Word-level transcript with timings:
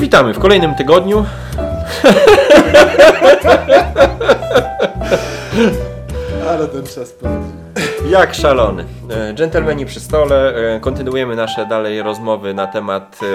i 0.00 0.02
witamy 0.02 0.34
w 0.34 0.38
kolejnym 0.38 0.74
tygodniu. 0.74 1.24
Ale 6.50 6.66
ten 6.68 6.86
czas 6.86 7.10
pędzi. 7.12 7.50
Jak 8.10 8.34
szalony. 8.34 8.84
E, 9.10 9.34
Dżentelmeni 9.34 9.86
przy 9.86 10.00
stole. 10.00 10.54
e, 10.76 10.80
Kontynuujemy 10.80 11.36
nasze 11.36 11.66
dalej 11.66 12.02
rozmowy 12.02 12.54
na 12.54 12.66
temat 12.66 13.18
e, 13.22 13.26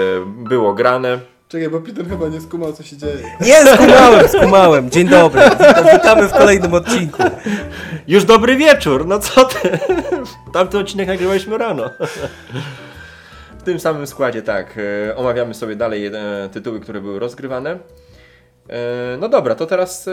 było 0.48 0.74
grane. 0.74 1.18
Czekaj, 1.48 1.68
bo 1.68 1.80
Peter 1.80 2.08
chyba 2.08 2.28
nie 2.28 2.40
skumał, 2.40 2.72
co 2.72 2.82
się 2.82 2.96
dzieje. 2.96 3.18
Nie, 3.40 3.66
skumałem, 3.74 4.28
skumałem. 4.28 4.90
Dzień 4.90 5.08
dobry. 5.08 5.42
Witam- 5.42 5.92
Witamy 5.92 6.28
w 6.28 6.32
kolejnym 6.32 6.74
odcinku. 6.74 7.22
Już 8.08 8.24
dobry 8.24 8.56
wieczór, 8.56 9.06
no 9.06 9.18
co 9.18 9.44
ty? 9.44 9.78
Tamten 10.52 10.80
odcinek 10.80 11.08
nagrywaliśmy 11.08 11.58
rano. 11.58 11.90
W 13.66 13.68
tym 13.68 13.80
samym 13.80 14.06
składzie, 14.06 14.42
tak. 14.42 14.74
e, 15.08 15.16
Omawiamy 15.16 15.54
sobie 15.54 15.76
dalej 15.76 16.06
e, 16.06 16.12
tytuły, 16.52 16.80
które 16.80 17.00
były 17.00 17.18
rozgrywane. 17.18 17.78
E, 18.68 19.16
No 19.20 19.28
dobra, 19.28 19.54
to 19.54 19.66
teraz 19.66 20.08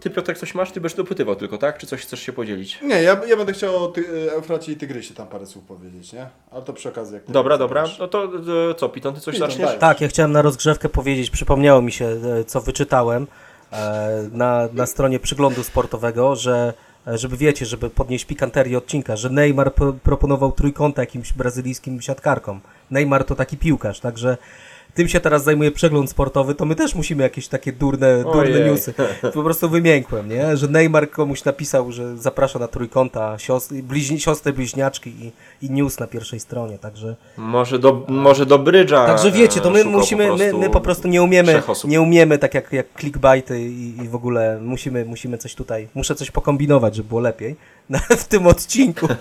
ty 0.00 0.10
Piotrek 0.10 0.38
coś 0.38 0.54
masz? 0.54 0.72
Ty 0.72 0.80
będziesz 0.80 0.96
dopytywał 0.96 1.36
tylko, 1.36 1.58
tak? 1.58 1.78
Czy 1.78 1.86
coś 1.86 2.02
chcesz 2.02 2.20
się 2.20 2.32
podzielić? 2.32 2.78
Nie, 2.82 3.02
ja, 3.02 3.20
ja 3.28 3.36
będę 3.36 3.52
chciał 3.52 3.84
o 3.84 3.88
ty, 3.88 4.30
Eufracie 4.32 4.72
i 4.72 4.76
Tygrysie 4.76 5.14
tam 5.14 5.26
parę 5.26 5.46
słów 5.46 5.64
powiedzieć, 5.64 6.12
nie? 6.12 6.26
Ale 6.50 6.62
to 6.62 6.72
przy 6.72 6.88
okazji 6.88 7.14
jak 7.14 7.24
Dobra, 7.28 7.58
dobra. 7.58 7.84
No 7.98 8.08
to 8.08 8.28
co, 8.76 8.88
Piton, 8.88 9.14
ty 9.14 9.20
coś 9.20 9.34
Piton, 9.34 9.50
zaczniesz? 9.50 9.68
daj. 9.68 9.78
Tak, 9.78 10.00
ja 10.00 10.08
chciałem 10.08 10.32
na 10.32 10.42
rozgrzewkę 10.42 10.88
powiedzieć, 10.88 11.30
przypomniało 11.30 11.82
mi 11.82 11.92
się, 11.92 12.16
co 12.46 12.60
wyczytałem 12.60 13.26
na, 14.32 14.68
na 14.72 14.86
stronie 14.86 15.20
przyglądu 15.20 15.62
sportowego, 15.62 16.36
że 16.36 16.72
żeby 17.06 17.36
wiecie, 17.36 17.66
żeby 17.66 17.90
podnieść 17.90 18.24
pikanterię 18.24 18.78
odcinka, 18.78 19.16
że 19.16 19.30
Neymar 19.30 19.74
pro, 19.74 19.92
proponował 19.92 20.52
trójkąta 20.52 21.02
jakimś 21.02 21.32
brazylijskim 21.32 22.00
siatkarkom. 22.00 22.60
Neymar 22.90 23.24
to 23.24 23.34
taki 23.34 23.56
piłkarz, 23.56 24.00
także 24.00 24.36
tym 24.94 25.08
się 25.08 25.20
teraz 25.20 25.44
zajmuje 25.44 25.70
przegląd 25.70 26.10
sportowy, 26.10 26.54
to 26.54 26.64
my 26.64 26.74
też 26.74 26.94
musimy 26.94 27.22
jakieś 27.22 27.48
takie 27.48 27.72
durne, 27.72 28.22
durne 28.22 28.40
Ojej. 28.40 28.70
newsy. 28.70 28.94
Po 29.34 29.42
prostu 29.42 29.68
wymiękłem, 29.68 30.28
nie? 30.28 30.56
Że 30.56 30.68
Neymar 30.68 31.10
komuś 31.10 31.44
napisał, 31.44 31.92
że 31.92 32.16
zaprasza 32.16 32.58
na 32.58 32.68
trójkąta 32.68 33.38
siostry, 33.38 33.82
bliźni, 33.82 34.20
siostry 34.20 34.52
bliźniaczki 34.52 35.10
i, 35.10 35.32
i 35.66 35.70
news 35.70 35.98
na 35.98 36.06
pierwszej 36.06 36.40
stronie, 36.40 36.78
także... 36.78 37.16
Może 37.36 37.78
do, 37.78 38.04
może 38.08 38.46
do 38.46 38.58
brydża. 38.58 39.06
Także 39.06 39.30
wiecie, 39.30 39.60
to 39.60 39.70
my 39.70 39.80
e, 39.80 39.84
musimy, 39.84 40.28
po 40.28 40.36
my, 40.36 40.52
my 40.52 40.70
po 40.70 40.80
prostu 40.80 41.08
nie 41.08 41.22
umiemy, 41.22 41.62
nie 41.84 42.00
umiemy 42.00 42.38
tak 42.38 42.54
jak, 42.54 42.72
jak 42.72 42.86
clickbaity 43.00 43.60
i, 43.60 44.02
i 44.02 44.08
w 44.08 44.14
ogóle 44.14 44.58
musimy, 44.60 45.04
musimy 45.04 45.38
coś 45.38 45.54
tutaj, 45.54 45.88
muszę 45.94 46.14
coś 46.14 46.30
pokombinować, 46.30 46.96
żeby 46.96 47.08
było 47.08 47.20
lepiej 47.20 47.56
w 48.18 48.24
tym 48.24 48.46
odcinku. 48.46 49.08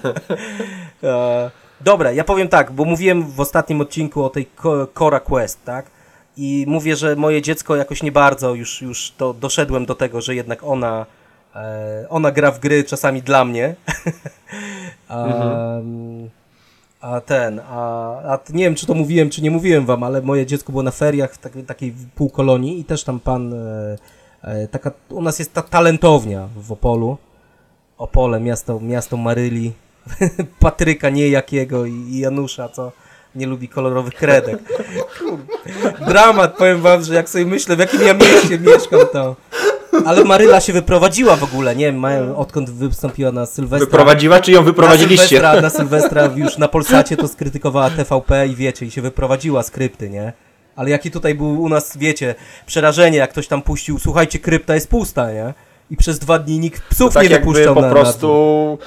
dobra, 1.84 2.12
ja 2.12 2.24
powiem 2.24 2.48
tak, 2.48 2.72
bo 2.72 2.86
mówiłem 2.86 3.24
w 3.24 3.40
ostatnim 3.40 3.82
odcinku 3.82 4.24
o 4.24 4.30
tej 4.30 4.50
Cora 4.94 5.20
Quest, 5.20 5.66
tak? 5.66 5.86
I 6.38 6.66
mówię, 6.68 6.96
że 6.96 7.16
moje 7.16 7.42
dziecko 7.42 7.76
jakoś 7.76 8.04
nie 8.04 8.12
bardzo, 8.12 8.54
już, 8.54 8.82
już 8.82 9.12
to 9.18 9.34
doszedłem 9.34 9.86
do 9.86 9.96
tego, 9.96 10.22
że 10.22 10.36
jednak 10.36 10.64
ona, 10.64 11.06
e, 11.56 12.06
ona 12.09 12.32
gra 12.32 12.52
w 12.52 12.59
gry 12.59 12.84
czasami 12.84 13.22
dla 13.22 13.46
mnie. 13.46 13.76
A, 15.09 15.26
a 17.02 17.22
ten, 17.22 17.62
a, 17.70 17.84
a 18.34 18.40
nie 18.50 18.64
wiem, 18.64 18.76
czy 18.76 18.86
to 18.86 18.94
mówiłem, 18.94 19.30
czy 19.30 19.42
nie 19.42 19.52
mówiłem 19.52 19.86
wam, 19.86 20.04
ale 20.04 20.22
moje 20.22 20.46
dziecko 20.46 20.72
było 20.72 20.84
na 20.84 20.92
feriach 20.92 21.34
w 21.34 21.38
takiej, 21.38 21.64
takiej 21.64 21.94
półkolonii 22.16 22.80
i 22.80 22.86
też 22.86 23.04
tam 23.04 23.20
pan, 23.20 23.54
e, 23.54 23.98
e, 24.42 24.68
taka, 24.68 24.92
u 25.09 25.22
nas 25.22 25.40
jest 25.40 25.54
ta 25.54 25.62
talentownia 25.62 26.50
w 26.56 26.72
Opolu. 26.72 27.18
Opole, 27.98 28.40
miasto, 28.40 28.80
miasto 28.80 29.18
Maryli, 29.18 29.74
Patryka 30.60 31.10
niejakiego 31.10 31.86
i, 31.86 32.18
Janusza, 32.18 32.70
co 32.70 32.92
nie 33.36 33.48
lubi 33.48 33.68
kolorowych 33.68 34.14
kredek. 34.14 34.60
Dramat, 36.08 36.58
powiem 36.58 36.82
wam, 36.82 37.04
że 37.04 37.16
jak 37.16 37.30
sobie 37.30 37.46
myślę, 37.46 37.76
w 37.76 37.80
jakim 37.80 38.02
ja 38.02 38.14
mieście 38.14 38.60
mieszkam, 38.60 39.00
to... 39.14 39.36
Ale 40.06 40.24
Maryla 40.24 40.62
się 40.62 40.74
wyprowadziła 40.74 41.36
w 41.36 41.44
ogóle, 41.44 41.75
nie 41.75 41.86
wiem, 41.86 42.06
odkąd 42.36 42.70
wystąpiła 42.70 43.31
na 43.31 43.46
Sylwestra. 43.46 43.86
Wyprowadziła, 43.86 44.40
czy 44.40 44.52
ją 44.52 44.59
Na 44.59 44.66
wyprowadziliście? 44.66 45.28
Sylwestra, 45.28 45.62
na 45.62 45.70
Sylwestra 45.80 46.30
już 46.36 46.58
na 46.58 46.68
Polsacie 46.68 47.18
to 47.18 47.28
skrytykowała 47.28 47.90
TVP 47.90 48.48
i 48.48 48.56
wiecie, 48.56 48.86
i 48.86 48.92
się 48.92 49.02
wyprowadziła 49.02 49.64
skrypty, 49.64 50.09
nie? 50.09 50.34
Ale 50.75 50.90
jaki 50.90 51.12
tutaj 51.12 51.36
był 51.36 51.62
u 51.62 51.70
nas, 51.70 51.98
wiecie, 51.98 52.36
przerażenie, 52.66 53.18
jak 53.18 53.30
ktoś 53.30 53.48
tam 53.48 53.62
puścił, 53.62 54.00
słuchajcie, 54.00 54.40
krypta 54.40 54.75
jest 54.75 54.90
pusta, 54.90 55.31
nie? 55.31 55.54
I 55.91 55.97
przez 55.97 56.19
dwa 56.19 56.40
dni 56.40 56.59
nikt 56.59 56.84
psów 56.90 57.13
tak 57.13 57.24
nie 57.24 57.29
wypuszczał 57.29 57.75
po 57.75 57.81
na, 57.81 57.90
prostu 57.90 58.28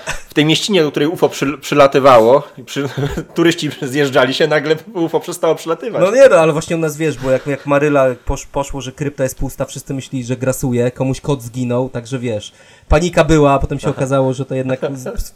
Na... 0.06 0.12
w 0.12 0.34
tej 0.34 0.44
mieścinie, 0.44 0.82
do 0.82 0.90
której 0.90 1.08
UFO 1.08 1.28
przy, 1.28 1.58
przylatywało, 1.58 2.42
i 2.58 2.64
przy, 2.64 2.88
turyści 3.34 3.70
zjeżdżali 3.82 4.34
się, 4.34 4.46
nagle 4.46 4.76
UFO 4.94 5.20
przestało 5.20 5.54
przylatywać. 5.54 6.02
No 6.02 6.10
nie 6.10 6.28
no, 6.28 6.36
ale 6.36 6.52
właśnie 6.52 6.76
u 6.76 6.78
nas 6.78 6.96
wiesz, 6.96 7.18
bo 7.18 7.30
jak, 7.30 7.46
jak 7.46 7.66
Maryla 7.66 8.06
posz, 8.24 8.46
poszło, 8.46 8.80
że 8.80 8.92
krypta 8.92 9.22
jest 9.22 9.38
pusta, 9.38 9.64
wszyscy 9.64 9.94
myśleli, 9.94 10.24
że 10.24 10.36
grasuje, 10.36 10.90
komuś 10.90 11.20
kot 11.20 11.42
zginął, 11.42 11.88
także 11.88 12.18
wiesz, 12.18 12.52
panika 12.88 13.24
była, 13.24 13.52
a 13.52 13.58
potem 13.58 13.78
się 13.78 13.90
okazało, 13.90 14.32
że 14.32 14.46
to 14.46 14.54
jednak 14.54 14.80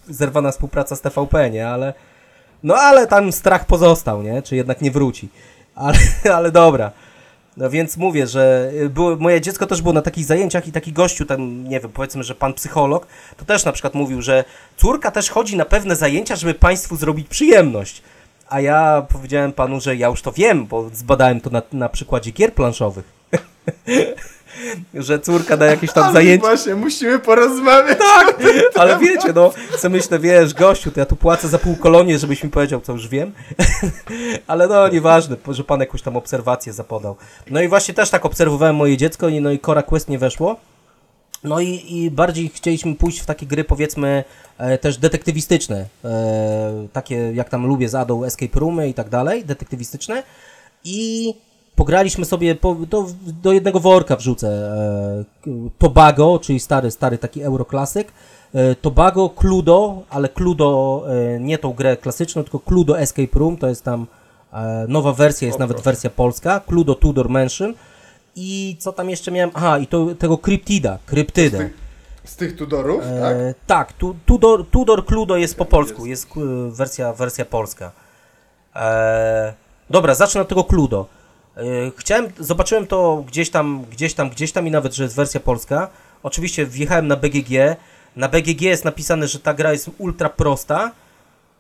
zerwana 0.08 0.50
współpraca 0.50 0.96
z 0.96 1.00
TVP, 1.00 1.50
nie? 1.50 1.68
Ale, 1.68 1.94
no 2.62 2.74
ale 2.74 3.06
tam 3.06 3.32
strach 3.32 3.66
pozostał, 3.66 4.22
nie? 4.22 4.42
Czy 4.42 4.56
jednak 4.56 4.80
nie 4.80 4.90
wróci. 4.90 5.28
Ale, 5.74 5.98
ale 6.36 6.52
dobra. 6.52 6.92
No 7.58 7.70
więc 7.70 7.96
mówię, 7.96 8.26
że 8.26 8.70
y, 8.74 8.90
było, 8.90 9.16
moje 9.16 9.40
dziecko 9.40 9.66
też 9.66 9.82
było 9.82 9.94
na 9.94 10.02
takich 10.02 10.24
zajęciach 10.24 10.68
i 10.68 10.72
taki 10.72 10.92
gościu 10.92 11.26
tam, 11.26 11.64
nie 11.68 11.80
wiem, 11.80 11.90
powiedzmy, 11.92 12.22
że 12.22 12.34
pan 12.34 12.54
psycholog, 12.54 13.06
to 13.36 13.44
też 13.44 13.64
na 13.64 13.72
przykład 13.72 13.94
mówił, 13.94 14.22
że 14.22 14.44
córka 14.76 15.10
też 15.10 15.30
chodzi 15.30 15.56
na 15.56 15.64
pewne 15.64 15.96
zajęcia, 15.96 16.36
żeby 16.36 16.54
państwu 16.54 16.96
zrobić 16.96 17.28
przyjemność. 17.28 18.02
A 18.48 18.60
ja 18.60 19.06
powiedziałem 19.12 19.52
panu, 19.52 19.80
że 19.80 19.96
ja 19.96 20.08
już 20.08 20.22
to 20.22 20.32
wiem, 20.32 20.66
bo 20.66 20.90
zbadałem 20.92 21.40
to 21.40 21.50
na, 21.50 21.62
na 21.72 21.88
przykładzie 21.88 22.30
gier 22.30 22.54
planszowych. 22.54 23.12
że 24.94 25.20
córka 25.20 25.56
na 25.56 25.66
jakieś 25.66 25.92
tam 25.92 26.04
A 26.04 26.12
zajęcia. 26.12 26.46
Właśnie, 26.46 26.74
musimy 26.74 27.18
porozmawiać. 27.18 27.98
Tak, 27.98 28.36
ale 28.74 28.98
wiecie, 28.98 29.32
no, 29.34 29.52
co 29.78 29.90
myślę, 29.90 30.18
wiesz, 30.18 30.54
gościu, 30.54 30.90
to 30.90 31.00
ja 31.00 31.06
tu 31.06 31.16
płacę 31.16 31.48
za 31.48 31.58
pół 31.58 31.76
kolonię, 31.76 32.18
żebyś 32.18 32.44
mi 32.44 32.50
powiedział, 32.50 32.80
co 32.80 32.92
już 32.92 33.08
wiem. 33.08 33.32
ale 34.46 34.66
no, 34.68 34.88
nieważne, 34.88 35.36
że 35.48 35.64
pan 35.64 35.80
jakąś 35.80 36.02
tam 36.02 36.16
obserwację 36.16 36.72
zapodał. 36.72 37.16
No 37.50 37.60
i 37.62 37.68
właśnie 37.68 37.94
też 37.94 38.10
tak 38.10 38.26
obserwowałem 38.26 38.76
moje 38.76 38.96
dziecko, 38.96 39.26
no 39.40 39.50
i 39.50 39.58
Cora 39.58 39.82
Quest 39.82 40.08
nie 40.08 40.18
weszło. 40.18 40.56
No 41.44 41.60
i, 41.60 41.84
i 41.88 42.10
bardziej 42.10 42.48
chcieliśmy 42.48 42.94
pójść 42.94 43.20
w 43.20 43.26
takie 43.26 43.46
gry, 43.46 43.64
powiedzmy, 43.64 44.24
e, 44.58 44.78
też 44.78 44.98
detektywistyczne. 44.98 45.86
E, 46.04 46.88
takie, 46.92 47.32
jak 47.34 47.48
tam 47.48 47.66
lubię 47.66 47.88
z 47.88 47.94
Adą, 47.94 48.24
Escape 48.24 48.60
Roomy 48.60 48.88
i 48.88 48.94
tak 48.94 49.08
dalej, 49.08 49.44
detektywistyczne. 49.44 50.22
I 50.84 51.34
pograliśmy 51.78 52.24
sobie, 52.24 52.54
po, 52.54 52.74
do, 52.74 53.06
do 53.42 53.52
jednego 53.52 53.80
worka 53.80 54.16
wrzucę 54.16 54.48
e, 54.48 55.50
Tobago, 55.78 56.38
czyli 56.42 56.60
stary, 56.60 56.90
stary 56.90 57.18
taki 57.18 57.42
euroklasyk. 57.42 58.12
E, 58.54 58.74
Tobago, 58.74 59.28
Cludo, 59.28 60.02
ale 60.10 60.28
Cludo 60.28 61.04
e, 61.08 61.40
nie 61.40 61.58
tą 61.58 61.72
grę 61.72 61.96
klasyczną, 61.96 62.42
tylko 62.42 62.58
Cludo 62.58 62.98
Escape 62.98 63.38
Room, 63.38 63.56
to 63.56 63.68
jest 63.68 63.84
tam 63.84 64.06
e, 64.52 64.86
nowa 64.88 65.12
wersja, 65.12 65.46
jest 65.46 65.58
nawet 65.58 65.80
wersja 65.80 66.10
polska, 66.10 66.60
Cludo 66.60 66.94
Tudor 66.94 67.28
Mansion. 67.28 67.74
I 68.36 68.76
co 68.78 68.92
tam 68.92 69.10
jeszcze 69.10 69.30
miałem? 69.30 69.50
Aha, 69.54 69.78
i 69.78 69.86
to, 69.86 70.06
tego 70.18 70.38
Cryptida, 70.38 70.98
Kryptydę. 71.06 71.70
Z 72.24 72.36
tych 72.36 72.56
Tudorów, 72.56 73.02
tak? 73.20 73.36
E, 73.36 73.54
tak, 73.66 73.92
tu, 73.92 74.16
Tudor, 74.26 74.66
Tudor 74.66 75.06
Cludo 75.06 75.36
jest 75.36 75.56
po 75.56 75.64
polsku, 75.64 76.06
jest 76.06 76.26
e, 76.36 76.70
wersja, 76.70 77.12
wersja 77.12 77.44
polska. 77.44 77.92
E, 78.76 79.54
dobra, 79.90 80.14
zacznę 80.14 80.40
od 80.40 80.48
tego 80.48 80.64
Cludo. 80.64 81.17
E, 81.58 81.62
chciałem, 81.96 82.26
zobaczyłem 82.38 82.86
to 82.86 83.24
gdzieś 83.26 83.50
tam, 83.50 83.84
gdzieś 83.90 84.14
tam, 84.14 84.30
gdzieś 84.30 84.52
tam 84.52 84.66
i 84.66 84.70
nawet, 84.70 84.94
że 84.94 85.02
jest 85.02 85.16
wersja 85.16 85.40
polska. 85.40 85.88
Oczywiście 86.22 86.66
wjechałem 86.66 87.06
na 87.06 87.16
BGG. 87.16 87.76
Na 88.16 88.28
BGG 88.28 88.62
jest 88.62 88.84
napisane, 88.84 89.28
że 89.28 89.38
ta 89.38 89.54
gra 89.54 89.72
jest 89.72 89.90
ultra 89.98 90.28
prosta. 90.28 90.90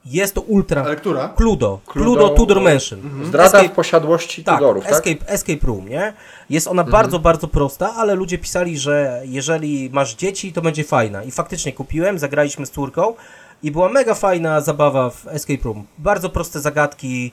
Jest 0.04 0.34
to 0.34 0.40
ultra... 0.40 0.82
Ale 0.84 0.96
która? 0.96 1.28
Cludo. 1.28 1.80
Cludo, 1.86 2.28
Tudor 2.28 2.60
Mansion. 2.60 3.00
Zdrada 3.24 3.58
Escape- 3.58 3.68
w 3.68 3.72
posiadłości 3.72 4.44
tak, 4.44 4.58
Tudorów, 4.58 4.84
tak? 4.84 4.92
escape, 4.92 5.32
escape 5.32 5.66
Room, 5.66 5.88
nie? 5.88 6.12
Jest 6.50 6.66
ona 6.66 6.84
bardzo, 6.84 7.18
bardzo 7.18 7.48
prosta, 7.48 7.94
ale 7.94 8.14
ludzie 8.14 8.38
pisali, 8.38 8.78
że 8.78 9.22
jeżeli 9.24 9.90
masz 9.92 10.14
dzieci, 10.14 10.52
to 10.52 10.62
będzie 10.62 10.84
fajna. 10.84 11.22
I 11.22 11.30
faktycznie 11.30 11.72
kupiłem, 11.72 12.18
zagraliśmy 12.18 12.66
z 12.66 12.70
córką 12.70 13.14
i 13.62 13.70
była 13.70 13.88
mega 13.88 14.14
fajna 14.14 14.60
zabawa 14.60 15.10
w 15.10 15.26
Escape 15.26 15.64
Room. 15.64 15.86
Bardzo 15.98 16.30
proste 16.30 16.60
zagadki. 16.60 17.32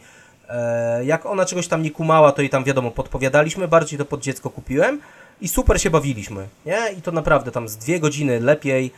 E, 0.50 1.06
jak 1.06 1.26
ona 1.26 1.46
czegoś 1.46 1.68
tam 1.68 1.84
nie 1.84 1.92
kumała, 1.92 2.32
to 2.32 2.42
jej 2.42 2.50
tam 2.50 2.64
wiadomo, 2.64 2.92
podpowiadaliśmy. 2.92 3.68
Bardziej 3.68 4.00
to 4.00 4.06
pod 4.06 4.22
dziecko 4.22 4.50
kupiłem 4.50 5.02
i 5.42 5.48
super 5.48 5.82
się 5.82 5.90
bawiliśmy, 5.90 6.48
nie? 6.66 6.92
I 6.98 7.02
to 7.02 7.12
naprawdę 7.12 7.52
tam 7.52 7.68
z 7.68 7.78
dwie 7.78 8.00
godziny 8.00 8.40
lepiej. 8.40 8.92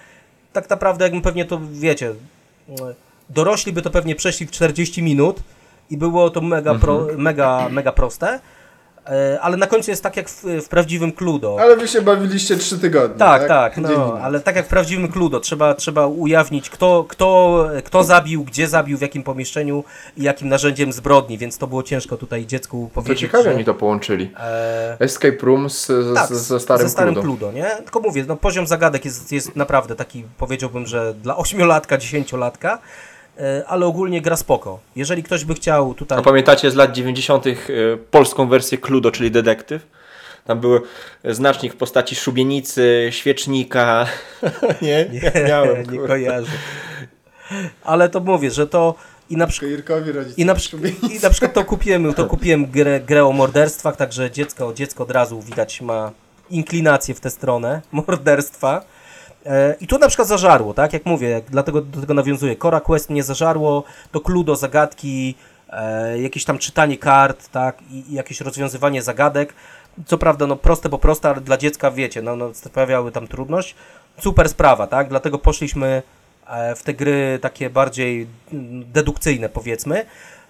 Tak 0.54 0.70
naprawdę, 0.70 1.06
jakbym 1.06 1.22
pewnie 1.22 1.46
to, 1.46 1.60
wiecie, 1.72 2.14
dorośli 3.30 3.74
by 3.74 3.82
to 3.82 3.90
pewnie 3.90 4.16
przeszli 4.16 4.46
w 4.46 4.52
40 4.52 5.04
minut 5.04 5.40
i 5.90 5.98
było 5.98 6.30
to 6.30 6.42
mega, 6.42 6.76
pro, 6.76 7.08
mega, 7.18 7.70
mega 7.70 7.92
proste. 7.92 8.40
E, 9.10 9.40
ale 9.42 9.58
na 9.58 9.68
końcu 9.68 9.92
jest 9.92 10.04
tak 10.04 10.18
jak 10.18 10.30
w, 10.30 10.44
w 10.44 10.68
prawdziwym 10.70 11.12
Cludo. 11.12 11.58
Ale 11.62 11.76
wy 11.78 11.88
się 11.88 12.02
bawiliście 12.02 12.58
trzy 12.58 12.80
tygodnie, 12.80 13.18
Tak, 13.18 13.48
tak? 13.48 13.48
tak, 13.48 13.78
no, 13.78 14.20
ale 14.22 14.40
tak 14.40 14.56
jak 14.56 14.66
w 14.66 14.70
prawdziwym 14.70 15.12
Cludo, 15.12 15.40
trzeba, 15.40 15.74
trzeba 15.74 16.08
ujawnić, 16.08 16.70
kto, 16.70 17.06
kto, 17.10 17.66
kto 17.86 18.04
zabił, 18.04 18.44
gdzie 18.44 18.68
zabił, 18.68 18.98
w 18.98 19.02
jakim 19.02 19.24
pomieszczeniu 19.24 19.84
i 20.18 20.24
jakim 20.24 20.50
narzędziem 20.50 20.94
zbrodni, 20.94 21.38
więc 21.38 21.58
to 21.58 21.68
było 21.68 21.84
ciężko 21.84 22.18
tutaj 22.18 22.46
dziecku 22.46 22.90
To 22.94 22.96
powiedzieć. 23.02 23.20
ciekawie 23.20 23.44
że- 23.44 23.54
oni 23.56 23.66
to 23.66 23.74
połączyli. 23.74 24.32
E, 24.40 24.98
Escape 25.00 25.38
Room 25.44 25.70
z, 25.70 25.86
z, 25.88 26.14
tak, 26.16 26.28
z, 26.28 26.32
ze 26.48 26.60
starym, 26.60 26.84
ze 26.88 26.90
starym 26.90 27.16
nie? 27.54 27.66
Tylko 27.76 28.00
mówię, 28.00 28.26
no 28.28 28.36
poziom 28.36 28.68
zagadek 28.68 29.06
jest, 29.06 29.32
jest 29.32 29.56
naprawdę 29.56 29.96
taki, 29.96 30.24
powiedziałbym, 30.38 30.86
że 30.86 31.14
dla 31.14 31.38
ośmiolatka, 31.38 31.98
dziesięciolatka, 31.98 32.80
ale 33.68 33.86
ogólnie 33.86 34.22
gra 34.22 34.36
spoko. 34.36 34.80
Jeżeli 34.96 35.24
ktoś 35.24 35.46
by 35.46 35.54
chciał 35.54 35.94
tutaj... 35.94 36.20
A 36.20 36.22
pamiętacie 36.22 36.72
z 36.72 36.76
lat 36.76 36.92
90. 36.92 37.48
y, 37.48 37.58
polską 38.12 38.48
wersję 38.48 38.78
Cluedo, 38.78 39.12
czyli 39.12 39.32
detektyw? 39.32 39.88
Tam 40.46 40.60
był 40.60 40.80
znacznik 41.26 41.74
w 41.74 41.78
postaci 41.78 42.16
szubienicy, 42.16 43.08
świecznika. 43.12 44.06
nie? 44.82 45.06
Nie, 45.12 45.32
Miałem, 45.48 45.92
nie 45.92 46.00
kojarzę. 46.00 46.52
Ale 47.84 48.10
to 48.10 48.20
mówię, 48.20 48.52
że 48.52 48.68
to 48.68 48.96
i 49.30 49.38
na 49.38 49.46
rodzice 50.14 50.42
I 50.42 50.46
na, 50.46 50.56
przy- 50.56 50.78
I 51.10 51.20
na 51.24 51.30
przykład 51.30 51.54
to 51.54 51.66
kupiłem, 51.66 52.14
to 52.14 52.26
kupiłem 52.26 52.66
grę, 52.66 53.00
grę 53.00 53.26
o 53.26 53.32
morderstwach, 53.32 53.96
także 53.96 54.32
dziecko, 54.32 54.74
dziecko 54.74 55.04
od 55.04 55.12
razu 55.12 55.42
widać 55.42 55.82
ma 55.82 56.12
inklinację 56.50 57.16
w 57.16 57.20
tę 57.20 57.30
stronę 57.30 57.82
morderstwa. 57.92 58.86
E, 59.48 59.76
I 59.82 59.88
tu 59.88 59.98
na 59.98 60.08
przykład 60.08 60.28
zażarło, 60.28 60.74
tak? 60.74 60.94
Jak 60.94 61.06
mówię, 61.06 61.30
jak 61.30 61.44
dlatego 61.44 61.82
do 61.82 62.02
tego 62.02 62.14
nawiązuję. 62.14 62.56
Cora 62.56 62.82
Quest 62.82 63.10
nie 63.10 63.24
zażarło, 63.24 63.84
to 64.12 64.20
Cluedo, 64.20 64.56
zagadki, 64.56 65.36
e, 65.70 66.22
jakieś 66.22 66.46
tam 66.46 66.58
czytanie 66.58 66.98
kart, 66.98 67.50
tak? 67.50 67.82
I, 67.92 68.12
I 68.12 68.14
jakieś 68.14 68.42
rozwiązywanie 68.42 69.02
zagadek. 69.02 69.54
Co 70.06 70.18
prawda, 70.18 70.48
no 70.48 70.56
proste, 70.56 70.90
bo 70.90 70.98
proste, 70.98 71.30
ale 71.30 71.42
dla 71.42 71.58
dziecka, 71.58 71.92
wiecie, 71.92 72.22
no, 72.22 72.36
no 72.36 72.54
sprawiały 72.54 73.12
tam 73.12 73.28
trudność. 73.28 73.76
Super 74.22 74.50
sprawa, 74.50 74.88
tak? 74.88 75.10
Dlatego 75.10 75.38
poszliśmy 75.38 76.02
e, 76.48 76.76
w 76.76 76.84
te 76.84 76.94
gry 76.94 77.40
takie 77.42 77.70
bardziej 77.70 78.28
mm, 78.54 78.92
dedukcyjne, 78.92 79.50
powiedzmy. 79.50 80.06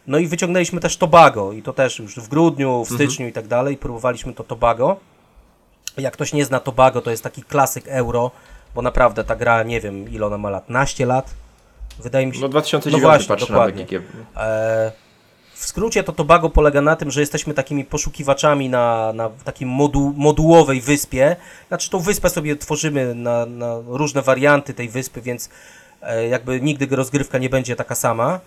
No 0.07 0.17
i 0.17 0.27
wyciągnęliśmy 0.27 0.79
też 0.79 0.97
Tobago 0.97 1.51
i 1.51 1.63
to 1.63 1.73
też 1.73 1.99
już 1.99 2.15
w 2.15 2.27
grudniu, 2.27 2.85
w 2.85 2.89
styczniu 2.93 3.27
i 3.27 3.31
tak 3.33 3.47
dalej. 3.47 3.77
Próbowaliśmy 3.77 4.33
to 4.33 4.43
Tobago. 4.43 4.97
Jak 5.97 6.13
ktoś 6.13 6.33
nie 6.33 6.45
zna 6.45 6.59
Tobago, 6.59 7.01
to 7.01 7.11
jest 7.11 7.23
taki 7.23 7.43
klasyk 7.43 7.87
euro, 7.87 8.31
bo 8.77 8.81
naprawdę 8.81 9.23
ta 9.23 9.35
gra, 9.35 9.63
nie 9.63 9.81
wiem 9.81 10.09
ile 10.09 10.25
ona 10.25 10.37
ma 10.37 10.49
lat, 10.49 10.69
naście 10.69 11.05
lat? 11.05 11.33
Wydaje 11.99 12.27
mi 12.27 12.35
się. 12.35 12.41
No 12.41 12.49
2009 12.49 13.01
No 13.03 13.09
właśnie, 13.09 13.27
patrzę 13.27 13.47
dokładnie. 13.47 13.85
na. 14.35 14.43
E, 14.43 14.91
w 15.53 15.65
skrócie 15.65 16.03
to 16.03 16.11
Tobago 16.11 16.49
polega 16.49 16.81
na 16.81 16.95
tym, 16.95 17.11
że 17.11 17.19
jesteśmy 17.19 17.53
takimi 17.53 17.85
poszukiwaczami 17.85 18.69
na, 18.69 19.13
na 19.13 19.29
takim 19.29 19.69
modu, 19.69 20.13
modułowej 20.17 20.81
wyspie. 20.81 21.35
Znaczy 21.67 21.89
tą 21.89 21.99
wyspę 21.99 22.29
sobie 22.29 22.55
tworzymy 22.55 23.15
na, 23.15 23.45
na 23.45 23.75
różne 23.87 24.21
warianty 24.21 24.73
tej 24.73 24.89
wyspy, 24.89 25.21
więc 25.21 25.49
e, 26.01 26.27
jakby 26.27 26.61
nigdy 26.61 26.95
rozgrywka 26.95 27.37
nie 27.37 27.49
będzie 27.49 27.75
taka 27.75 27.95
sama. 27.95 28.39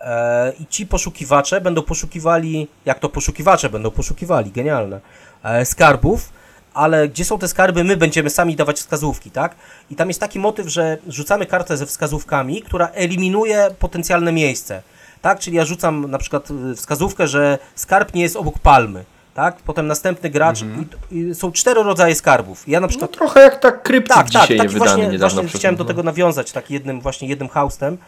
E, 0.00 0.52
I 0.60 0.66
ci 0.66 0.86
poszukiwacze 0.86 1.60
będą 1.60 1.82
poszukiwali, 1.82 2.68
jak 2.84 2.98
to 2.98 3.08
poszukiwacze 3.08 3.70
będą 3.70 3.90
poszukiwali, 3.90 4.50
genialne, 4.50 5.00
e, 5.42 5.64
skarbów, 5.64 6.33
ale 6.74 7.08
gdzie 7.08 7.24
są 7.24 7.38
te 7.38 7.48
skarby, 7.48 7.84
my 7.84 7.96
będziemy 7.96 8.30
sami 8.30 8.56
dawać 8.56 8.78
wskazówki, 8.78 9.30
tak? 9.30 9.54
I 9.90 9.96
tam 9.96 10.08
jest 10.08 10.20
taki 10.20 10.38
motyw, 10.38 10.68
że 10.68 10.98
rzucamy 11.08 11.46
kartę 11.46 11.76
ze 11.76 11.86
wskazówkami, 11.86 12.62
która 12.62 12.88
eliminuje 12.88 13.68
potencjalne 13.78 14.32
miejsce, 14.32 14.82
tak? 15.22 15.38
Czyli 15.38 15.56
ja 15.56 15.64
rzucam 15.64 16.10
na 16.10 16.18
przykład 16.18 16.50
y, 16.50 16.74
wskazówkę, 16.76 17.28
że 17.28 17.58
skarb 17.74 18.14
nie 18.14 18.22
jest 18.22 18.36
obok 18.36 18.58
palmy, 18.58 19.04
tak? 19.34 19.56
Potem 19.56 19.86
następny 19.86 20.30
gracz 20.30 20.62
i, 21.10 21.16
i 21.30 21.34
są 21.34 21.52
cztery 21.52 21.82
rodzaje 21.82 22.14
skarbów. 22.14 22.68
Ja 22.68 22.80
na 22.80 22.84
No 22.84 22.88
przykład 22.88 23.10
trochę 23.12 23.40
jak 23.40 23.60
tak 23.60 23.82
kryptyk 23.82 24.16
tak, 24.16 24.30
tak, 24.30 24.42
dzisiaj 24.42 24.58
wydany 24.68 24.78
właśnie, 24.78 25.18
właśnie 25.18 25.48
chciałem 25.58 25.76
do 25.76 25.84
tego 25.84 26.02
nawiązać, 26.02 26.52
tak 26.52 26.70
jednym 26.70 27.00
właśnie 27.00 27.28
jednym 27.28 27.48
haustem. 27.48 27.98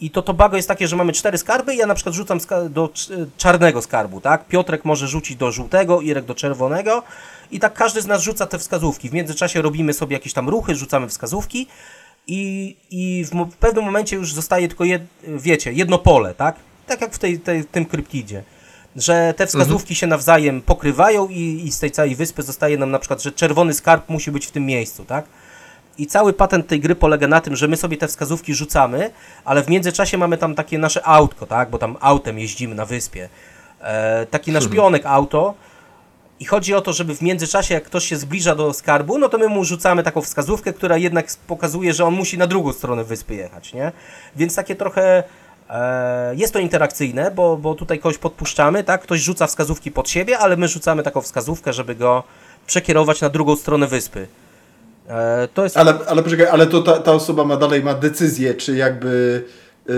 I 0.00 0.10
to 0.10 0.22
Tobago 0.22 0.56
jest 0.56 0.68
takie, 0.68 0.88
że 0.88 0.96
mamy 0.96 1.12
cztery 1.12 1.38
skarby 1.38 1.74
i 1.74 1.76
ja 1.76 1.86
na 1.86 1.94
przykład 1.94 2.14
rzucam 2.14 2.38
do 2.70 2.86
cz- 2.86 3.26
czarnego 3.36 3.82
skarbu, 3.82 4.20
tak? 4.20 4.46
Piotrek 4.46 4.84
może 4.84 5.08
rzucić 5.08 5.36
do 5.36 5.52
żółtego, 5.52 6.00
Irek 6.00 6.24
do 6.24 6.34
czerwonego 6.34 7.02
i 7.50 7.60
tak 7.60 7.74
każdy 7.74 8.02
z 8.02 8.06
nas 8.06 8.22
rzuca 8.22 8.46
te 8.46 8.58
wskazówki. 8.58 9.08
W 9.08 9.12
międzyczasie 9.12 9.62
robimy 9.62 9.92
sobie 9.92 10.16
jakieś 10.16 10.32
tam 10.32 10.48
ruchy, 10.48 10.74
rzucamy 10.74 11.08
wskazówki 11.08 11.66
i, 12.26 12.76
i 12.90 13.24
w, 13.24 13.56
pewnym 13.56 13.84
momencie 13.84 14.16
już 14.16 14.32
zostaje 14.32 14.68
tylko, 14.68 14.84
jed, 14.84 15.02
wiecie, 15.22 15.72
jedno 15.72 15.98
pole, 15.98 16.34
tak? 16.34 16.56
Tak 16.86 17.00
jak 17.00 17.14
w 17.14 17.18
tej, 17.18 17.40
tej, 17.40 17.64
tym 17.64 17.84
kryptidzie. 17.84 18.42
Że 18.96 19.34
te 19.36 19.46
wskazówki 19.46 19.94
się 19.94 20.06
nawzajem 20.06 20.62
pokrywają 20.62 21.28
i, 21.28 21.62
i 21.64 21.72
z 21.72 21.78
tej 21.78 21.90
całej 21.90 22.16
wyspy 22.16 22.42
zostaje 22.42 22.78
nam 22.78 22.90
na 22.90 22.98
przykład, 22.98 23.22
że 23.22 23.32
czerwony 23.32 23.74
skarb 23.74 24.08
musi 24.08 24.30
być 24.30 24.46
w 24.46 24.50
tym 24.50 24.66
miejscu, 24.66 25.04
tak? 25.04 25.24
I 25.98 26.06
cały 26.06 26.32
patent 26.32 26.66
tej 26.66 26.80
gry 26.80 26.94
polega 26.94 27.28
na 27.28 27.40
tym, 27.40 27.56
że 27.56 27.68
my 27.68 27.76
sobie 27.76 27.96
te 27.96 28.08
wskazówki 28.08 28.54
rzucamy, 28.54 29.10
ale 29.44 29.62
w 29.62 29.68
międzyczasie 29.68 30.18
mamy 30.18 30.38
tam 30.38 30.54
takie 30.54 30.78
nasze 30.78 31.06
autko, 31.06 31.46
tak? 31.46 31.70
Bo 31.70 31.78
tam 31.78 31.96
autem 32.00 32.38
jeździmy 32.38 32.74
na 32.74 32.86
wyspie. 32.86 33.28
E, 33.80 34.26
taki 34.26 34.52
nasz 34.52 34.68
pionek 34.68 35.06
auto. 35.06 35.54
I 36.40 36.44
chodzi 36.44 36.74
o 36.74 36.80
to, 36.80 36.92
żeby 36.92 37.16
w 37.16 37.22
międzyczasie, 37.22 37.74
jak 37.74 37.84
ktoś 37.84 38.04
się 38.04 38.16
zbliża 38.16 38.54
do 38.54 38.72
skarbu, 38.72 39.18
no 39.18 39.28
to 39.28 39.38
my 39.38 39.48
mu 39.48 39.64
rzucamy 39.64 40.02
taką 40.02 40.22
wskazówkę, 40.22 40.72
która 40.72 40.96
jednak 40.96 41.26
pokazuje, 41.46 41.92
że 41.92 42.04
on 42.04 42.14
musi 42.14 42.38
na 42.38 42.46
drugą 42.46 42.72
stronę 42.72 43.04
wyspy 43.04 43.34
jechać, 43.34 43.74
nie? 43.74 43.92
Więc 44.36 44.54
takie 44.54 44.76
trochę. 44.76 45.22
E, 45.70 46.34
jest 46.34 46.52
to 46.52 46.58
interakcyjne, 46.58 47.30
bo, 47.30 47.56
bo 47.56 47.74
tutaj 47.74 47.98
kogoś 47.98 48.18
podpuszczamy, 48.18 48.84
tak? 48.84 49.02
Ktoś 49.02 49.20
rzuca 49.20 49.46
wskazówki 49.46 49.90
pod 49.90 50.08
siebie, 50.10 50.38
ale 50.38 50.56
my 50.56 50.68
rzucamy 50.68 51.02
taką 51.02 51.20
wskazówkę, 51.20 51.72
żeby 51.72 51.94
go 51.94 52.22
przekierować 52.66 53.20
na 53.20 53.28
drugą 53.28 53.56
stronę 53.56 53.86
wyspy. 53.86 54.26
E, 55.08 55.48
to 55.54 55.64
jest 55.64 55.76
Ale, 55.76 55.94
ale 56.08 56.22
poczekaj, 56.22 56.46
ale 56.46 56.66
to 56.66 56.82
ta, 56.82 56.98
ta 56.98 57.12
osoba 57.12 57.44
ma 57.44 57.56
dalej 57.56 57.82
ma 57.82 57.94
decyzję, 57.94 58.54
czy 58.54 58.76
jakby 58.76 59.44
yy, 59.88 59.94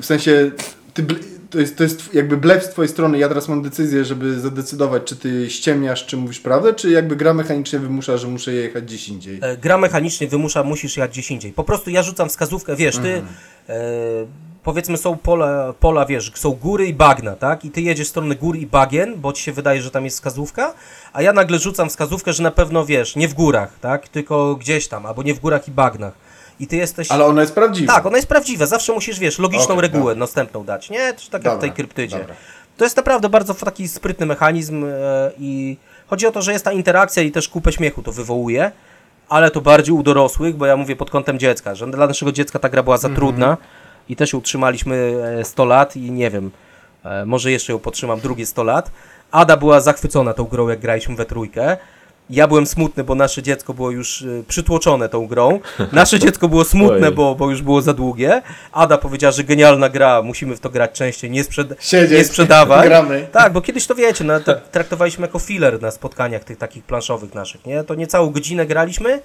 w 0.00 0.04
sensie 0.04 0.50
ty, 0.94 1.06
to, 1.50 1.60
jest, 1.60 1.76
to 1.76 1.82
jest 1.82 2.14
jakby 2.14 2.36
blef 2.36 2.64
z 2.64 2.68
twojej 2.68 2.88
strony, 2.88 3.18
ja 3.18 3.28
teraz 3.28 3.48
mam 3.48 3.62
decyzję, 3.62 4.04
żeby 4.04 4.40
zadecydować, 4.40 5.02
czy 5.04 5.16
ty 5.16 5.50
ściemniasz, 5.50 6.06
czy 6.06 6.16
mówisz 6.16 6.40
prawdę, 6.40 6.74
czy 6.74 6.90
jakby 6.90 7.16
gra 7.16 7.34
mechanicznie 7.34 7.78
wymusza, 7.78 8.16
że 8.16 8.28
muszę 8.28 8.52
jechać 8.52 8.84
gdzieś 8.84 9.08
indziej. 9.08 9.38
E, 9.42 9.56
Gra 9.56 9.78
mechanicznie 9.78 10.28
wymusza, 10.28 10.62
musisz 10.62 10.96
jechać 10.96 11.10
gdzieś 11.10 11.30
indziej. 11.30 11.52
Po 11.52 11.64
prostu 11.64 11.90
ja 11.90 12.02
rzucam 12.02 12.28
wskazówkę, 12.28 12.76
wiesz, 12.76 12.96
ty 12.96 13.22
e, 13.68 13.74
powiedzmy 14.62 14.96
są 14.96 15.16
pola, 15.16 15.74
pola, 15.80 16.06
wiesz, 16.06 16.32
są 16.34 16.50
góry 16.50 16.86
i 16.86 16.94
bagna, 16.94 17.36
tak? 17.36 17.64
I 17.64 17.70
ty 17.70 17.80
jedziesz 17.80 18.06
w 18.06 18.10
stronę 18.10 18.36
gór 18.36 18.56
i 18.56 18.66
bagien, 18.66 19.20
bo 19.20 19.32
ci 19.32 19.42
się 19.42 19.52
wydaje, 19.52 19.82
że 19.82 19.90
tam 19.90 20.04
jest 20.04 20.16
wskazówka, 20.16 20.74
a 21.12 21.22
ja 21.22 21.32
nagle 21.32 21.58
rzucam 21.58 21.88
wskazówkę, 21.88 22.32
że 22.32 22.42
na 22.42 22.50
pewno, 22.50 22.84
wiesz, 22.86 23.16
nie 23.16 23.28
w 23.28 23.34
górach, 23.34 23.78
tak? 23.80 24.08
Tylko 24.08 24.54
gdzieś 24.54 24.88
tam, 24.88 25.06
albo 25.06 25.22
nie 25.22 25.34
w 25.34 25.40
górach 25.40 25.68
i 25.68 25.70
bagnach. 25.70 26.29
I 26.60 26.66
ty 26.66 26.76
jesteś... 26.76 27.10
Ale 27.10 27.24
ona 27.24 27.40
jest 27.40 27.54
prawdziwa. 27.54 27.94
Tak, 27.94 28.06
ona 28.06 28.16
jest 28.16 28.28
prawdziwa. 28.28 28.66
Zawsze 28.66 28.92
musisz, 28.92 29.18
wiesz, 29.18 29.38
logiczną 29.38 29.74
Okej, 29.74 29.80
regułę 29.80 30.02
dobra. 30.12 30.14
następną 30.14 30.64
dać, 30.64 30.90
nie? 30.90 31.14
Czy 31.14 31.30
tak 31.30 31.44
jak 31.44 31.54
w 31.56 31.60
tej 31.60 31.72
kryptydzie. 31.72 32.18
dobra. 32.18 32.34
To 32.76 32.84
jest 32.84 32.96
naprawdę 32.96 33.28
bardzo 33.28 33.54
taki 33.54 33.88
sprytny 33.88 34.26
mechanizm 34.26 34.84
e, 34.84 34.88
i 35.38 35.76
chodzi 36.06 36.26
o 36.26 36.32
to, 36.32 36.42
że 36.42 36.52
jest 36.52 36.64
ta 36.64 36.72
interakcja 36.72 37.22
i 37.22 37.30
też 37.30 37.48
kupę 37.48 37.72
śmiechu 37.72 38.02
to 38.02 38.12
wywołuje, 38.12 38.72
ale 39.28 39.50
to 39.50 39.60
bardziej 39.60 39.94
u 39.94 40.02
dorosłych, 40.02 40.56
bo 40.56 40.66
ja 40.66 40.76
mówię 40.76 40.96
pod 40.96 41.10
kątem 41.10 41.38
dziecka, 41.38 41.74
że 41.74 41.86
dla 41.86 42.06
naszego 42.06 42.32
dziecka 42.32 42.58
ta 42.58 42.68
gra 42.68 42.82
była 42.82 42.96
za 42.96 43.08
Mhm. 43.08 43.16
trudna 43.26 43.56
i 44.08 44.16
też 44.16 44.32
ją 44.32 44.38
utrzymaliśmy 44.38 45.14
e, 45.40 45.44
100 45.44 45.64
lat 45.64 45.96
i 45.96 46.10
nie 46.10 46.30
wiem, 46.30 46.50
e, 47.04 47.26
może 47.26 47.50
jeszcze 47.50 47.72
ją 47.72 47.78
potrzymam 47.78 48.20
drugie 48.20 48.46
100 48.46 48.62
lat. 48.64 48.90
Ada 49.30 49.56
była 49.56 49.80
zachwycona 49.80 50.34
tą 50.34 50.44
grą, 50.44 50.68
jak 50.68 50.80
graliśmy 50.80 51.16
we 51.16 51.24
trójkę. 51.26 51.76
Ja 52.30 52.48
byłem 52.48 52.66
smutny, 52.66 53.04
bo 53.04 53.14
nasze 53.14 53.42
dziecko 53.42 53.74
było 53.74 53.90
już 53.90 54.22
y, 54.22 54.44
przytłoczone 54.48 55.08
tą 55.08 55.26
grą. 55.26 55.60
Nasze 55.92 56.18
dziecko 56.18 56.48
było 56.48 56.64
smutne, 56.64 57.12
bo, 57.12 57.34
bo 57.34 57.50
już 57.50 57.62
było 57.62 57.82
za 57.82 57.94
długie. 57.94 58.42
Ada 58.72 58.98
powiedziała, 58.98 59.32
że 59.32 59.44
genialna 59.44 59.88
gra, 59.88 60.22
musimy 60.22 60.56
w 60.56 60.60
to 60.60 60.70
grać 60.70 60.92
częściej, 60.92 61.30
nie, 61.30 61.44
sprzed 61.44 61.76
Siedzieć, 61.80 62.18
nie 62.18 62.24
sprzedawać. 62.24 62.86
gramy. 62.86 63.28
Tak, 63.32 63.52
bo 63.52 63.60
kiedyś 63.60 63.86
to 63.86 63.94
wiecie, 63.94 64.24
no, 64.24 64.40
to 64.40 64.54
traktowaliśmy 64.72 65.26
jako 65.26 65.38
filler 65.38 65.82
na 65.82 65.90
spotkaniach 65.90 66.44
tych 66.44 66.58
takich 66.58 66.84
planszowych 66.84 67.34
naszych, 67.34 67.66
nie? 67.66 67.84
To 67.84 67.94
niecałą 67.94 68.30
godzinę 68.30 68.66
graliśmy, 68.66 69.20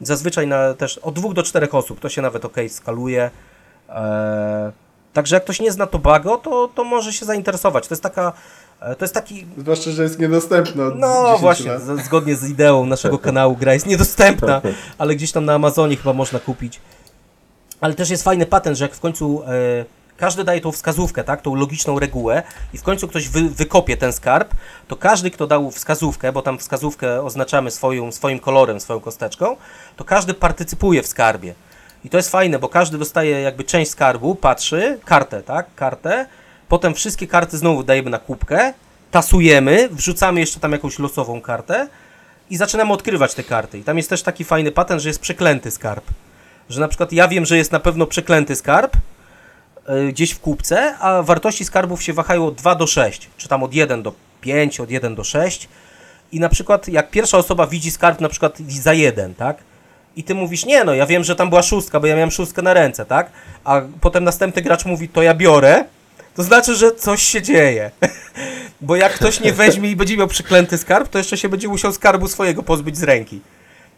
zazwyczaj 0.00 0.46
na 0.46 0.74
też 0.74 0.98
od 0.98 1.14
dwóch 1.14 1.34
do 1.34 1.42
czterech 1.42 1.74
osób, 1.74 2.00
to 2.00 2.08
się 2.08 2.22
nawet 2.22 2.44
ok 2.44 2.56
skaluje. 2.68 3.30
Eee, 3.88 4.72
także 5.12 5.36
jak 5.36 5.44
ktoś 5.44 5.60
nie 5.60 5.72
zna 5.72 5.86
Tobago, 5.86 6.36
to, 6.36 6.68
to 6.74 6.84
może 6.84 7.12
się 7.12 7.26
zainteresować. 7.26 7.88
To 7.88 7.94
jest 7.94 8.02
taka, 8.02 8.32
to 8.98 9.04
jest 9.04 9.14
taki 9.14 9.46
Zwłaszcza, 9.58 9.90
że 9.90 10.02
jest 10.02 10.18
niedostępna 10.18 10.90
no 10.96 11.24
10 11.24 11.40
właśnie, 11.40 11.72
lat. 11.72 11.82
zgodnie 12.04 12.36
z 12.36 12.50
ideą 12.50 12.86
naszego 12.86 13.18
kanału 13.18 13.56
gra 13.56 13.74
jest 13.74 13.86
niedostępna, 13.86 14.62
ale 14.98 15.14
gdzieś 15.14 15.32
tam 15.32 15.44
na 15.44 15.54
Amazonie 15.54 15.96
chyba 15.96 16.12
można 16.12 16.38
kupić. 16.38 16.80
Ale 17.80 17.94
też 17.94 18.10
jest 18.10 18.24
fajny 18.24 18.46
patent, 18.46 18.78
że 18.78 18.84
jak 18.84 18.94
w 18.94 19.00
końcu 19.00 19.42
e, 19.46 19.84
każdy 20.16 20.44
daje 20.44 20.60
tą 20.60 20.72
wskazówkę, 20.72 21.24
tak, 21.24 21.42
tą 21.42 21.54
logiczną 21.54 21.98
regułę 21.98 22.42
i 22.74 22.78
w 22.78 22.82
końcu 22.82 23.08
ktoś 23.08 23.28
wy, 23.28 23.48
wykopie 23.48 23.96
ten 23.96 24.12
skarb, 24.12 24.54
to 24.88 24.96
każdy, 24.96 25.30
kto 25.30 25.46
dał 25.46 25.70
wskazówkę, 25.70 26.32
bo 26.32 26.42
tam 26.42 26.58
wskazówkę 26.58 27.22
oznaczamy 27.22 27.70
swoją, 27.70 28.12
swoim 28.12 28.38
kolorem, 28.38 28.80
swoją 28.80 29.00
kosteczką, 29.00 29.56
to 29.96 30.04
każdy 30.04 30.34
partycypuje 30.34 31.02
w 31.02 31.06
skarbie. 31.06 31.54
I 32.04 32.10
to 32.10 32.16
jest 32.16 32.30
fajne, 32.30 32.58
bo 32.58 32.68
każdy 32.68 32.98
dostaje 32.98 33.40
jakby 33.40 33.64
część 33.64 33.90
skarbu, 33.90 34.34
patrzy, 34.34 34.98
kartę, 35.04 35.42
tak, 35.42 35.66
kartę, 35.74 36.26
potem 36.68 36.94
wszystkie 36.94 37.26
karty 37.26 37.58
znowu 37.58 37.82
dajemy 37.82 38.10
na 38.10 38.18
kubkę, 38.18 38.72
tasujemy, 39.10 39.88
wrzucamy 39.92 40.40
jeszcze 40.40 40.60
tam 40.60 40.72
jakąś 40.72 40.98
losową 40.98 41.40
kartę 41.40 41.88
i 42.50 42.56
zaczynamy 42.56 42.92
odkrywać 42.92 43.34
te 43.34 43.42
karty. 43.42 43.78
I 43.78 43.82
tam 43.82 43.96
jest 43.96 44.10
też 44.10 44.22
taki 44.22 44.44
fajny 44.44 44.72
patent, 44.72 45.02
że 45.02 45.08
jest 45.08 45.20
przeklęty 45.20 45.70
skarb. 45.70 46.04
Że 46.68 46.80
na 46.80 46.88
przykład 46.88 47.12
ja 47.12 47.28
wiem, 47.28 47.46
że 47.46 47.56
jest 47.56 47.72
na 47.72 47.80
pewno 47.80 48.06
przeklęty 48.06 48.56
skarb 48.56 48.96
y, 48.96 50.12
gdzieś 50.12 50.30
w 50.30 50.40
kupce, 50.40 50.98
a 50.98 51.22
wartości 51.22 51.64
skarbów 51.64 52.02
się 52.02 52.12
wahają 52.12 52.46
od 52.46 52.54
2 52.54 52.74
do 52.74 52.86
6, 52.86 53.30
czy 53.36 53.48
tam 53.48 53.62
od 53.62 53.74
1 53.74 54.02
do 54.02 54.12
5, 54.40 54.80
od 54.80 54.90
1 54.90 55.14
do 55.14 55.24
6. 55.24 55.68
I 56.32 56.40
na 56.40 56.48
przykład 56.48 56.88
jak 56.88 57.10
pierwsza 57.10 57.38
osoba 57.38 57.66
widzi 57.66 57.90
skarb 57.90 58.20
na 58.20 58.28
przykład 58.28 58.58
za 58.58 58.92
1, 58.92 59.34
tak? 59.34 59.56
I 60.16 60.24
ty 60.24 60.34
mówisz, 60.34 60.66
nie 60.66 60.84
no, 60.84 60.94
ja 60.94 61.06
wiem, 61.06 61.24
że 61.24 61.36
tam 61.36 61.48
była 61.48 61.62
szóstka, 61.62 62.00
bo 62.00 62.06
ja 62.06 62.14
miałem 62.14 62.30
szóstkę 62.30 62.62
na 62.62 62.74
ręce, 62.74 63.04
tak? 63.04 63.30
A 63.64 63.80
potem 64.00 64.24
następny 64.24 64.62
gracz 64.62 64.84
mówi, 64.84 65.08
to 65.08 65.22
ja 65.22 65.34
biorę, 65.34 65.84
to 66.36 66.42
znaczy, 66.42 66.74
że 66.74 66.92
coś 66.92 67.22
się 67.22 67.42
dzieje. 67.42 67.90
Bo 68.80 68.96
jak 68.96 69.12
ktoś 69.12 69.40
nie 69.40 69.52
weźmie 69.52 69.90
i 69.90 69.96
będzie 69.96 70.16
miał 70.16 70.28
przyklęty 70.28 70.78
skarb, 70.78 71.08
to 71.08 71.18
jeszcze 71.18 71.36
się 71.36 71.48
będzie 71.48 71.68
musiał 71.68 71.92
skarbu 71.92 72.28
swojego 72.28 72.62
pozbyć 72.62 72.96
z 72.98 73.02
ręki. 73.02 73.40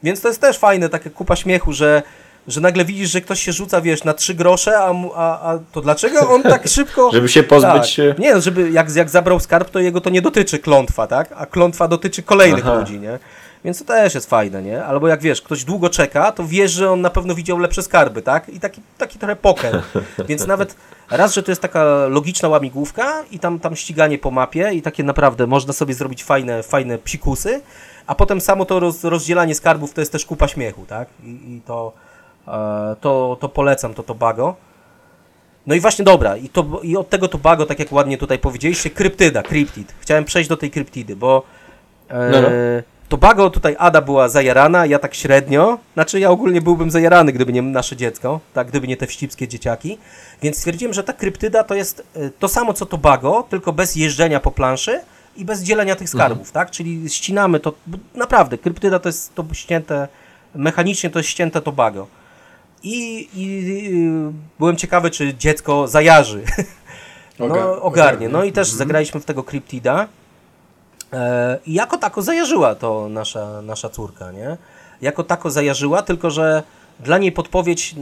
Więc 0.02 0.20
to 0.20 0.28
jest 0.28 0.40
też 0.40 0.58
fajne, 0.58 0.88
taka 0.88 1.10
kupa 1.10 1.36
śmiechu, 1.36 1.72
że, 1.72 2.02
że 2.48 2.60
nagle 2.60 2.84
widzisz, 2.84 3.10
że 3.10 3.20
ktoś 3.20 3.40
się 3.40 3.52
rzuca, 3.52 3.80
wiesz, 3.80 4.04
na 4.04 4.14
trzy 4.14 4.34
grosze, 4.34 4.78
a, 4.78 4.94
a, 5.14 5.50
a 5.52 5.58
to 5.72 5.80
dlaczego 5.80 6.30
on 6.30 6.42
tak 6.42 6.68
szybko... 6.76 7.10
Żeby 7.12 7.28
się 7.28 7.42
pozbyć... 7.42 8.00
e, 8.00 8.08
Tak. 8.08 8.18
Nie, 8.18 8.34
no, 8.34 8.40
żeby 8.40 8.70
jak, 8.70 8.94
jak 8.94 9.10
zabrał 9.10 9.40
skarb, 9.40 9.70
to 9.70 9.80
jego 9.80 10.00
to 10.00 10.10
nie 10.10 10.22
dotyczy 10.22 10.58
klątwa, 10.58 11.06
tak? 11.06 11.28
A 11.36 11.46
klątwa 11.46 11.88
dotyczy 11.88 12.22
kolejnych 12.22 12.66
Aha. 12.66 12.74
ludzi, 12.78 13.00
nie? 13.00 13.18
Więc 13.66 13.78
to 13.78 13.84
też 13.84 14.14
jest 14.14 14.30
fajne, 14.30 14.62
nie? 14.62 14.84
Albo 14.84 15.08
jak 15.08 15.20
wiesz, 15.20 15.42
ktoś 15.42 15.64
długo 15.64 15.90
czeka, 15.90 16.32
to 16.32 16.44
wiesz, 16.44 16.72
że 16.72 16.90
on 16.90 17.00
na 17.00 17.10
pewno 17.10 17.34
widział 17.34 17.58
lepsze 17.58 17.82
skarby, 17.82 18.22
tak? 18.22 18.48
I 18.48 18.60
taki, 18.60 18.82
taki 18.98 19.18
trochę 19.18 19.36
poker. 19.36 19.82
Więc 20.28 20.46
nawet 20.46 20.76
raz, 21.10 21.34
że 21.34 21.42
to 21.42 21.50
jest 21.50 21.62
taka 21.62 21.84
logiczna 22.08 22.48
łamigłówka 22.48 23.24
i 23.30 23.38
tam, 23.38 23.58
tam 23.58 23.76
ściganie 23.76 24.18
po 24.18 24.30
mapie 24.30 24.70
i 24.72 24.82
takie 24.82 25.02
naprawdę 25.02 25.46
można 25.46 25.72
sobie 25.72 25.94
zrobić 25.94 26.24
fajne, 26.24 26.62
fajne 26.62 26.98
psikusy, 26.98 27.60
a 28.06 28.14
potem 28.14 28.40
samo 28.40 28.64
to 28.64 28.80
roz, 28.80 29.04
rozdzielanie 29.04 29.54
skarbów 29.54 29.94
to 29.94 30.00
jest 30.00 30.12
też 30.12 30.26
kupa 30.26 30.48
śmiechu, 30.48 30.84
tak? 30.88 31.08
I, 31.24 31.28
i 31.28 31.60
to, 31.66 31.92
e, 32.48 32.96
to, 33.00 33.36
to 33.40 33.48
polecam, 33.48 33.94
to 33.94 34.02
Tobago. 34.02 34.56
No 35.66 35.74
i 35.74 35.80
właśnie 35.80 36.04
dobra, 36.04 36.36
i, 36.36 36.48
to, 36.48 36.80
i 36.82 36.96
od 36.96 37.08
tego 37.08 37.28
Tobago, 37.28 37.66
tak 37.66 37.78
jak 37.78 37.92
ładnie 37.92 38.18
tutaj 38.18 38.38
powiedzieliście, 38.38 38.90
kryptyda, 38.90 39.42
kryptid. 39.42 39.94
Chciałem 40.00 40.24
przejść 40.24 40.48
do 40.48 40.56
tej 40.56 40.70
kryptidy, 40.70 41.16
bo 41.16 41.42
e, 42.08 42.30
No, 42.30 42.40
no. 42.42 42.48
Tobago 43.08 43.50
tutaj 43.50 43.76
Ada 43.78 44.00
była 44.02 44.28
zajarana, 44.28 44.86
ja 44.86 44.98
tak 44.98 45.14
średnio. 45.14 45.78
Znaczy 45.94 46.20
ja 46.20 46.30
ogólnie 46.30 46.60
byłbym 46.60 46.90
zajarany, 46.90 47.32
gdyby 47.32 47.52
nie 47.52 47.62
nasze 47.62 47.96
dziecko, 47.96 48.40
tak, 48.54 48.68
gdyby 48.68 48.88
nie 48.88 48.96
te 48.96 49.06
wścibskie 49.06 49.48
dzieciaki. 49.48 49.98
Więc 50.42 50.56
stwierdziłem, 50.56 50.94
że 50.94 51.04
ta 51.04 51.12
kryptyda 51.12 51.64
to 51.64 51.74
jest 51.74 52.06
e, 52.16 52.30
to 52.30 52.48
samo 52.48 52.72
co 52.72 52.86
Tobago, 52.86 53.46
tylko 53.50 53.72
bez 53.72 53.96
jeżdżenia 53.96 54.40
po 54.40 54.50
planszy 54.50 55.00
i 55.36 55.44
bez 55.44 55.62
dzielenia 55.62 55.96
tych 55.96 56.08
skarbów, 56.08 56.52
tak? 56.52 56.70
Czyli 56.70 57.10
ścinamy 57.10 57.60
to, 57.60 57.72
naprawdę, 58.14 58.58
kryptyda 58.58 58.98
to 58.98 59.08
jest 59.08 59.34
to 59.34 59.44
ścięte, 59.52 60.08
mechanicznie 60.54 61.10
to 61.10 61.18
jest 61.18 61.28
ścięte 61.28 61.60
Tobago. 61.60 62.06
I, 62.82 63.28
i 63.34 63.60
y, 64.28 64.32
byłem 64.58 64.76
ciekawy, 64.76 65.10
czy 65.10 65.34
dziecko 65.34 65.88
zajarzy. 65.88 66.42
No, 67.38 67.82
ogarnie. 67.82 68.28
No 68.28 68.44
i 68.44 68.52
też 68.52 68.70
zagraliśmy 68.70 69.20
w 69.20 69.24
tego 69.24 69.42
Cryptida. 69.42 70.08
E, 71.16 71.58
I 71.66 71.72
jako 71.74 71.98
tako 71.98 72.22
zajarzyła 72.22 72.74
to 72.74 73.08
nasza, 73.08 73.62
nasza 73.62 73.88
córka, 73.88 74.32
nie? 74.32 74.56
Jako 75.00 75.24
tako 75.24 75.50
zajarzyła, 75.50 76.02
tylko 76.02 76.30
że 76.30 76.62
dla 77.00 77.18
niej 77.18 77.32
podpowiedź, 77.32 77.94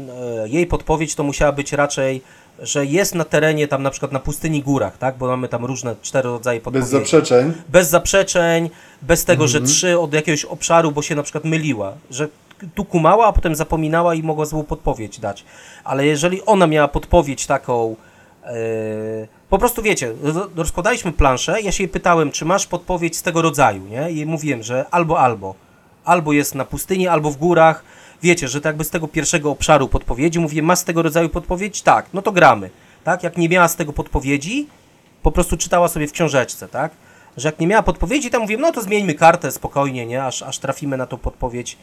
e, 0.45 0.49
jej 0.49 0.67
podpowiedź 0.67 1.15
to 1.15 1.23
musiała 1.23 1.53
być 1.53 1.73
raczej, 1.73 2.23
że 2.59 2.87
jest 2.87 3.15
na 3.15 3.25
terenie 3.25 3.69
tam 3.69 3.83
na 3.83 3.91
przykład 3.91 4.13
na 4.13 4.21
pustyni 4.21 4.63
górach, 4.63 4.99
tak? 4.99 5.17
Bo 5.19 5.27
mamy 5.27 5.49
tam 5.49 5.65
różne 5.65 5.95
cztery 6.03 6.29
rodzaje 6.29 6.59
Bez 6.61 6.65
podpowiedzi 6.65 6.91
zaprzeczeń. 6.91 7.53
bez 7.69 7.89
zaprzeczeń, 7.91 8.71
bez 9.03 9.25
tego, 9.25 9.49
że 9.49 9.61
trzy 9.61 9.99
od 9.99 10.13
jakiegoś 10.13 10.45
obszaru, 10.45 10.93
bo 10.93 11.03
się 11.03 11.15
na 11.15 11.23
przykład 11.23 11.45
myliła, 11.45 11.93
że 12.11 12.29
tu 12.75 12.85
kumała, 12.85 13.27
a 13.27 13.33
potem 13.33 13.55
zapominała 13.55 14.15
i 14.15 14.23
mogła 14.23 14.45
złą 14.45 14.65
podpowiedź 14.65 15.21
dać. 15.21 15.45
Ale 15.85 16.07
jeżeli 16.07 16.43
ona 16.45 16.67
miała 16.67 16.89
podpowiedź 16.89 17.47
taką, 17.47 17.97
e, 18.45 18.55
po 19.55 19.59
prostu 19.59 19.83
wiecie, 19.83 20.13
ro- 20.23 20.49
rozkładaliśmy 20.57 21.13
planszę, 21.13 21.63
ja 21.63 21.73
się 21.73 21.83
jej 21.83 21.89
pytałem, 21.89 22.31
czy 22.31 22.45
masz 22.45 22.67
podpowiedź 22.67 23.17
z 23.17 23.23
tego 23.23 23.43
rodzaju, 23.43 23.83
nie? 23.87 24.11
I 24.11 24.27
mówiłem, 24.27 24.63
że 24.63 24.87
albo, 24.91 25.21
albo. 25.21 25.55
Albo 26.05 26.33
jest 26.33 26.55
na 26.55 26.65
pustyni, 26.65 27.09
albo 27.09 27.31
w 27.31 27.37
górach. 27.37 27.85
Wiecie, 28.23 28.49
że 28.49 28.61
to 28.61 28.69
jakby 28.69 28.85
z 28.85 28.91
tego 28.91 29.09
pierwszego 29.09 29.51
obszaru 29.51 29.89
podpowiedzi, 29.89 30.41
mówię, 30.41 30.63
masz 30.63 30.79
z 30.79 30.85
tego 30.85 31.03
rodzaju 31.03 31.29
podpowiedź? 31.29 31.83
Tak, 31.83 32.07
no 32.13 32.23
to 32.23 32.33
gramy. 32.33 32.71
Tak, 33.05 33.23
jak 33.23 33.37
nie 33.37 33.49
miała 33.49 33.69
z 33.69 33.77
tego 33.77 33.93
podpowiedzi, 33.93 34.67
po 35.23 35.33
prostu 35.33 35.57
czytała 35.57 35.89
sobie 35.89 36.07
w 36.09 36.13
książeczce, 36.13 36.69
tak? 36.69 36.93
Że 37.37 37.49
jak 37.49 37.61
nie 37.61 37.67
miała 37.67 37.83
podpowiedzi, 37.83 38.31
to 38.31 38.41
mówię, 38.41 38.57
no 38.57 38.73
to 38.73 38.83
zmieńmy 38.83 39.15
kartę 39.15 39.53
spokojnie, 39.53 40.07
nie? 40.07 40.25
Aż, 40.25 40.43
aż 40.43 40.59
trafimy 40.59 40.97
na 40.97 41.07
tą 41.07 41.17
podpowiedź, 41.17 41.79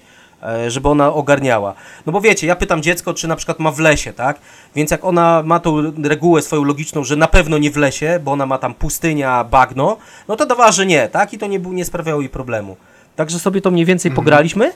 żeby 0.68 0.90
ona 0.90 1.14
ogarniała. 1.14 1.74
No 2.06 2.12
bo 2.14 2.22
wiecie, 2.22 2.48
ja 2.48 2.56
pytam 2.56 2.82
dziecko, 2.82 3.14
czy 3.14 3.28
na 3.28 3.36
przykład 3.36 3.60
ma 3.60 3.72
w 3.72 3.80
lesie, 3.80 4.14
tak? 4.14 4.40
Więc 4.76 4.92
jak 4.92 5.06
ona 5.06 5.44
ma 5.46 5.60
tą 5.60 5.92
regułę 6.04 6.42
swoją 6.42 6.64
logiczną, 6.64 7.04
że 7.04 7.16
na 7.16 7.28
pewno 7.28 7.58
nie 7.58 7.72
w 7.72 7.78
lesie, 7.78 8.20
bo 8.24 8.32
ona 8.32 8.46
ma 8.46 8.58
tam 8.58 8.74
pustynia, 8.74 9.44
bagno, 9.44 9.98
no 10.28 10.36
to 10.36 10.46
dawała, 10.46 10.72
że 10.72 10.86
nie, 10.86 11.08
tak? 11.08 11.34
I 11.34 11.38
to 11.38 11.48
nie, 11.48 11.60
nie 11.60 11.86
sprawiało 11.86 12.22
jej 12.22 12.30
problemu. 12.30 12.76
Także 13.16 13.40
sobie 13.40 13.62
to 13.62 13.72
mniej 13.72 13.86
więcej 13.86 14.12
pograliśmy 14.12 14.72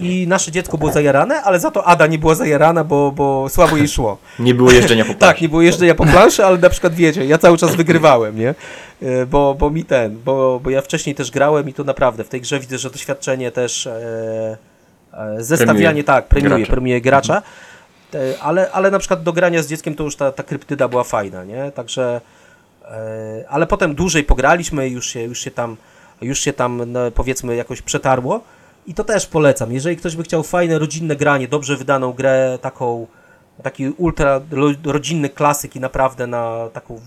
i 0.00 0.26
nasze 0.28 0.52
dziecko 0.52 0.78
było 0.78 0.92
zajarane, 0.92 1.42
ale 1.42 1.60
za 1.60 1.70
to 1.70 1.84
Ada 1.84 2.06
nie 2.06 2.18
była 2.18 2.34
zajarana, 2.34 2.84
bo, 2.84 3.12
bo 3.12 3.48
słabo 3.48 3.76
jej 3.76 3.88
szło. 3.88 4.18
Nie 4.38 4.54
było 4.54 4.70
jeżdżenia 4.70 5.04
po 5.04 5.10
Tak, 5.14 5.18
planszy. 5.18 5.42
nie 5.42 5.48
było 5.48 5.62
jeżdżenia 5.62 5.94
po 5.94 6.04
planszy, 6.06 6.44
ale 6.44 6.58
na 6.58 6.70
przykład 6.70 6.94
wiecie, 6.94 7.24
ja 7.26 7.38
cały 7.38 7.58
czas 7.58 7.74
wygrywałem, 7.74 8.38
nie? 8.38 8.54
E, 9.02 9.26
Bo, 9.26 9.54
bo 9.54 9.70
mi 9.70 9.84
ten, 9.84 10.18
bo, 10.24 10.60
bo 10.64 10.70
ja 10.70 10.82
wcześniej 10.82 11.14
też 11.14 11.30
grałem 11.30 11.68
i 11.68 11.72
to 11.74 11.84
naprawdę 11.84 12.24
w 12.24 12.28
tej 12.28 12.40
grze 12.40 12.60
widzę, 12.60 12.78
że 12.78 12.90
doświadczenie 12.90 13.50
też 13.50 13.86
e, 13.86 13.92
e, 13.92 14.56
zestawianie, 15.38 15.76
Premiuje 15.78 16.04
tak, 16.04 16.26
premiuje, 16.26 16.56
gracza. 16.58 16.72
premiuje 16.72 17.00
gracza. 17.00 17.42
E, 18.14 18.18
ale, 18.42 18.70
ale 18.70 18.90
na 18.90 18.98
przykład 18.98 19.22
do 19.22 19.32
grania 19.32 19.62
z 19.62 19.66
dzieckiem 19.68 19.94
to 19.94 20.04
już 20.04 20.16
ta, 20.16 20.32
ta 20.32 20.42
kryptyda 20.42 20.88
była 20.88 21.04
fajna, 21.04 21.44
nie? 21.44 21.72
Także, 21.72 22.20
e, 22.84 23.44
ale 23.48 23.66
potem 23.66 23.94
dłużej 23.94 24.24
pograliśmy 24.24 24.88
i 24.88 24.92
już 24.92 25.06
się, 25.06 25.22
już 25.22 25.40
się 25.40 25.50
tam, 25.50 25.76
już 26.20 26.40
się 26.40 26.52
tam 26.52 26.82
no, 26.86 27.10
powiedzmy 27.10 27.56
jakoś 27.56 27.82
przetarło. 27.82 28.40
I 28.86 28.94
to 28.94 29.04
też 29.04 29.26
polecam. 29.26 29.72
Jeżeli 29.72 29.96
ktoś 29.96 30.16
by 30.16 30.22
chciał 30.22 30.42
fajne, 30.42 30.78
rodzinne 30.78 31.16
granie, 31.16 31.48
dobrze 31.48 31.76
wydaną 31.76 32.12
grę, 32.12 32.58
taką, 32.62 33.06
taki 33.62 33.88
ultra 33.88 34.40
ro- 34.50 34.74
rodzinny 34.92 35.28
klasyk 35.28 35.76
i 35.76 35.80
naprawdę 35.80 36.26
na 36.26 36.68
taką 36.72 37.00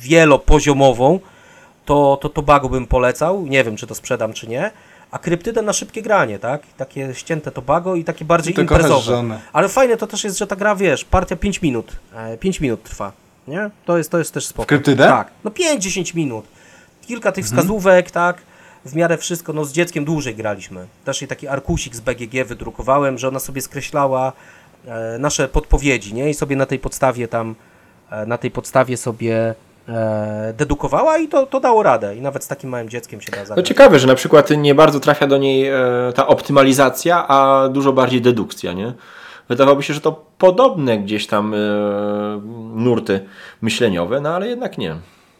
wielopoziomową, 0.00 1.20
to, 1.84 2.18
to 2.22 2.28
Tobago 2.28 2.68
bym 2.68 2.86
polecał. 2.86 3.46
Nie 3.46 3.64
wiem, 3.64 3.76
czy 3.76 3.86
to 3.86 3.94
sprzedam, 3.94 4.32
czy 4.32 4.48
nie. 4.48 4.70
A 5.14 5.18
kryptydę 5.18 5.62
na 5.62 5.72
szybkie 5.72 6.02
granie, 6.02 6.38
tak? 6.38 6.62
Takie 6.76 7.14
ścięte 7.14 7.50
Tobago 7.50 7.94
i 7.94 8.04
takie 8.04 8.24
bardziej 8.24 8.60
imprezowe. 8.60 9.40
Ale 9.52 9.68
fajne 9.68 9.96
to 9.96 10.06
też 10.06 10.24
jest, 10.24 10.38
że 10.38 10.46
ta 10.46 10.56
gra, 10.56 10.76
wiesz, 10.76 11.04
partia 11.04 11.36
5 11.36 11.62
minut. 11.62 11.92
E, 12.14 12.36
5 12.38 12.60
minut 12.60 12.82
trwa, 12.82 13.12
nie? 13.48 13.70
To 13.84 13.98
jest, 13.98 14.10
to 14.10 14.18
jest 14.18 14.34
też 14.34 14.46
spoko. 14.46 14.66
Kryptydę? 14.66 15.04
Tak. 15.04 15.30
No 15.44 15.50
5-10 15.50 16.14
minut. 16.14 16.44
Kilka 17.06 17.32
tych 17.32 17.44
Mhm. 17.44 17.58
wskazówek, 17.62 18.10
tak? 18.10 18.36
W 18.84 18.94
miarę 18.94 19.18
wszystko, 19.18 19.52
no 19.52 19.64
z 19.64 19.72
dzieckiem 19.72 20.04
dłużej 20.04 20.34
graliśmy. 20.34 20.86
Też 21.04 21.20
jej 21.20 21.28
taki 21.28 21.48
arkusik 21.48 21.96
z 21.96 22.00
BGG 22.00 22.44
wydrukowałem, 22.44 23.18
że 23.18 23.28
ona 23.28 23.38
sobie 23.40 23.62
skreślała 23.62 24.32
e, 24.86 25.18
nasze 25.18 25.48
podpowiedzi, 25.48 26.14
nie? 26.14 26.30
I 26.30 26.34
sobie 26.34 26.56
na 26.56 26.66
tej 26.66 26.78
podstawie 26.78 27.28
tam, 27.28 27.54
e, 28.10 28.26
na 28.26 28.38
tej 28.38 28.50
podstawie 28.50 28.96
sobie 28.96 29.54
dedukowała 30.54 31.18
i 31.18 31.28
to, 31.28 31.46
to 31.46 31.60
dało 31.60 31.82
radę. 31.82 32.16
I 32.16 32.20
nawet 32.20 32.44
z 32.44 32.48
takim 32.48 32.70
małym 32.70 32.88
dzieckiem 32.88 33.20
się 33.20 33.32
da 33.32 33.38
No 33.40 33.46
zagrać. 33.46 33.68
ciekawe, 33.68 33.98
że 33.98 34.06
na 34.06 34.14
przykład 34.14 34.50
nie 34.50 34.74
bardzo 34.74 35.00
trafia 35.00 35.26
do 35.26 35.38
niej 35.38 35.68
e, 35.68 35.78
ta 36.14 36.26
optymalizacja, 36.26 37.28
a 37.28 37.68
dużo 37.68 37.92
bardziej 37.92 38.20
dedukcja, 38.22 38.72
nie? 38.72 38.92
Wydawałoby 39.48 39.82
się, 39.82 39.94
że 39.94 40.00
to 40.00 40.24
podobne 40.38 40.98
gdzieś 40.98 41.26
tam 41.26 41.54
e, 41.54 41.58
nurty 42.74 43.20
myśleniowe, 43.62 44.20
no 44.20 44.28
ale 44.34 44.48
jednak 44.48 44.78
nie. 44.78 44.96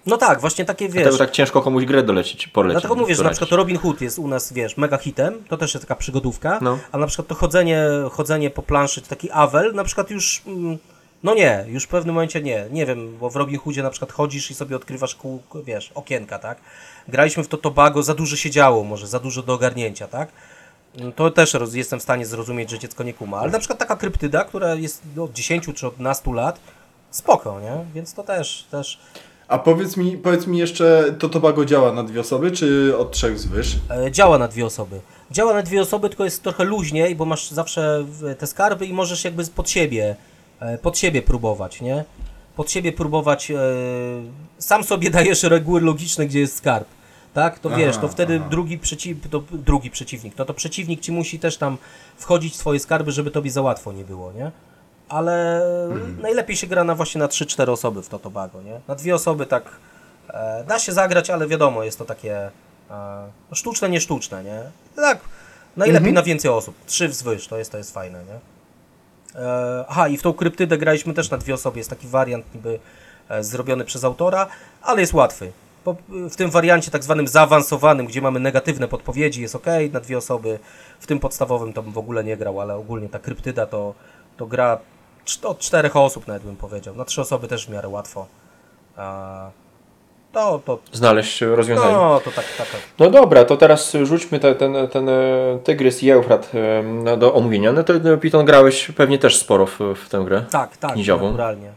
No 0.06 0.16
tak, 0.16 0.40
właśnie 0.40 0.64
takie, 0.64 0.84
wiesz... 0.84 0.94
Dlatego 0.94 1.18
tak 1.18 1.30
ciężko 1.30 1.62
komuś 1.62 1.84
grę 1.84 2.02
dolecić, 2.02 2.46
polecić. 2.48 2.82
Dlatego 2.82 3.00
mówię, 3.00 3.14
że 3.14 3.24
na 3.24 3.30
przykład 3.30 3.52
Robin 3.52 3.78
Hood 3.78 4.00
jest 4.00 4.18
u 4.18 4.28
nas, 4.28 4.52
wiesz, 4.52 4.76
mega 4.76 4.96
hitem, 4.98 5.34
to 5.48 5.56
też 5.56 5.74
jest 5.74 5.86
taka 5.88 5.94
przygodówka, 6.00 6.58
No. 6.62 6.78
a 6.92 6.98
na 6.98 7.06
przykład 7.06 7.28
to 7.28 7.34
chodzenie, 7.34 7.86
chodzenie 8.10 8.50
po 8.50 8.62
planszy, 8.62 9.00
to 9.02 9.08
taki 9.08 9.30
Avel, 9.30 9.74
na 9.74 9.84
przykład 9.84 10.10
już, 10.10 10.42
mm, 10.46 10.78
no 11.24 11.34
nie, 11.34 11.64
już 11.68 11.84
w 11.84 11.88
pewnym 11.88 12.14
momencie 12.14 12.42
nie, 12.42 12.66
nie 12.70 12.86
wiem, 12.86 13.18
bo 13.18 13.30
w 13.30 13.36
Robin 13.36 13.58
Hoodzie 13.58 13.82
na 13.82 13.90
przykład 13.90 14.12
chodzisz 14.12 14.50
i 14.50 14.54
sobie 14.54 14.76
odkrywasz 14.76 15.14
kół, 15.14 15.42
wiesz, 15.64 15.92
okienka, 15.94 16.38
tak? 16.38 16.58
Graliśmy 17.08 17.44
w 17.44 17.48
to 17.48 17.56
Tobago, 17.56 18.02
za 18.02 18.14
dużo 18.14 18.36
się 18.36 18.50
działo 18.50 18.84
może, 18.84 19.06
za 19.06 19.20
dużo 19.20 19.42
do 19.42 19.54
ogarnięcia, 19.54 20.08
tak? 20.08 20.28
Mm, 20.98 21.12
To 21.12 21.30
też 21.30 21.56
jestem 21.72 22.00
w 22.00 22.02
stanie 22.02 22.26
zrozumieć, 22.26 22.70
że 22.70 22.78
dziecko 22.78 23.02
nie 23.02 23.14
kuma, 23.14 23.38
ale 23.38 23.50
na 23.50 23.58
przykład 23.58 23.78
taka 23.78 23.96
kryptyda, 23.96 24.44
która 24.44 24.74
jest 24.74 25.02
od 25.20 25.32
10 25.32 25.66
czy 25.74 25.86
od 25.86 25.94
12 25.94 26.32
lat, 26.32 26.60
spoko, 27.10 27.60
nie? 27.60 27.84
Więc 27.94 28.14
to 28.14 28.22
też, 28.22 28.66
też 28.70 28.98
A 29.48 29.58
powiedz 29.58 29.96
mi, 29.96 30.18
powiedz 30.18 30.46
mi 30.46 30.58
jeszcze, 30.58 31.14
to 31.18 31.28
Tobago 31.28 31.64
działa 31.64 31.92
na 31.92 32.02
dwie 32.02 32.20
osoby, 32.20 32.50
czy 32.50 32.96
od 32.98 33.12
trzech 33.12 33.34
wzwyż? 33.34 33.76
E, 34.06 34.12
działa 34.12 34.38
na 34.38 34.48
dwie 34.48 34.66
osoby. 34.66 35.00
Działa 35.30 35.54
na 35.54 35.62
dwie 35.62 35.80
osoby, 35.80 36.08
tylko 36.08 36.24
jest 36.24 36.42
trochę 36.42 36.64
luźniej, 36.64 37.16
bo 37.16 37.24
masz 37.24 37.50
zawsze 37.50 38.06
te 38.38 38.46
skarby 38.46 38.86
i 38.86 38.92
możesz 38.92 39.24
jakby 39.24 39.46
pod 39.46 39.70
siebie, 39.70 40.16
pod 40.82 40.98
siebie 40.98 41.22
próbować, 41.22 41.80
nie? 41.80 42.04
pod 42.56 42.70
siebie 42.70 42.92
próbować, 42.92 43.50
e, 43.50 43.56
sam 44.58 44.84
sobie 44.84 45.10
dajesz 45.20 45.42
reguły 45.42 45.80
logiczne, 45.80 46.26
gdzie 46.26 46.40
jest 46.40 46.56
skarb. 46.56 46.88
Tak, 47.34 47.58
to 47.58 47.70
wiesz, 47.70 47.98
to 47.98 48.08
wtedy 48.08 48.40
drugi, 48.50 48.78
przeciw, 48.78 49.30
to 49.30 49.42
drugi 49.52 49.90
przeciwnik, 49.90 50.38
no 50.38 50.44
to 50.44 50.54
przeciwnik 50.54 51.00
ci 51.00 51.12
musi 51.12 51.38
też 51.38 51.56
tam 51.56 51.78
wchodzić 52.16 52.54
w 52.54 52.58
twoje 52.58 52.80
skarby, 52.80 53.12
żeby 53.12 53.30
tobie 53.30 53.50
za 53.50 53.62
łatwo 53.62 53.92
nie 53.92 54.04
było, 54.04 54.32
nie? 54.32 54.50
Ale 55.08 55.62
najlepiej 56.22 56.56
się 56.56 56.66
gra 56.66 56.84
na 56.84 56.94
właśnie 56.94 57.18
na 57.18 57.26
3-4 57.26 57.70
osoby 57.70 58.02
w 58.02 58.08
to 58.08 58.18
Tobago, 58.18 58.62
nie? 58.62 58.80
Na 58.88 58.94
dwie 58.94 59.14
osoby 59.14 59.46
tak 59.46 59.64
e, 60.28 60.64
da 60.68 60.78
się 60.78 60.92
zagrać, 60.92 61.30
ale 61.30 61.46
wiadomo, 61.46 61.84
jest 61.84 61.98
to 61.98 62.04
takie 62.04 62.36
e, 62.36 62.50
no 63.50 63.54
sztuczne, 63.54 63.88
nie 63.88 64.00
sztuczne, 64.00 64.44
nie? 64.44 64.62
Tak, 64.96 65.18
najlepiej 65.76 66.12
na 66.12 66.22
więcej 66.22 66.50
osób. 66.50 66.74
Trzy 66.86 67.08
wzwyż, 67.08 67.48
to 67.48 67.58
jest, 67.58 67.72
to 67.72 67.78
jest 67.78 67.94
fajne, 67.94 68.18
nie? 68.24 68.53
E, 69.34 69.84
aha, 69.88 70.08
i 70.08 70.16
w 70.16 70.22
tą 70.22 70.32
kryptydę 70.32 70.78
graliśmy 70.78 71.14
też 71.14 71.30
na 71.30 71.38
dwie 71.38 71.54
osoby. 71.54 71.78
Jest 71.78 71.90
taki 71.90 72.06
wariant 72.06 72.54
niby 72.54 72.78
e, 73.28 73.44
zrobiony 73.44 73.84
przez 73.84 74.04
autora, 74.04 74.46
ale 74.82 75.00
jest 75.00 75.14
łatwy. 75.14 75.52
W 76.10 76.36
tym 76.36 76.50
wariancie 76.50 76.90
tak 76.90 77.04
zwanym 77.04 77.28
zaawansowanym, 77.28 78.06
gdzie 78.06 78.20
mamy 78.20 78.40
negatywne 78.40 78.88
podpowiedzi, 78.88 79.42
jest 79.42 79.54
ok 79.54 79.66
na 79.92 80.00
dwie 80.00 80.18
osoby. 80.18 80.58
W 81.00 81.06
tym 81.06 81.20
podstawowym 81.20 81.72
to 81.72 81.82
bym 81.82 81.92
w 81.92 81.98
ogóle 81.98 82.24
nie 82.24 82.36
grał, 82.36 82.60
ale 82.60 82.74
ogólnie 82.74 83.08
ta 83.08 83.18
kryptyda 83.18 83.66
to, 83.66 83.94
to 84.36 84.46
gra 84.46 84.78
od 85.42 85.58
czterech 85.58 85.96
osób 85.96 86.26
nawet 86.26 86.42
bym 86.42 86.56
powiedział. 86.56 86.96
Na 86.96 87.04
trzy 87.04 87.20
osoby 87.20 87.48
też 87.48 87.66
w 87.66 87.70
miarę 87.70 87.88
łatwo. 87.88 88.26
To, 90.34 90.60
to, 90.64 90.78
Znaleźć 90.92 91.40
rozwiązanie. 91.40 91.92
no, 91.92 92.20
to 92.24 92.30
tak, 92.30 92.44
taka 92.58 92.70
No 92.98 93.10
dobra, 93.10 93.44
to 93.44 93.56
teraz 93.56 93.92
rzućmy 94.02 94.40
te, 94.40 94.54
ten, 94.54 94.74
ten 94.92 95.08
e, 95.08 95.12
Tygrys 95.64 96.02
i 96.02 96.10
Eufrat 96.10 96.50
e, 96.54 96.82
no, 96.82 97.16
do 97.16 97.34
omówienia. 97.34 97.72
No 97.72 97.84
to 97.84 97.94
e, 97.94 98.16
Piton 98.16 98.44
grałeś 98.44 98.88
pewnie 98.96 99.18
też 99.18 99.36
sporo 99.38 99.66
w, 99.66 99.78
w 100.04 100.08
tę 100.08 100.22
grę. 100.24 100.44
Tak, 100.50 100.76
tak, 100.76 100.92
Kniziową. 100.92 101.26
naturalnie. 101.26 101.72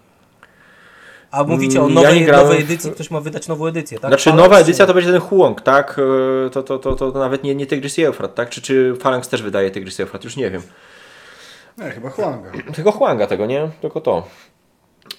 A 1.31 1.43
mówicie 1.43 1.81
o 1.81 1.83
Mm, 1.83 1.95
ja 1.95 2.01
nowej, 2.01 2.19
nie 2.19 2.25
grałem 2.25 2.47
nowej 2.47 2.61
edycji, 2.61 2.91
ktoś 2.91 3.11
ma 3.11 3.19
wydać 3.21 3.47
nową 3.47 3.67
edycję, 3.67 3.99
tak? 3.99 4.11
Znaczy 4.11 4.23
Phalanx 4.29 4.43
nowa 4.43 4.59
edycja 4.61 4.83
nie? 4.83 4.87
to 4.87 4.93
będzie 4.93 5.11
ten 5.11 5.21
Huong, 5.21 5.61
tak? 5.61 5.95
E, 6.45 6.49
To, 6.49 6.63
to, 6.63 6.79
to, 6.79 6.95
to, 6.95 7.11
to 7.11 7.19
nawet 7.19 7.43
nie, 7.43 7.55
nie 7.55 7.65
Tygrys 7.65 7.99
i 7.99 8.03
Eufrat, 8.03 8.35
tak? 8.35 8.49
Czy, 8.49 8.61
czy 8.61 8.93
Phalanx 9.01 9.27
też 9.29 9.41
wydaje 9.41 9.71
Tygrys 9.71 9.99
i 9.99 10.01
Eufrat? 10.01 10.23
Już 10.23 10.35
nie 10.37 10.51
wiem. 10.51 10.61
Nie, 11.77 11.89
chyba 11.91 12.09
Huanga. 12.09 12.51
Tylko 12.75 12.91
Huanga 12.91 13.27
tego, 13.27 13.45
nie? 13.45 13.69
Tylko 13.81 14.01
to. 14.01 14.23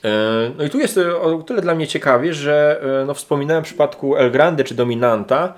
E, 0.05 0.51
No 0.59 0.65
i 0.65 0.71
tu 0.71 0.79
jest 0.79 0.99
e, 0.99 1.21
o 1.21 1.43
tyle 1.43 1.63
dla 1.63 1.75
mnie 1.75 1.87
ciekawie, 1.87 2.35
że 2.35 2.81
e, 3.03 3.05
no 3.05 3.15
wspominałem 3.15 3.65
w 3.65 3.67
przypadku 3.67 4.17
El 4.17 4.31
Grande 4.31 4.65
czy 4.65 4.75
Dominanta, 4.75 5.55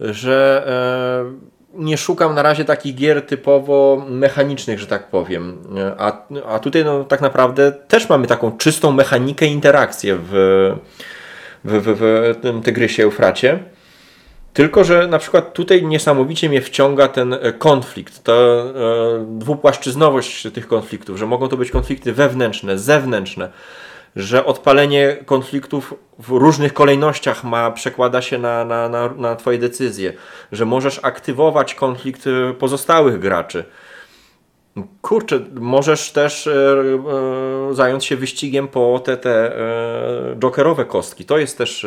że 0.00 0.66
nie 1.74 1.96
szukam 1.96 2.34
na 2.34 2.42
razie 2.42 2.64
takich 2.64 2.94
gier 2.94 3.26
typowo 3.26 4.06
mechanicznych, 4.08 4.78
że 4.78 4.86
tak 4.86 5.10
powiem. 5.10 5.58
A, 5.98 6.12
a 6.48 6.58
tutaj 6.58 6.84
no, 6.84 7.04
tak 7.04 7.20
naprawdę 7.20 7.72
też 7.72 8.08
mamy 8.08 8.26
taką 8.26 8.56
czystą 8.56 8.92
mechanikę 8.92 9.46
interakcję 9.46 10.16
w, 10.16 10.30
w, 11.64 11.72
w, 11.82 11.98
w 12.38 12.42
tym 12.42 12.62
Tygrysie 12.62 13.02
Eufracie. 13.02 13.58
Tylko, 14.56 14.84
że 14.84 15.06
na 15.06 15.18
przykład 15.18 15.52
tutaj 15.52 15.84
niesamowicie 15.84 16.48
mnie 16.48 16.60
wciąga 16.60 17.08
ten 17.08 17.34
e, 17.34 17.52
konflikt, 17.52 18.24
ta 18.24 18.32
e, 18.32 18.66
dwupłaszczyznowość 19.28 20.46
tych 20.54 20.68
konfliktów, 20.68 21.18
że 21.18 21.26
mogą 21.26 21.48
to 21.48 21.56
być 21.56 21.70
konflikty 21.70 22.12
wewnętrzne, 22.12 22.78
zewnętrzne, 22.78 23.48
że 24.16 24.44
odpalenie 24.44 25.16
konfliktów 25.26 25.94
w 26.18 26.28
różnych 26.28 26.74
kolejnościach 26.74 27.44
ma, 27.44 27.70
przekłada 27.70 28.22
się 28.22 28.38
na, 28.38 28.64
na, 28.64 28.88
na, 28.88 29.08
na 29.08 29.36
Twoje 29.36 29.58
decyzje, 29.58 30.12
że 30.52 30.64
możesz 30.64 31.00
aktywować 31.02 31.74
konflikt 31.74 32.26
e, 32.26 32.54
pozostałych 32.54 33.18
graczy. 33.18 33.64
Kurczę, 35.02 35.40
możesz 35.54 36.10
też 36.10 36.46
e, 36.46 36.52
e, 37.70 37.74
zająć 37.74 38.04
się 38.04 38.16
wyścigiem 38.16 38.68
po 38.68 39.00
te, 39.04 39.16
te 39.16 39.58
e, 39.58 40.36
jokerowe 40.38 40.84
kostki. 40.84 41.24
To 41.24 41.38
jest 41.38 41.58
też 41.58 41.86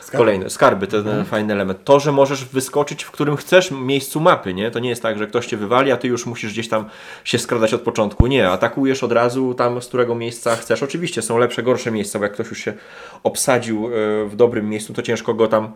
Skarby. 0.00 0.18
kolejne, 0.18 0.50
skarby, 0.50 0.86
ten 0.86 1.00
mhm. 1.00 1.24
fajny 1.24 1.52
element. 1.52 1.84
To, 1.84 2.00
że 2.00 2.12
możesz 2.12 2.44
wyskoczyć 2.44 3.04
w 3.04 3.10
którym 3.10 3.36
chcesz 3.36 3.70
miejscu 3.70 4.20
mapy, 4.20 4.54
nie? 4.54 4.70
To 4.70 4.78
nie 4.78 4.88
jest 4.88 5.02
tak, 5.02 5.18
że 5.18 5.26
ktoś 5.26 5.46
cię 5.46 5.56
wywali, 5.56 5.92
a 5.92 5.96
ty 5.96 6.08
już 6.08 6.26
musisz 6.26 6.52
gdzieś 6.52 6.68
tam 6.68 6.84
się 7.24 7.38
skradać 7.38 7.74
od 7.74 7.80
początku. 7.80 8.26
Nie, 8.26 8.48
atakujesz 8.50 9.04
od 9.04 9.12
razu 9.12 9.54
tam, 9.54 9.82
z 9.82 9.86
którego 9.88 10.14
miejsca 10.14 10.56
chcesz. 10.56 10.82
Oczywiście 10.82 11.22
są 11.22 11.38
lepsze, 11.38 11.62
gorsze 11.62 11.90
miejsca, 11.90 12.18
bo 12.18 12.24
jak 12.24 12.32
ktoś 12.32 12.50
już 12.50 12.58
się 12.58 12.74
obsadził 13.22 13.90
w 14.26 14.32
dobrym 14.36 14.68
miejscu, 14.68 14.92
to 14.92 15.02
ciężko 15.02 15.34
go 15.34 15.46
tam 15.46 15.72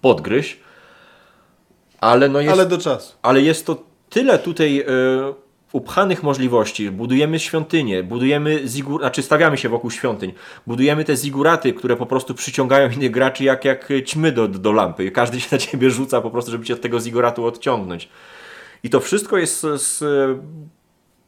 podgryźć. 0.00 0.60
Ale 2.00 2.28
no 2.28 2.40
jest 2.40 2.52
Ale 2.52 2.66
do 2.66 2.78
czasu. 2.78 3.14
ale 3.22 3.40
jest 3.40 3.66
to 3.66 3.76
tyle 4.08 4.38
tutaj 4.38 4.84
upchanych 5.72 6.22
możliwości. 6.22 6.90
Budujemy 6.90 7.38
świątynie, 7.38 8.02
budujemy 8.02 8.68
zigur, 8.68 9.00
znaczy 9.00 9.22
stawiamy 9.22 9.58
się 9.58 9.68
wokół 9.68 9.90
świątyń, 9.90 10.32
budujemy 10.66 11.04
te 11.04 11.16
ziguraty, 11.16 11.72
które 11.72 11.96
po 11.96 12.06
prostu 12.06 12.34
przyciągają 12.34 12.90
innych 12.90 13.10
graczy 13.10 13.44
jak, 13.44 13.64
jak 13.64 13.88
ćmy 14.06 14.32
do, 14.32 14.48
do 14.48 14.72
lampy. 14.72 15.04
I 15.04 15.12
każdy 15.12 15.40
się 15.40 15.48
na 15.52 15.58
ciebie 15.58 15.90
rzuca 15.90 16.20
po 16.20 16.30
prostu, 16.30 16.50
żeby 16.50 16.64
cię 16.64 16.74
od 16.74 16.80
tego 16.80 17.00
ziguratu 17.00 17.44
odciągnąć. 17.44 18.08
I 18.82 18.90
to 18.90 19.00
wszystko 19.00 19.38
jest 19.38 19.60
z, 19.60 19.82
z, 19.82 20.04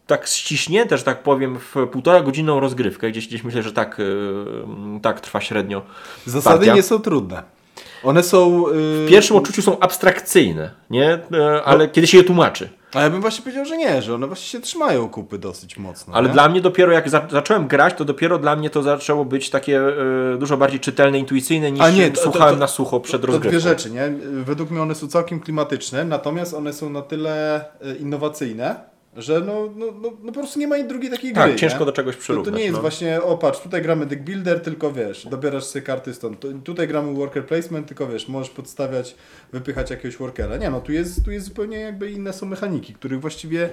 tak 0.06 0.26
ściśnięte, 0.26 0.98
że 0.98 1.04
tak 1.04 1.22
powiem, 1.22 1.58
w 1.58 1.86
półtora 1.92 2.20
godzinną 2.20 2.60
rozgrywkę. 2.60 3.10
Gdzieś, 3.10 3.28
gdzieś 3.28 3.44
myślę, 3.44 3.62
że 3.62 3.72
tak, 3.72 4.00
e, 4.00 5.00
tak 5.00 5.20
trwa 5.20 5.40
średnio. 5.40 5.82
Zasady 6.26 6.58
partia. 6.58 6.74
nie 6.74 6.82
są 6.82 6.98
trudne. 6.98 7.42
One 8.04 8.22
są... 8.22 8.68
Yy... 8.68 8.74
W 8.74 9.06
pierwszym 9.08 9.36
odczuciu 9.36 9.62
są 9.62 9.78
abstrakcyjne, 9.80 10.70
nie? 10.90 11.18
E, 11.34 11.62
ale 11.64 11.88
kiedy 11.88 12.06
się 12.06 12.18
je 12.18 12.24
tłumaczy. 12.24 12.68
A 12.94 13.02
ja 13.02 13.10
bym 13.10 13.20
właśnie 13.20 13.42
powiedział, 13.42 13.64
że 13.64 13.76
nie, 13.76 14.02
że 14.02 14.14
one 14.14 14.26
właśnie 14.26 14.46
się 14.46 14.60
trzymają 14.60 15.08
kupy 15.08 15.38
dosyć 15.38 15.76
mocno. 15.78 16.14
Ale 16.14 16.26
nie? 16.28 16.32
dla 16.32 16.48
mnie 16.48 16.60
dopiero 16.60 16.92
jak 16.92 17.08
za 17.10 17.26
zacząłem 17.30 17.68
grać, 17.68 17.94
to 17.94 18.04
dopiero 18.04 18.38
dla 18.38 18.56
mnie 18.56 18.70
to 18.70 18.82
zaczęło 18.82 19.24
być 19.24 19.50
takie 19.50 19.80
e, 19.80 20.38
dużo 20.38 20.56
bardziej 20.56 20.80
czytelne, 20.80 21.18
intuicyjne 21.18 21.72
niż 21.72 21.80
A 21.82 21.90
nie, 21.90 22.10
to- 22.10 22.16
to- 22.16 22.22
słuchałem 22.22 22.54
to- 22.54 22.60
na 22.60 22.66
sucho 22.66 23.00
przed 23.00 23.20
To 23.20 23.26
rozgrywką. 23.26 23.50
dwie 23.50 23.60
rzeczy, 23.60 23.90
nie? 23.90 24.12
Według 24.44 24.70
mnie 24.70 24.82
one 24.82 24.94
są 24.94 25.08
całkiem 25.08 25.40
klimatyczne, 25.40 26.04
natomiast 26.04 26.54
one 26.54 26.72
są 26.72 26.90
na 26.90 27.02
tyle 27.02 27.60
e, 27.80 27.94
innowacyjne, 27.96 28.91
że 29.16 29.40
no, 29.40 29.72
no, 29.76 29.86
no, 30.02 30.10
no 30.22 30.32
po 30.32 30.40
prostu 30.40 30.58
nie 30.58 30.68
ma 30.68 30.82
drugiej 30.82 31.10
takiej 31.10 31.32
Tak, 31.32 31.50
gry. 31.50 31.58
ciężko 31.58 31.78
nie? 31.80 31.86
do 31.86 31.92
czegoś 31.92 32.14
To, 32.14 32.18
to 32.20 32.22
przyrównać. 32.22 32.54
nie 32.54 32.62
jest 32.62 32.74
no. 32.74 32.80
właśnie, 32.80 33.22
o 33.22 33.38
patrz, 33.38 33.60
tutaj 33.60 33.82
gramy 33.82 34.06
deck 34.06 34.22
builder, 34.22 34.60
tylko 34.60 34.92
wiesz, 34.92 35.26
dobierasz 35.26 35.64
sobie 35.64 35.82
karty 35.82 36.14
stąd. 36.14 36.40
Tu- 36.40 36.60
Tutaj 36.60 36.88
gramy 36.88 37.14
worker 37.14 37.46
placement, 37.46 37.86
tylko 37.88 38.06
wiesz, 38.06 38.28
możesz 38.28 38.50
podstawiać, 38.50 39.14
wypychać 39.52 39.90
jakiegoś 39.90 40.16
workera. 40.16 40.56
Nie 40.56 40.70
no, 40.70 40.80
tu 40.80 40.92
jest, 40.92 41.24
tu 41.24 41.30
jest 41.30 41.46
zupełnie 41.46 41.80
jakby 41.80 42.10
inne 42.10 42.32
są 42.32 42.46
mechaniki, 42.46 42.94
których 42.94 43.20
właściwie 43.20 43.68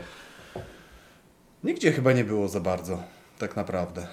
nigdzie 1.64 1.92
chyba 1.92 2.12
nie 2.14 2.24
było 2.24 2.48
za 2.48 2.60
bardzo, 2.60 3.04
tak 3.38 3.56
naprawdę. 3.56 4.08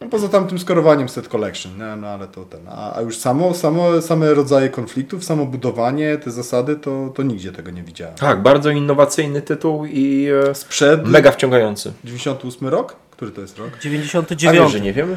No 0.00 0.08
poza 0.08 0.28
tamtym 0.28 0.58
skorowaniem 0.58 1.08
set 1.08 1.28
collection, 1.28 1.78
no, 1.78 1.96
no 1.96 2.06
ale 2.06 2.28
to 2.28 2.44
ten. 2.44 2.60
A, 2.68 2.96
a 2.96 3.00
już 3.00 3.16
samo, 3.18 3.54
samo, 3.54 4.02
same 4.02 4.34
rodzaje 4.34 4.68
konfliktów, 4.68 5.24
samo 5.24 5.46
budowanie, 5.46 6.18
te 6.18 6.30
zasady, 6.30 6.76
to, 6.76 7.12
to 7.14 7.22
nigdzie 7.22 7.52
tego 7.52 7.70
nie 7.70 7.82
widziałem. 7.82 8.14
Tak, 8.14 8.42
bardzo 8.42 8.70
innowacyjny 8.70 9.42
tytuł 9.42 9.86
i 9.86 10.28
e, 10.50 10.54
Sprzed 10.54 11.06
mega 11.06 11.30
wciągający. 11.30 11.92
98 12.04 12.68
rok? 12.68 12.96
Który 13.10 13.30
to 13.30 13.40
jest 13.40 13.58
rok? 13.58 13.70
A 13.78 13.82
99. 13.82 14.58
wiesz, 14.58 14.72
że 14.72 14.80
nie 14.80 14.92
wiem? 14.92 15.16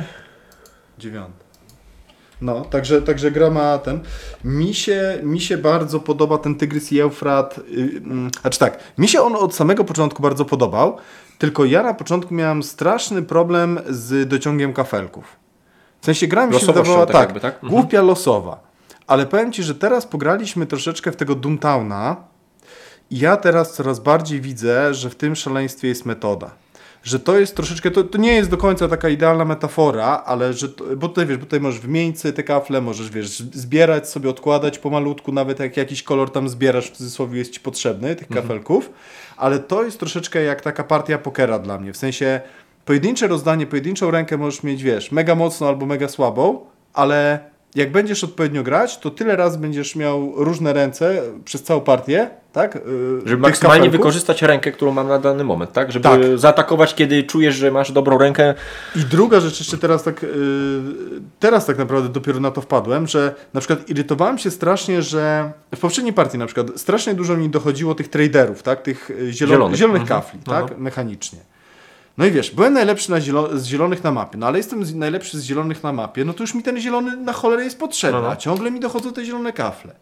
Dziewiąty. 0.99 1.43
No, 2.43 2.61
także, 2.61 3.01
także 3.01 3.31
gra 3.31 3.49
ma 3.49 3.77
ten. 3.77 3.99
Mi 4.43 4.73
się, 4.73 5.19
mi 5.23 5.41
się 5.41 5.57
bardzo 5.57 5.99
podoba 5.99 6.37
ten 6.37 6.55
Tygrys 6.55 6.91
i 6.91 6.99
Eufrat. 6.99 7.59
Yy, 7.67 8.01
znaczy 8.41 8.59
tak, 8.59 8.77
mi 8.97 9.07
się 9.07 9.21
on 9.21 9.35
od 9.35 9.55
samego 9.55 9.83
początku 9.83 10.23
bardzo 10.23 10.45
podobał, 10.45 10.97
tylko 11.37 11.65
ja 11.65 11.83
na 11.83 11.93
początku 11.93 12.33
miałem 12.33 12.63
straszny 12.63 13.21
problem 13.21 13.79
z 13.89 14.29
dociągiem 14.29 14.73
kafelków. 14.73 15.25
W 16.01 16.05
sensie 16.05 16.27
gra 16.27 16.47
mi 16.47 16.59
się 16.59 16.65
wydawała 16.65 17.05
tak 17.05 17.13
tak, 17.13 17.21
jakby, 17.21 17.39
tak? 17.39 17.53
Mhm. 17.53 17.73
głupia 17.73 18.01
losowa. 18.01 18.59
Ale 19.07 19.25
powiem 19.25 19.51
Ci, 19.51 19.63
że 19.63 19.75
teraz 19.75 20.05
pograliśmy 20.05 20.65
troszeczkę 20.65 21.11
w 21.11 21.15
tego 21.15 21.35
Doomtowna 21.35 22.15
i 23.11 23.19
ja 23.19 23.37
teraz 23.37 23.73
coraz 23.73 23.99
bardziej 23.99 24.41
widzę, 24.41 24.93
że 24.93 25.09
w 25.09 25.15
tym 25.15 25.35
szaleństwie 25.35 25.87
jest 25.87 26.05
metoda. 26.05 26.62
Że 27.03 27.19
to 27.19 27.39
jest 27.39 27.55
troszeczkę, 27.55 27.91
to, 27.91 28.03
to 28.03 28.17
nie 28.17 28.33
jest 28.33 28.49
do 28.49 28.57
końca 28.57 28.87
taka 28.87 29.09
idealna 29.09 29.45
metafora, 29.45 30.23
ale 30.25 30.53
że, 30.53 30.69
to, 30.69 30.83
bo 30.97 31.07
tutaj 31.07 31.25
wiesz, 31.25 31.37
bo 31.37 31.43
tutaj 31.45 31.59
możesz 31.59 31.79
wymienić 31.79 32.19
sobie 32.19 32.33
te 32.33 32.43
kafle, 32.43 32.81
możesz 32.81 33.09
wiesz, 33.09 33.39
zbierać 33.39 34.09
sobie, 34.09 34.29
odkładać 34.29 34.79
pomalutku, 34.79 35.31
nawet 35.31 35.59
jak 35.59 35.77
jakiś 35.77 36.03
kolor 36.03 36.31
tam 36.31 36.49
zbierasz, 36.49 36.87
w 36.87 36.91
cudzysłowie 36.91 37.39
jest 37.39 37.51
Ci 37.51 37.59
potrzebny, 37.59 38.15
tych 38.15 38.27
kafelków, 38.27 38.89
ale 39.37 39.59
to 39.59 39.83
jest 39.83 39.99
troszeczkę 39.99 40.43
jak 40.43 40.61
taka 40.61 40.83
partia 40.83 41.17
pokera 41.17 41.59
dla 41.59 41.79
mnie, 41.79 41.93
w 41.93 41.97
sensie 41.97 42.41
pojedyncze 42.85 43.27
rozdanie, 43.27 43.67
pojedynczą 43.67 44.11
rękę 44.11 44.37
możesz 44.37 44.63
mieć, 44.63 44.83
wiesz, 44.83 45.11
mega 45.11 45.35
mocno 45.35 45.67
albo 45.67 45.85
mega 45.85 46.07
słabą, 46.07 46.65
ale 46.93 47.39
jak 47.75 47.91
będziesz 47.91 48.23
odpowiednio 48.23 48.63
grać, 48.63 48.97
to 48.97 49.11
tyle 49.11 49.35
razy 49.35 49.57
będziesz 49.57 49.95
miał 49.95 50.33
różne 50.35 50.73
ręce 50.73 51.21
przez 51.45 51.63
całą 51.63 51.81
partię, 51.81 52.29
tak? 52.53 52.75
Yy, 52.75 52.81
Żeby 53.25 53.41
maksymalnie 53.41 53.79
kafelków. 53.79 53.99
wykorzystać 53.99 54.41
rękę, 54.41 54.71
którą 54.71 54.91
mam 54.91 55.07
na 55.07 55.19
dany 55.19 55.43
moment, 55.43 55.71
tak? 55.71 55.91
Żeby 55.91 56.03
Tak. 56.03 56.21
zaatakować, 56.35 56.95
kiedy 56.95 57.23
czujesz, 57.23 57.55
że 57.55 57.71
masz 57.71 57.91
dobrą 57.91 58.17
rękę. 58.17 58.53
I 58.95 58.99
druga 58.99 59.39
rzecz 59.39 59.59
jeszcze 59.59 59.77
teraz 59.77 60.03
tak, 60.03 60.23
yy, 60.23 60.29
teraz 61.39 61.65
tak 61.65 61.77
naprawdę 61.77 62.09
dopiero 62.09 62.39
na 62.39 62.51
to 62.51 62.61
wpadłem, 62.61 63.07
że 63.07 63.35
na 63.53 63.59
przykład 63.59 63.89
irytowałem 63.89 64.37
się 64.37 64.51
strasznie, 64.51 65.01
że 65.01 65.51
w 65.75 65.79
poprzedniej 65.79 66.13
partii 66.13 66.37
na 66.37 66.45
przykład 66.45 66.67
strasznie 66.75 67.13
dużo 67.13 67.37
mi 67.37 67.49
dochodziło 67.49 67.95
tych 67.95 68.07
traderów, 68.07 68.63
tak? 68.63 68.81
Tych 68.81 69.11
zielon 69.29 69.33
Zielonych. 69.51 69.77
zielonych 69.77 70.01
Mhm. 70.01 70.21
kafli, 70.21 70.39
Aha. 70.47 70.61
tak? 70.67 70.77
Mechanicznie. 70.77 71.39
No 72.17 72.25
i 72.25 72.31
wiesz, 72.31 72.51
byłem 72.51 72.73
najlepszy 72.73 73.11
na 73.11 73.21
zielo 73.21 73.57
z 73.57 73.65
zielonych 73.65 74.03
na 74.03 74.11
mapie, 74.11 74.37
no 74.37 74.47
ale 74.47 74.57
jestem 74.57 74.85
z 74.85 74.95
najlepszy 74.95 75.39
z 75.39 75.43
zielonych 75.43 75.83
na 75.83 75.93
mapie, 75.93 76.25
no 76.25 76.33
to 76.33 76.43
już 76.43 76.53
mi 76.55 76.63
ten 76.63 76.79
zielony 76.81 77.17
na 77.17 77.33
cholerę 77.33 77.63
jest 77.63 77.79
potrzebny, 77.79 78.17
No, 78.19 78.25
no. 78.25 78.31
a 78.31 78.35
ciągle 78.35 78.71
mi 78.71 78.79
dochodzą 78.79 79.13
te 79.13 79.25
zielone 79.25 79.53
kafle. 79.53 79.93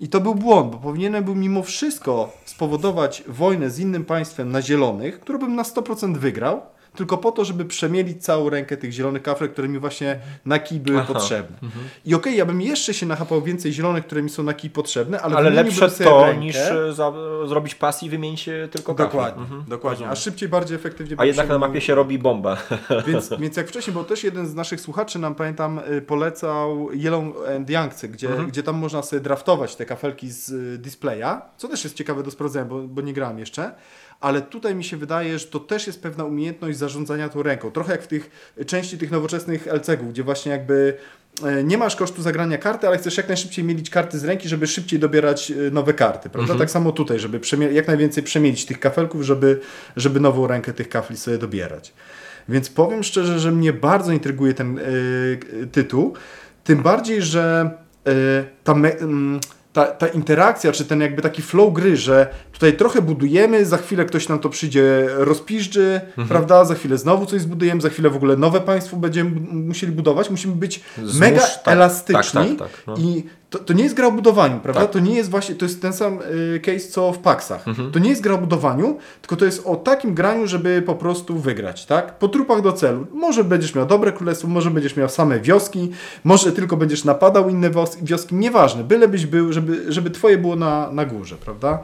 I 0.00 0.08
to 0.08 0.20
był 0.20 0.34
błąd, 0.34 0.72
bo 0.72 0.78
powinienem 0.78 1.24
był 1.24 1.34
mimo 1.34 1.62
wszystko 1.62 2.32
spowodować 2.44 3.22
wojnę 3.28 3.70
z 3.70 3.78
innym 3.78 4.04
państwem 4.04 4.52
na 4.52 4.62
zielonych, 4.62 5.20
którą 5.20 5.38
bym 5.38 5.54
na 5.54 5.62
100% 5.62 6.16
wygrał, 6.16 6.62
tylko 6.96 7.18
po 7.18 7.32
to, 7.32 7.44
żeby 7.44 7.64
przemielić 7.64 8.24
całą 8.24 8.50
rękę 8.50 8.76
tych 8.76 8.92
zielonych 8.92 9.22
kafle, 9.22 9.48
które 9.48 9.68
mi 9.68 9.78
właśnie 9.78 10.18
na 10.44 10.58
kij 10.58 10.80
były 10.80 10.98
Aha. 10.98 11.12
potrzebne. 11.14 11.56
I 12.04 12.14
okej, 12.14 12.36
ja 12.36 12.46
bym 12.46 12.60
jeszcze 12.62 12.94
się 12.94 13.06
nachapał 13.06 13.42
więcej 13.42 13.72
zielonych, 13.72 14.06
które 14.06 14.22
mi 14.22 14.30
są 14.30 14.42
na 14.42 14.54
kij 14.54 14.70
potrzebne, 14.70 15.20
ale, 15.20 15.36
Ale 15.36 15.50
lepsze 15.50 15.90
to 15.90 16.24
rękę. 16.26 16.40
niż 16.40 16.56
e, 16.56 16.92
za, 16.92 17.12
zrobić 17.46 17.74
pas 17.74 18.02
i 18.02 18.10
wymienić 18.10 18.48
e, 18.48 18.68
tylko 18.68 18.94
kafle. 18.94 19.06
Dokładnie, 19.06 19.42
Mhm, 19.42 19.64
dokładnie. 19.68 20.08
A 20.08 20.14
szybciej, 20.14 20.48
bardziej 20.48 20.76
efektywnie. 20.76 21.16
A 21.18 21.24
jednak 21.24 21.48
na 21.48 21.58
mapie 21.58 21.80
się 21.80 21.94
robi 21.94 22.18
bomba. 22.18 22.56
Więc, 23.06 23.30
więc 23.38 23.56
jak 23.56 23.68
wcześniej, 23.68 23.94
bo 23.94 24.04
też 24.04 24.24
jeden 24.24 24.46
z 24.46 24.54
naszych 24.54 24.80
słuchaczy 24.80 25.18
nam, 25.18 25.34
pamiętam, 25.34 25.80
y, 25.92 26.02
polecał 26.02 26.88
Yellow 26.92 27.24
and 27.56 27.70
Youngcy, 27.70 28.08
gdzie, 28.08 28.28
Mhm. 28.28 28.48
gdzie 28.48 28.62
tam 28.62 28.76
można 28.76 29.02
sobie 29.02 29.20
draftować 29.20 29.76
te 29.76 29.86
kafelki 29.86 30.30
z 30.30 30.80
displaya, 30.82 31.40
co 31.56 31.68
też 31.68 31.84
jest 31.84 31.96
ciekawe 31.96 32.22
do 32.22 32.30
sprawdzenia, 32.30 32.64
bo, 32.64 32.82
bo 32.82 33.02
nie 33.02 33.12
grałem 33.12 33.38
jeszcze. 33.38 33.74
Ale 34.20 34.42
tutaj 34.42 34.74
mi 34.74 34.84
się 34.84 34.96
wydaje, 34.96 35.38
że 35.38 35.46
to 35.46 35.60
też 35.60 35.86
jest 35.86 36.02
pewna 36.02 36.24
umiejętność 36.24 36.78
zarządzania 36.78 37.28
tą 37.28 37.42
ręką. 37.42 37.70
Trochę 37.70 37.92
jak 37.92 38.02
w 38.02 38.06
tych 38.06 38.52
y, 38.60 38.64
części 38.64 38.98
tych 38.98 39.10
nowoczesnych 39.10 39.66
LCG-ów, 39.66 40.12
gdzie 40.12 40.22
właśnie 40.22 40.52
jakby 40.52 40.96
y, 41.60 41.64
nie 41.64 41.78
masz 41.78 41.96
kosztu 41.96 42.22
zagrania 42.22 42.58
karty, 42.58 42.86
ale 42.86 42.98
chcesz 42.98 43.16
jak 43.16 43.28
najszybciej 43.28 43.64
mielić 43.64 43.90
karty 43.90 44.18
z 44.18 44.24
ręki, 44.24 44.48
żeby 44.48 44.66
szybciej 44.66 44.98
dobierać 44.98 45.50
y, 45.50 45.70
nowe 45.70 45.94
karty, 45.94 46.30
prawda? 46.30 46.54
Tak 46.54 46.70
samo 46.70 46.92
tutaj, 46.92 47.18
żeby 47.18 47.40
jak 47.72 47.86
najwięcej 47.86 48.22
przemielić 48.22 48.66
tych 48.66 48.80
kafelków, 48.80 49.22
żeby, 49.22 49.60
żeby 49.96 50.20
nową 50.20 50.46
rękę 50.46 50.72
tych 50.72 50.88
kafli 50.88 51.16
sobie 51.16 51.38
dobierać. 51.38 51.92
Więc 52.48 52.70
powiem 52.70 53.02
szczerze, 53.02 53.38
że 53.38 53.52
mnie 53.52 53.72
bardzo 53.72 54.12
intryguje 54.12 54.54
ten 54.54 54.78
y, 54.78 55.68
tytuł. 55.72 56.14
Tym 56.64 56.82
bardziej, 56.82 57.22
że 57.22 57.70
y, 58.08 58.12
ta, 58.64 58.74
me, 58.74 59.00
ym, 59.00 59.40
ta, 59.76 59.86
ta 59.86 60.06
interakcja, 60.06 60.72
czy 60.72 60.84
ten 60.84 61.00
jakby 61.00 61.22
taki 61.22 61.42
flow 61.42 61.72
gry, 61.72 61.96
że 61.96 62.26
tutaj 62.52 62.76
trochę 62.76 63.02
budujemy, 63.02 63.64
za 63.66 63.76
chwilę 63.76 64.04
ktoś 64.04 64.28
nam 64.28 64.38
to 64.38 64.48
przyjdzie, 64.48 65.06
rozpiżdży, 65.08 66.00
prawda? 66.28 66.64
Za 66.64 66.74
chwilę 66.74 66.98
znowu 66.98 67.26
coś 67.26 67.40
zbudujemy, 67.40 67.80
za 67.80 67.88
chwilę 67.90 68.10
w 68.10 68.16
ogóle 68.16 68.36
nowe 68.36 68.60
państwo 68.60 68.96
będziemy 68.96 69.30
musieli 69.52 69.92
budować. 69.92 70.30
Musimy 70.30 70.54
być 70.54 70.80
Zmusz- 70.98 71.20
mega 71.20 71.40
tak, 71.40 71.74
elastyczni 71.74 72.56
tak, 72.56 72.58
tak, 72.58 72.58
tak, 72.58 72.86
no. 72.86 72.94
i 72.96 73.24
to, 73.50 73.58
to 73.58 73.72
nie 73.72 73.82
jest 73.82 73.94
gra 73.94 74.06
o 74.06 74.12
budowaniu, 74.12 74.60
prawda? 74.60 74.80
Tak. 74.80 74.90
To 74.90 74.98
nie 74.98 75.14
jest 75.14 75.30
właśnie, 75.30 75.54
to 75.54 75.64
jest 75.64 75.82
ten 75.82 75.92
sam 75.92 76.18
y, 76.54 76.60
case 76.60 76.88
co 76.88 77.12
w 77.12 77.18
Paxach. 77.18 77.68
Mhm. 77.68 77.92
To 77.92 77.98
nie 77.98 78.10
jest 78.10 78.22
gra 78.22 78.34
o 78.34 78.38
budowaniu, 78.38 78.98
tylko 79.20 79.36
to 79.36 79.44
jest 79.44 79.66
o 79.66 79.76
takim 79.76 80.14
graniu, 80.14 80.46
żeby 80.46 80.82
po 80.82 80.94
prostu 80.94 81.38
wygrać, 81.38 81.86
tak? 81.86 82.18
Po 82.18 82.28
trupach 82.28 82.62
do 82.62 82.72
celu. 82.72 83.06
Może 83.12 83.44
będziesz 83.44 83.74
miał 83.74 83.86
dobre 83.86 84.12
królestwo, 84.12 84.48
może 84.48 84.70
będziesz 84.70 84.96
miał 84.96 85.08
same 85.08 85.40
wioski, 85.40 85.90
może 86.24 86.52
tylko 86.52 86.76
będziesz 86.76 87.04
napadał 87.04 87.48
inne 87.48 87.70
wioski, 88.02 88.34
nieważne, 88.34 88.84
bylebyś 88.84 89.26
był, 89.26 89.52
żeby, 89.52 89.92
żeby 89.92 90.10
twoje 90.10 90.38
było 90.38 90.56
na, 90.56 90.90
na 90.92 91.04
górze, 91.04 91.36
prawda? 91.36 91.78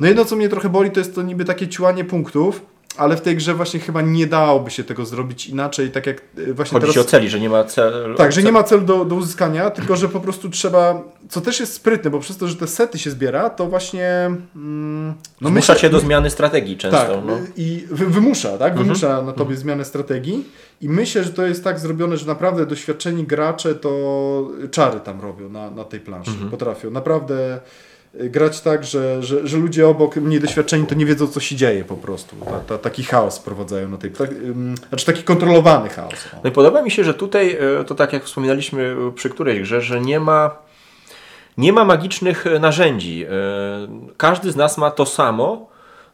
No 0.00 0.06
jedno, 0.06 0.24
co 0.24 0.36
mnie 0.36 0.48
trochę 0.48 0.68
boli, 0.68 0.90
to 0.90 1.00
jest 1.00 1.14
to 1.14 1.22
niby 1.22 1.44
takie 1.44 1.68
ciłanie 1.68 2.04
punktów, 2.04 2.62
ale 2.96 3.16
w 3.16 3.20
tej 3.20 3.36
grze 3.36 3.54
właśnie 3.54 3.80
chyba 3.80 4.02
nie 4.02 4.26
dałoby 4.26 4.70
się 4.70 4.84
tego 4.84 5.06
zrobić 5.06 5.46
inaczej, 5.46 5.90
tak 5.90 6.06
jak 6.06 6.22
y, 6.38 6.54
właśnie 6.54 6.74
Chodzi 6.74 6.80
teraz... 6.80 6.94
ci 6.94 7.00
o 7.00 7.04
celi, 7.04 7.28
że 7.30 7.40
nie 7.40 7.48
ma 7.48 7.64
celu. 7.64 8.14
Tak, 8.14 8.32
że 8.32 8.42
nie 8.42 8.52
ma 8.52 8.62
celu 8.62 8.82
do, 8.82 9.04
do 9.04 9.14
uzyskania, 9.14 9.70
tylko 9.70 9.96
że 9.96 10.08
po 10.08 10.20
prostu 10.20 10.50
trzeba, 10.50 11.02
co 11.28 11.40
też 11.40 11.60
jest 11.60 11.72
sprytne, 11.72 12.10
bo 12.10 12.18
przez 12.20 12.36
to, 12.36 12.48
że 12.48 12.56
te 12.56 12.66
sety 12.66 12.98
się 12.98 13.10
zbiera, 13.10 13.50
to 13.50 13.66
właśnie... 13.66 14.30
Mm, 14.56 15.14
No 15.40 15.48
Zmusza 15.48 15.54
myślę- 15.72 15.76
cię 15.76 15.90
do 15.90 16.00
zmiany 16.00 16.30
strategii 16.30 16.76
często. 16.76 16.98
Tak, 16.98 17.10
no. 17.26 17.38
i 17.56 17.84
wy, 17.90 18.06
wymusza, 18.06 18.58
tak? 18.58 18.78
Wymusza 18.78 19.06
Mhm. 19.08 19.26
na 19.26 19.32
tobie 19.32 19.56
zmianę 19.56 19.84
strategii 19.84 20.44
i 20.80 20.88
myślę, 20.88 21.24
że 21.24 21.30
to 21.32 21.46
jest 21.46 21.64
tak 21.64 21.78
zrobione, 21.78 22.16
że 22.16 22.26
naprawdę 22.26 22.66
doświadczeni 22.66 23.24
gracze 23.24 23.74
to 23.74 24.50
czary 24.70 25.00
tam 25.00 25.20
robią 25.20 25.48
na, 25.48 25.70
na 25.70 25.84
tej 25.84 26.00
planszy. 26.00 26.30
Mhm. 26.30 26.50
Potrafią 26.50 26.90
naprawdę 26.90 27.60
grać 28.18 28.60
tak, 28.60 28.84
że, 28.84 29.22
że, 29.22 29.46
że 29.46 29.56
ludzie 29.56 29.88
obok 29.88 30.16
mniej 30.16 30.40
doświadczeni 30.40 30.86
to 30.86 30.94
nie 30.94 31.06
wiedzą, 31.06 31.26
co 31.26 31.40
się 31.40 31.56
dzieje 31.56 31.84
po 31.84 31.94
prostu. 31.94 32.36
Ta, 32.36 32.60
ta, 32.60 32.78
taki 32.78 33.04
chaos 33.04 33.38
wprowadzają 33.38 33.88
na 33.88 33.98
tej... 33.98 34.10
Tak, 34.10 34.30
znaczy 34.88 35.06
taki 35.06 35.22
kontrolowany 35.22 35.88
chaos. 35.88 36.14
No 36.44 36.50
i 36.50 36.52
podoba 36.52 36.82
mi 36.82 36.90
się, 36.90 37.04
że 37.04 37.14
tutaj, 37.14 37.58
e, 37.80 37.84
to 37.84 37.94
tak 37.94 38.12
jak 38.12 38.24
wspominaliśmy 38.24 38.96
e, 39.08 39.12
przy 39.12 39.30
którejś 39.30 39.60
grze, 39.60 39.80
że 39.80 40.00
nie 40.00 40.20
ma, 40.20 40.56
nie 41.58 41.72
ma 41.72 41.84
magicznych 41.84 42.46
e, 42.46 42.58
narzędzi. 42.58 43.26
Każdy 44.16 44.52
z 44.52 44.56
nas 44.56 44.78
ma 44.78 44.90
to 44.90 45.06
samo, 45.06 45.68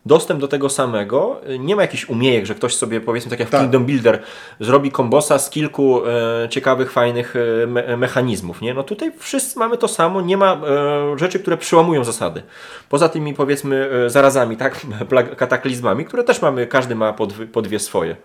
dostęp 0.07 0.41
do 0.41 0.49
tego 0.49 0.69
samego. 0.69 1.41
E, 1.47 1.59
Nie 1.59 1.77
ma 1.77 1.83
jakichś 1.83 2.09
umiejek, 2.09 2.47
że 2.47 2.55
ktoś 2.55 2.75
sobie, 2.77 3.01
powiedzmy 3.01 3.31
tak 3.31 3.39
jak 3.41 3.49
w 3.49 3.53
Tak. 3.53 3.61
Kingdom 3.61 3.85
Builder, 3.85 4.23
zrobi 4.61 4.91
kombosa 4.91 5.39
z 5.39 5.51
kilku 5.51 6.07
e, 6.07 6.49
ciekawych, 6.49 6.93
fajnych 6.93 7.35
e, 7.63 7.67
me 7.67 7.97
mechanizmów. 7.97 8.61
Nie? 8.61 8.75
No 8.75 8.83
tutaj 8.83 9.13
wszyscy 9.19 9.59
mamy 9.59 9.79
to 9.79 9.89
samo, 9.89 10.21
nie 10.21 10.37
ma 10.37 10.53
e, 10.55 11.19
rzeczy, 11.19 11.39
które 11.39 11.57
przełamują 11.57 12.05
zasady. 12.05 12.43
Poza 12.89 13.09
tymi, 13.09 13.35
powiedzmy, 13.35 13.91
e, 14.07 14.11
zarazami, 14.11 14.57
tak? 14.57 14.81
Kataklizmami, 15.37 16.05
które 16.05 16.25
też 16.25 16.43
mamy, 16.43 16.67
każdy 16.67 16.95
ma 16.95 17.13
po, 17.13 17.27
dwie- 17.27 17.47
po 17.47 17.63
dwie 17.63 17.79
swoje. 17.79 18.17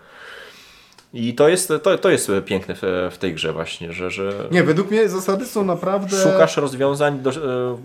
I 1.14 1.34
to 1.36 1.50
jest, 1.50 1.74
to, 1.84 1.98
to 1.98 2.10
jest 2.10 2.32
piękne 2.46 2.76
w, 2.76 3.10
w 3.12 3.18
tej 3.18 3.34
grze 3.34 3.54
właśnie, 3.54 3.94
że, 3.94 4.12
że 4.12 4.34
Nie, 4.52 4.64
według 4.64 4.92
mnie 4.92 5.10
zasady 5.10 5.46
są 5.46 5.66
naprawdę... 5.66 6.18
szukasz 6.24 6.58
rozwiązań 6.58 7.20
do 7.20 7.30
e, 7.30 7.36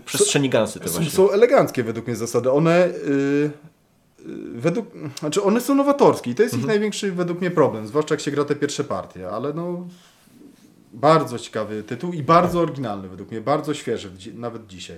przestrzeni 0.05 0.49
gansy. 0.49 0.79
To 0.79 0.87
Są, 0.87 0.93
właśnie. 0.93 1.11
są 1.11 1.31
eleganckie 1.31 1.83
według 1.83 2.07
mnie 2.07 2.15
zasady. 2.15 2.51
One 2.51 2.85
y, 2.85 2.89
y, 2.89 3.51
według, 4.55 4.85
znaczy 5.19 5.43
one 5.43 5.61
są 5.61 5.75
nowatorskie 5.75 6.31
i 6.31 6.35
to 6.35 6.43
jest 6.43 6.53
Mhm. 6.55 6.63
ich 6.63 6.67
największy 6.75 7.11
według 7.11 7.41
mnie 7.41 7.51
problem, 7.51 7.87
zwłaszcza 7.87 8.13
jak 8.15 8.21
się 8.21 8.31
gra 8.31 8.45
te 8.45 8.55
pierwsze 8.55 8.83
partie, 8.83 9.29
ale 9.29 9.53
no 9.53 9.87
bardzo 10.93 11.39
ciekawy 11.39 11.83
tytuł 11.83 12.13
i 12.13 12.23
bardzo 12.23 12.59
oryginalny 12.59 13.09
według 13.09 13.31
mnie, 13.31 13.41
bardzo 13.41 13.73
świeży 13.73 14.11
nawet 14.33 14.67
dzisiaj. 14.67 14.97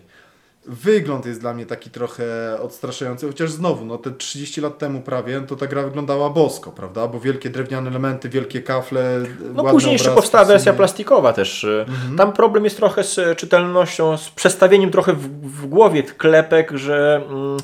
Wygląd 0.66 1.26
jest 1.26 1.40
dla 1.40 1.54
mnie 1.54 1.66
taki 1.66 1.90
trochę 1.90 2.26
odstraszający, 2.62 3.28
chociaż 3.28 3.52
znowu, 3.52 3.86
no 3.86 3.98
te 3.98 4.12
30 4.12 4.62
lat 4.62 4.78
temu 4.78 5.02
prawie, 5.02 5.42
to 5.42 5.56
ta 5.56 5.68
gra 5.68 5.84
wyglądała 5.84 6.30
bosko, 6.30 6.72
prawda? 6.72 7.08
Bo 7.08 7.20
wielkie 7.20 7.50
drewniane 7.50 7.90
elementy, 7.90 8.30
wielkie 8.30 8.62
kafle, 8.62 9.20
No 9.54 9.64
ładne 9.64 9.72
później 9.72 9.94
jeszcze 9.94 10.12
powstała 10.12 10.46
wersja 10.46 10.74
plastikowa 10.74 11.34
też. 11.34 11.64
e, 11.64 11.86
Mhm. 11.90 12.18
Tam 12.18 12.34
problem 12.34 12.64
jest 12.64 12.78
trochę 12.78 13.04
z 13.04 13.38
czytelnością, 13.38 14.18
z 14.18 14.30
przestawieniem 14.30 14.92
trochę 14.92 15.14
w, 15.14 15.22
w 15.62 15.66
głowie 15.68 16.04
klepek, 16.04 16.72
że 16.72 17.24
mm, 17.30 17.58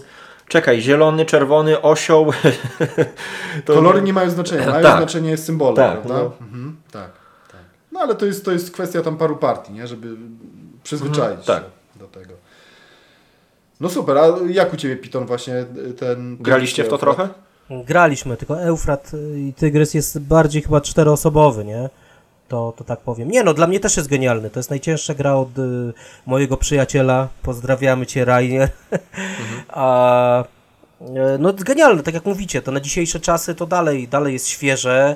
czekaj, 0.53 0.81
zielony, 0.81 1.25
czerwony, 1.25 1.81
osioł. 1.81 2.31
to, 3.65 3.73
Kolory 3.73 4.01
nie 4.01 4.13
mają 4.13 4.29
znaczenia, 4.29 4.69
mają 4.69 4.83
Tak. 4.83 4.97
znaczenie 4.97 5.37
symbole, 5.37 5.75
Tak, 5.75 5.91
prawda? 6.01 6.13
no. 6.13 6.31
Mhm, 6.41 6.75
tak, 6.91 7.11
tak. 7.51 7.61
No 7.91 7.99
ale 7.99 8.15
to 8.15 8.25
jest, 8.25 8.45
to 8.45 8.51
jest 8.51 8.71
kwestia 8.71 9.01
tam 9.01 9.17
paru 9.17 9.35
partii, 9.37 9.73
nie? 9.73 9.87
Żeby 9.87 10.07
przyzwyczaić 10.83 11.39
Mhm, 11.39 11.45
tak. 11.45 11.63
się 11.63 11.99
do 11.99 12.07
tego. 12.07 12.33
No 13.79 13.89
super, 13.89 14.17
a 14.17 14.25
jak 14.49 14.73
u 14.73 14.77
Ciebie 14.77 14.95
Piton 14.97 15.25
właśnie 15.25 15.65
ten... 15.99 16.37
Graliście 16.37 16.83
w 16.83 16.87
to 16.89 16.97
trochę? 16.97 17.29
Graliśmy, 17.69 18.37
tylko 18.37 18.61
Eufrat 18.61 19.11
i 19.35 19.53
Tygrys 19.53 19.93
jest 19.93 20.19
bardziej 20.19 20.61
chyba 20.61 20.81
czteroosobowy, 20.81 21.65
nie? 21.65 21.89
To, 22.47 22.73
to 22.77 22.83
tak 22.83 22.99
powiem. 22.99 23.31
Nie 23.31 23.43
no, 23.43 23.53
dla 23.53 23.67
mnie 23.67 23.79
też 23.79 23.97
jest 23.97 24.09
genialny. 24.09 24.49
To 24.49 24.59
jest 24.59 24.69
najcięższa 24.69 25.13
gra 25.13 25.35
od 25.35 25.59
y, 25.59 25.93
mojego 26.25 26.57
przyjaciela. 26.57 27.27
Pozdrawiamy 27.41 28.05
Cię, 28.05 28.25
Rainer. 28.25 28.69
A, 29.69 30.43
y, 31.01 31.05
no 31.39 31.53
genialny, 31.53 32.03
tak 32.03 32.13
jak 32.13 32.25
mówicie, 32.25 32.61
to 32.61 32.71
na 32.71 32.79
dzisiejsze 32.79 33.19
czasy 33.19 33.55
to 33.55 33.65
dalej, 33.65 34.07
dalej 34.07 34.33
jest 34.33 34.47
świeże. 34.47 35.15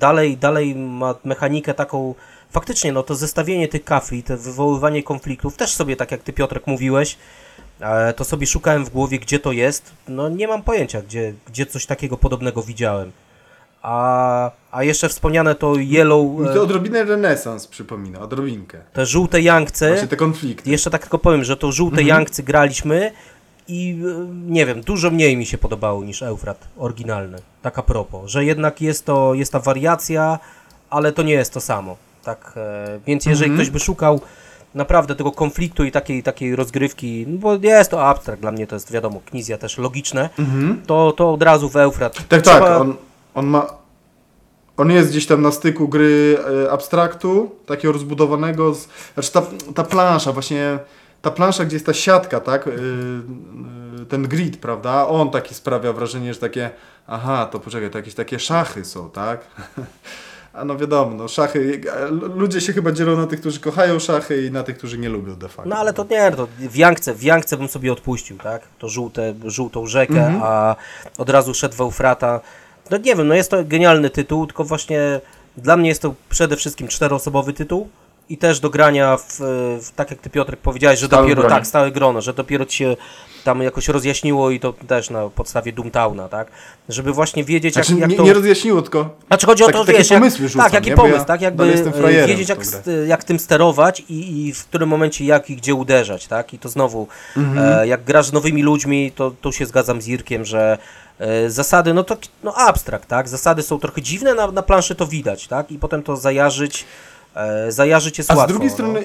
Dalej, 0.00 0.36
dalej 0.36 0.74
ma 0.74 1.14
mechanikę 1.24 1.74
taką... 1.74 2.14
Faktycznie, 2.50 2.92
no 2.92 3.02
to 3.02 3.14
zestawienie 3.14 3.68
tych 3.68 3.84
kafli, 3.84 4.22
to 4.22 4.36
wywoływanie 4.36 5.02
konfliktów, 5.02 5.56
też 5.56 5.74
sobie, 5.74 5.96
tak 5.96 6.10
jak 6.10 6.22
Ty 6.22 6.32
Piotrek 6.32 6.66
mówiłeś, 6.66 7.16
E, 7.80 8.12
to 8.12 8.24
sobie 8.24 8.46
szukałem 8.46 8.84
w 8.84 8.90
głowie, 8.90 9.18
gdzie 9.18 9.38
to 9.38 9.52
jest. 9.52 9.92
No 10.08 10.28
nie 10.28 10.48
mam 10.48 10.62
pojęcia, 10.62 11.02
gdzie, 11.02 11.32
gdzie 11.46 11.66
coś 11.66 11.86
takiego 11.86 12.16
podobnego 12.16 12.62
widziałem. 12.62 13.12
A, 13.90 14.50
a 14.72 14.82
jeszcze 14.82 15.08
wspomniane 15.08 15.54
to 15.54 15.74
Yellow, 15.76 16.38
Mi 16.40 16.48
e, 16.48 16.54
to 16.54 16.62
odrobinę 16.62 17.04
renesans 17.04 17.66
przypomina, 17.66 18.20
odrobinkę. 18.20 18.78
te 18.92 19.06
żółte 19.06 19.40
Jankce. 19.40 19.88
Właśnie 19.88 20.08
te 20.08 20.16
konflikty. 20.16 20.70
Jeszcze 20.70 20.90
tak 20.90 21.02
tylko 21.02 21.18
powiem, 21.18 21.44
że 21.44 21.56
to 21.56 21.72
żółte 21.72 22.00
Mhm. 22.00 22.08
Jankcy 22.08 22.42
graliśmy 22.42 23.12
i 23.68 23.98
e, 24.20 24.26
nie 24.50 24.66
wiem, 24.66 24.80
dużo 24.80 25.10
mniej 25.10 25.36
mi 25.36 25.46
się 25.46 25.58
podobało 25.58 26.04
niż 26.04 26.22
Eufrat 26.22 26.68
oryginalny. 26.78 27.38
Tak 27.62 27.78
a 27.78 27.82
propos, 27.82 28.30
że 28.30 28.44
jednak 28.44 28.80
jest 28.80 29.04
to, 29.04 29.34
jest 29.34 29.52
ta 29.52 29.60
wariacja, 29.60 30.38
ale 30.90 31.12
to 31.12 31.22
nie 31.22 31.32
jest 31.32 31.52
to 31.52 31.60
samo. 31.60 31.96
Tak, 32.24 32.52
e, 32.56 33.00
więc 33.06 33.26
jeżeli 33.26 33.50
Mhm. 33.50 33.58
ktoś 33.66 33.70
by 33.72 33.78
szukał 33.80 34.20
naprawdę 34.74 35.14
tego 35.14 35.32
konfliktu 35.32 35.84
i 35.84 35.92
takiej, 35.92 36.22
takiej 36.22 36.56
rozgrywki, 36.56 37.24
no 37.28 37.38
bo 37.38 37.54
jest 37.62 37.90
to 37.90 38.06
abstrakt, 38.08 38.40
dla 38.40 38.52
mnie 38.52 38.66
to 38.66 38.76
jest 38.76 38.92
wiadomo, 38.92 39.20
knizja 39.26 39.58
też 39.58 39.78
logiczne, 39.78 40.30
Mhm. 40.38 40.82
to, 40.86 41.12
to 41.12 41.32
od 41.32 41.42
razu 41.42 41.68
w 41.68 41.76
Eufrat. 41.76 42.28
Tak, 42.28 42.42
Trzeba- 42.42 42.60
tak, 42.60 42.80
on, 42.80 42.94
on 43.36 43.46
ma... 43.46 43.66
On 44.76 44.90
jest 44.90 45.10
gdzieś 45.10 45.26
tam 45.26 45.42
na 45.42 45.52
styku 45.52 45.88
gry 45.88 46.38
e, 46.64 46.70
abstraktu, 46.72 47.50
takiego 47.66 47.92
rozbudowanego. 47.92 48.74
Z, 48.74 48.88
znaczy 49.14 49.32
ta, 49.32 49.42
ta 49.74 49.84
plansza, 49.84 50.32
właśnie 50.32 50.78
ta 51.22 51.30
plansza, 51.30 51.64
gdzie 51.64 51.76
jest 51.76 51.86
ta 51.86 51.94
siatka, 51.94 52.40
tak? 52.40 52.66
Yy, 52.66 52.72
yy, 53.98 54.06
ten 54.06 54.22
grid, 54.28 54.56
prawda? 54.56 55.06
On 55.08 55.30
taki 55.30 55.54
sprawia 55.54 55.92
wrażenie, 55.92 56.34
że 56.34 56.40
takie, 56.40 56.70
aha, 57.06 57.48
to 57.52 57.60
poczekaj, 57.60 57.90
to 57.90 57.98
jakieś 57.98 58.14
takie 58.14 58.38
szachy 58.38 58.84
są, 58.84 59.10
tak? 59.10 59.40
A 60.52 60.64
no 60.64 60.76
wiadomo, 60.76 61.14
no 61.14 61.28
szachy, 61.28 61.80
ludzie 62.34 62.60
się 62.60 62.72
chyba 62.72 62.92
dzielą 62.92 63.16
na 63.16 63.26
tych, 63.26 63.40
którzy 63.40 63.60
kochają 63.60 63.98
szachy 63.98 64.46
i 64.46 64.50
na 64.50 64.62
tych, 64.62 64.78
którzy 64.78 64.98
nie 64.98 65.08
lubią 65.08 65.34
de 65.36 65.48
facto. 65.48 65.68
No 65.68 65.76
ale 65.76 65.92
to 65.92 66.06
nie, 66.10 66.32
to 66.32 66.48
w 66.58 66.76
Jankce, 66.76 67.14
w 67.14 67.22
Jankce 67.22 67.56
bym 67.56 67.68
sobie 67.68 67.92
odpuścił, 67.92 68.38
tak? 68.38 68.62
To 68.78 68.88
żółte, 68.88 69.34
żółtą 69.44 69.86
rzekę, 69.86 70.26
Mhm. 70.26 70.40
a 70.42 70.76
od 71.18 71.30
razu 71.30 71.54
szedł 71.54 71.76
w 71.76 71.80
Eufrata. 71.80 72.40
No 72.90 72.96
nie 72.96 73.16
wiem, 73.16 73.28
no 73.28 73.34
jest 73.34 73.50
to 73.50 73.64
genialny 73.64 74.10
tytuł, 74.10 74.46
tylko 74.46 74.64
właśnie 74.64 75.20
dla 75.56 75.76
mnie 75.76 75.88
jest 75.88 76.02
to 76.02 76.14
przede 76.28 76.56
wszystkim 76.56 76.88
czteroosobowy 76.88 77.52
tytuł 77.52 77.88
i 78.28 78.38
też 78.38 78.60
do 78.60 78.70
grania 78.70 79.16
w, 79.16 79.36
w 79.82 79.90
tak 79.96 80.10
jak 80.10 80.20
ty 80.20 80.30
Piotrek 80.30 80.60
powiedziałeś, 80.60 81.00
że 81.00 81.06
Stałe 81.06 81.22
dopiero 81.22 81.48
tak, 81.48 81.66
stałe 81.66 81.90
grono, 81.90 82.20
że 82.20 82.34
dopiero 82.34 82.64
ci 82.64 82.76
się 82.76 82.96
tam 83.44 83.62
jakoś 83.62 83.88
rozjaśniło 83.88 84.50
i 84.50 84.60
to 84.60 84.72
też 84.72 85.10
na 85.10 85.28
podstawie 85.28 85.72
Doomtowna, 85.72 86.28
tak? 86.28 86.48
Żeby 86.88 87.12
właśnie 87.12 87.44
wiedzieć 87.44 87.74
Znaczy, 87.74 87.94
jak, 87.94 88.14
to... 88.14 88.22
nie 88.22 88.32
rozjaśniło, 88.32 88.82
tylko 88.82 89.10
Znaczy 89.26 89.46
chodzi 89.46 89.64
o 89.64 89.68
to, 89.68 89.84
takie 89.84 89.98
wiesz, 89.98 90.10
jak, 90.10 90.32
rzucam, 90.36 90.62
tak, 90.62 90.72
jaki 90.72 90.92
pomysł, 90.92 91.18
ja 91.18 91.24
tak, 91.24 91.40
jakby 91.40 91.64
e, 92.04 92.26
wiedzieć 92.26 92.48
jak, 92.48 92.58
jak 93.06 93.24
tym 93.24 93.38
sterować 93.38 94.00
i, 94.00 94.46
i 94.46 94.52
w 94.52 94.64
którym 94.64 94.88
momencie 94.88 95.24
jak 95.24 95.50
i 95.50 95.56
gdzie 95.56 95.74
uderzać, 95.74 96.26
tak, 96.26 96.54
i 96.54 96.58
to 96.58 96.68
znowu, 96.68 97.08
Mhm. 97.36 97.78
e, 97.80 97.86
jak 97.86 98.04
grasz 98.04 98.26
z 98.26 98.32
nowymi 98.32 98.62
ludźmi, 98.62 99.12
to 99.12 99.30
tu 99.30 99.52
się 99.52 99.66
zgadzam 99.66 100.02
z 100.02 100.08
Irkiem, 100.08 100.44
że 100.44 100.78
zasady, 101.48 101.94
no 101.94 102.04
to 102.04 102.16
no 102.42 102.54
abstrakt, 102.54 103.08
tak, 103.08 103.28
zasady 103.28 103.62
są 103.62 103.78
trochę 103.78 104.02
dziwne, 104.02 104.34
na, 104.34 104.46
na 104.46 104.62
planszy 104.62 104.94
to 104.94 105.06
widać, 105.06 105.48
tak, 105.48 105.70
i 105.70 105.78
potem 105.78 106.02
to 106.02 106.16
zajarzyć, 106.16 106.84
e, 107.34 107.72
zajarzyć 107.72 108.18
jest 108.18 108.30
A 108.30 108.34
z 108.34 108.36
łatwo. 108.36 108.52
drugiej 108.52 108.70
no. 108.78 109.00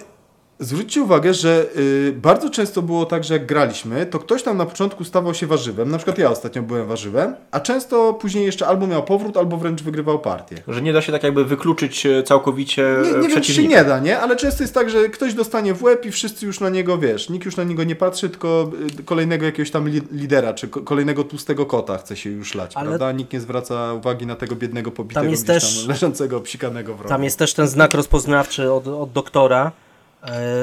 Zwróćcie 0.61 1.01
uwagę, 1.01 1.33
że 1.33 1.65
y, 1.77 2.13
bardzo 2.21 2.49
często 2.49 2.81
było 2.81 3.05
tak, 3.05 3.23
że 3.23 3.33
jak 3.33 3.45
graliśmy, 3.45 4.05
to 4.05 4.19
ktoś 4.19 4.43
tam 4.43 4.57
na 4.57 4.65
początku 4.65 5.03
stawał 5.03 5.33
się 5.33 5.47
warzywem. 5.47 5.91
Na 5.91 5.97
przykład 5.97 6.17
ja 6.17 6.31
ostatnio 6.31 6.61
byłem 6.61 6.87
warzywem, 6.87 7.35
a 7.51 7.59
często 7.59 8.13
później 8.13 8.45
jeszcze 8.45 8.67
albo 8.67 8.87
miał 8.87 9.03
powrót, 9.03 9.37
albo 9.37 9.57
wręcz 9.57 9.83
wygrywał 9.83 10.19
partię. 10.19 10.55
Że 10.67 10.81
nie 10.81 10.93
da 10.93 11.01
się 11.01 11.11
tak 11.11 11.23
jakby 11.23 11.45
wykluczyć 11.45 12.05
e, 12.05 12.23
całkowicie 12.23 12.95
Nie, 13.03 13.19
nie 13.19 13.27
wiem, 13.27 13.41
czy 13.41 13.53
się 13.53 13.67
nie 13.67 13.83
da, 13.83 13.99
nie? 13.99 14.19
Ale 14.19 14.35
często 14.35 14.63
jest 14.63 14.73
tak, 14.73 14.89
że 14.89 15.09
ktoś 15.09 15.33
dostanie 15.33 15.73
w 15.73 15.83
łeb 15.83 16.05
i 16.05 16.11
wszyscy 16.11 16.45
już 16.45 16.59
na 16.59 16.69
niego, 16.69 16.97
wiesz, 16.97 17.29
nikt 17.29 17.45
już 17.45 17.57
na 17.57 17.63
niego 17.63 17.83
nie 17.83 17.95
patrzy, 17.95 18.29
tylko 18.29 18.71
y, 18.99 19.03
kolejnego 19.03 19.45
jakiegoś 19.45 19.71
tam 19.71 19.89
li 19.89 20.01
lidera, 20.11 20.53
czy 20.53 20.67
ko 20.67 20.81
kolejnego 20.81 21.23
tłustego 21.23 21.65
kota 21.65 21.97
chce 21.97 22.15
się 22.15 22.29
już 22.29 22.55
lać, 22.55 22.71
Ale- 22.75 22.87
prawda? 22.87 23.11
Nikt 23.11 23.33
nie 23.33 23.39
zwraca 23.39 23.93
uwagi 23.93 24.25
na 24.25 24.35
tego 24.35 24.55
biednego, 24.55 24.91
pobitego, 24.91 25.25
jest 25.29 25.43
gdzieś 25.43 25.55
też- 25.63 25.79
tam 25.79 25.89
leżącego, 25.89 26.37
obsikanego 26.37 26.95
wroga. 26.95 27.09
Tam 27.09 27.23
jest 27.23 27.39
też 27.39 27.53
ten 27.53 27.67
znak 27.67 27.93
rozpoznawczy 27.93 28.71
od, 28.71 28.87
od 28.87 29.11
doktora, 29.11 29.71
e, 29.87 29.90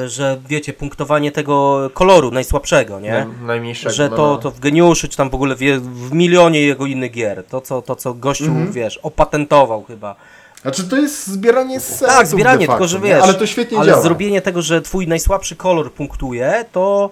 że 0.07 0.38
wiecie, 0.49 0.73
punktowanie 0.73 1.33
tego 1.33 1.90
koloru 1.94 2.31
najsłabszego, 2.31 3.01
nie? 3.01 3.12
Naj- 3.12 3.42
Najmniejszego. 3.47 3.94
że 3.94 4.09
no, 4.09 4.16
to, 4.16 4.27
no. 4.27 4.37
to 4.38 4.51
w 4.51 4.61
Geniuszy, 4.61 5.09
czy 5.09 5.16
tam 5.16 5.31
w 5.31 5.35
ogóle 5.35 5.57
wie, 5.57 5.79
w 5.81 6.12
milionie 6.12 6.61
jego 6.62 6.87
innych 6.87 7.11
gier, 7.12 7.44
to 7.44 7.61
co, 7.61 7.83
to, 7.83 7.97
co 7.97 8.14
gościu, 8.14 8.44
Mhm. 8.44 8.73
wiesz, 8.73 8.97
opatentował 9.03 9.85
chyba. 9.85 10.16
Znaczy 10.62 10.85
to 10.88 10.97
jest 10.97 11.27
zbieranie 11.27 11.81
sensów 11.81 12.16
tak, 12.16 12.27
zbieranie, 12.27 12.66
facto, 12.66 12.73
tylko 12.73 12.88
że 12.88 12.99
nie? 13.01 13.05
wiesz, 13.14 13.23
Ale 13.23 13.35
to 13.35 13.47
świetnie 13.47 13.79
ale 13.79 13.87
działa. 13.90 14.03
zrobienie 14.03 14.40
tego, 14.42 14.62
że 14.62 14.83
twój 14.83 15.09
najsłabszy 15.09 15.57
kolor 15.57 15.92
punktuje, 15.92 16.64
to... 16.73 17.11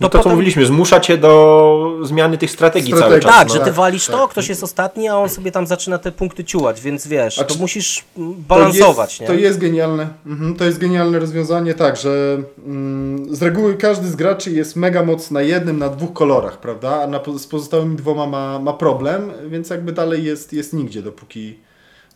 No 0.00 0.08
to, 0.08 0.12
co 0.12 0.18
potem- 0.18 0.32
mówiliśmy, 0.32 0.66
zmusza 0.66 1.00
cię 1.00 1.18
do 1.18 1.98
zmiany 2.02 2.38
tych 2.38 2.50
strategii, 2.50 2.92
Strategii. 2.92 3.10
cały 3.10 3.32
czas. 3.32 3.38
Tak, 3.38 3.48
no. 3.48 3.54
że 3.54 3.60
ty 3.60 3.64
tak, 3.66 3.74
walisz 3.74 4.06
tak. 4.06 4.16
to, 4.16 4.28
ktoś 4.28 4.48
jest 4.48 4.62
ostatni, 4.62 5.08
a 5.08 5.16
on 5.16 5.28
sobie 5.28 5.52
tam 5.52 5.66
zaczyna 5.66 5.98
te 5.98 6.12
punkty 6.12 6.44
ciułać, 6.44 6.80
więc 6.80 7.06
wiesz, 7.06 7.38
A 7.38 7.44
to 7.44 7.54
musisz 7.54 8.04
balansować, 8.48 9.18
to 9.18 9.22
nie? 9.24 9.28
jest, 9.28 9.40
To 9.40 9.44
jest 9.46 9.58
genialne. 9.58 10.08
Mhm, 10.26 10.56
to 10.56 10.64
jest 10.64 10.78
genialne 10.78 11.18
rozwiązanie, 11.18 11.74
tak, 11.74 11.96
że 11.96 12.38
mm, 12.66 13.34
z 13.34 13.42
reguły 13.42 13.74
każdy 13.74 14.08
z 14.08 14.16
graczy 14.16 14.50
jest 14.50 14.76
mega 14.76 15.04
moc 15.04 15.30
na 15.30 15.42
jednym, 15.42 15.78
na 15.78 15.88
dwóch 15.88 16.12
kolorach, 16.12 16.58
prawda? 16.60 17.02
A 17.02 17.06
na, 17.06 17.20
z 17.38 17.46
pozostałymi 17.46 17.96
dwoma 17.96 18.26
ma, 18.26 18.58
ma 18.58 18.72
problem, 18.72 19.32
więc 19.48 19.70
jakby 19.70 19.92
dalej 19.92 20.24
jest, 20.24 20.52
jest 20.52 20.72
nigdzie, 20.72 21.02
dopóki, 21.02 21.58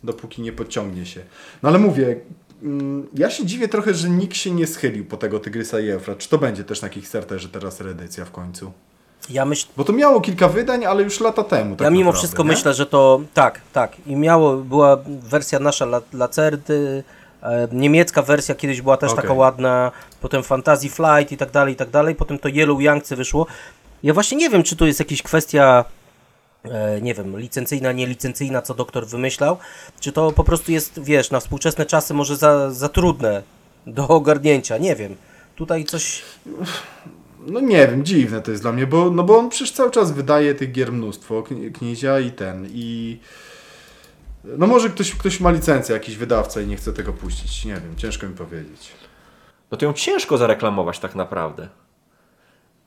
dopóki 0.03 0.41
nie 0.41 0.51
podciągnie 0.51 1.05
się. 1.05 1.21
No 1.63 1.69
ale 1.69 1.79
mówię, 1.79 2.15
ja 3.13 3.29
się 3.29 3.45
dziwię 3.45 3.67
trochę, 3.67 3.93
że 3.93 4.09
nikt 4.09 4.37
się 4.37 4.51
nie 4.51 4.67
schylił 4.67 5.05
po 5.05 5.17
tego 5.17 5.39
Tygrysa 5.39 5.79
i 5.79 5.89
Eufrat. 5.89 6.17
Czy 6.17 6.29
to 6.29 6.37
będzie 6.37 6.63
też 6.63 6.81
na 6.81 6.89
Kickstarterze 6.89 7.49
teraz 7.49 7.81
reedycja 7.81 8.25
w 8.25 8.31
końcu? 8.31 8.71
Ja 9.29 9.45
myślę, 9.45 9.71
Bo 9.77 9.83
to 9.83 9.93
miało 9.93 10.21
kilka 10.21 10.47
wydań, 10.47 10.85
ale 10.85 11.03
już 11.03 11.19
lata 11.19 11.43
temu. 11.43 11.75
Tak 11.75 11.85
ja 11.85 11.89
mimo 11.91 11.99
naprawdę, 12.03 12.17
wszystko 12.19 12.43
nie? 12.43 12.49
myślę, 12.49 12.73
że 12.73 12.85
to 12.85 13.21
tak, 13.33 13.61
tak. 13.73 13.91
I 14.07 14.15
miało, 14.15 14.57
była 14.57 14.97
wersja 15.05 15.59
nasza 15.59 15.85
La- 15.85 16.01
Lacerdy, 16.13 17.03
e, 17.43 17.67
niemiecka 17.71 18.21
wersja 18.21 18.55
kiedyś 18.55 18.81
była 18.81 18.97
też 18.97 19.11
Okej. 19.11 19.21
taka 19.21 19.33
ładna, 19.33 19.91
potem 20.21 20.43
Fantasy 20.43 20.89
Flight 20.89 21.31
i 21.31 21.37
tak 21.37 21.51
dalej, 21.51 21.73
i 21.73 21.77
tak 21.77 21.89
dalej, 21.89 22.15
potem 22.15 22.39
to 22.39 22.49
Yellow 22.49 22.81
Youngce 22.81 23.15
wyszło. 23.15 23.45
Ja 24.03 24.13
właśnie 24.13 24.37
nie 24.37 24.49
wiem, 24.49 24.63
czy 24.63 24.75
to 24.75 24.85
jest 24.85 24.99
jakaś 24.99 25.21
kwestia, 25.21 25.85
nie 27.01 27.13
wiem, 27.13 27.39
licencyjna, 27.39 27.91
nielicencyjna, 27.91 28.61
co 28.61 28.73
doktor 28.73 29.07
wymyślał, 29.07 29.57
czy 29.99 30.11
to 30.11 30.31
po 30.31 30.43
prostu 30.43 30.71
jest, 30.71 31.03
wiesz, 31.03 31.31
na 31.31 31.39
współczesne 31.39 31.85
czasy 31.85 32.13
może 32.13 32.35
za, 32.35 32.71
za 32.71 32.89
trudne 32.89 33.43
do 33.87 34.07
ogarnięcia, 34.07 34.77
nie 34.77 34.95
wiem. 34.95 35.15
Tutaj 35.55 35.85
coś... 35.85 36.21
No 37.47 37.59
nie 37.59 37.87
wiem, 37.87 38.05
dziwne 38.05 38.41
to 38.41 38.51
jest 38.51 38.63
dla 38.63 38.71
mnie, 38.71 38.87
bo, 38.87 39.11
no 39.11 39.23
bo 39.23 39.37
on 39.37 39.49
przecież 39.49 39.71
cały 39.71 39.91
czas 39.91 40.11
wydaje 40.11 40.55
tych 40.55 40.71
gier 40.71 40.91
mnóstwo, 40.91 41.41
kni- 41.41 41.71
Knizia 41.71 42.19
i 42.19 42.31
ten, 42.31 42.67
i... 42.71 43.19
No 44.43 44.67
może 44.67 44.89
ktoś, 44.89 45.15
ktoś 45.15 45.39
ma 45.39 45.51
licencję, 45.51 45.93
jakiś 45.93 46.17
wydawca 46.17 46.61
i 46.61 46.67
nie 46.67 46.75
chce 46.75 46.93
tego 46.93 47.13
puścić, 47.13 47.65
nie 47.65 47.73
wiem, 47.73 47.95
ciężko 47.97 48.27
mi 48.27 48.35
powiedzieć. 48.35 48.91
No 49.71 49.77
to 49.77 49.85
ją 49.85 49.93
ciężko 49.93 50.37
zareklamować 50.37 50.99
tak 50.99 51.15
naprawdę. 51.15 51.67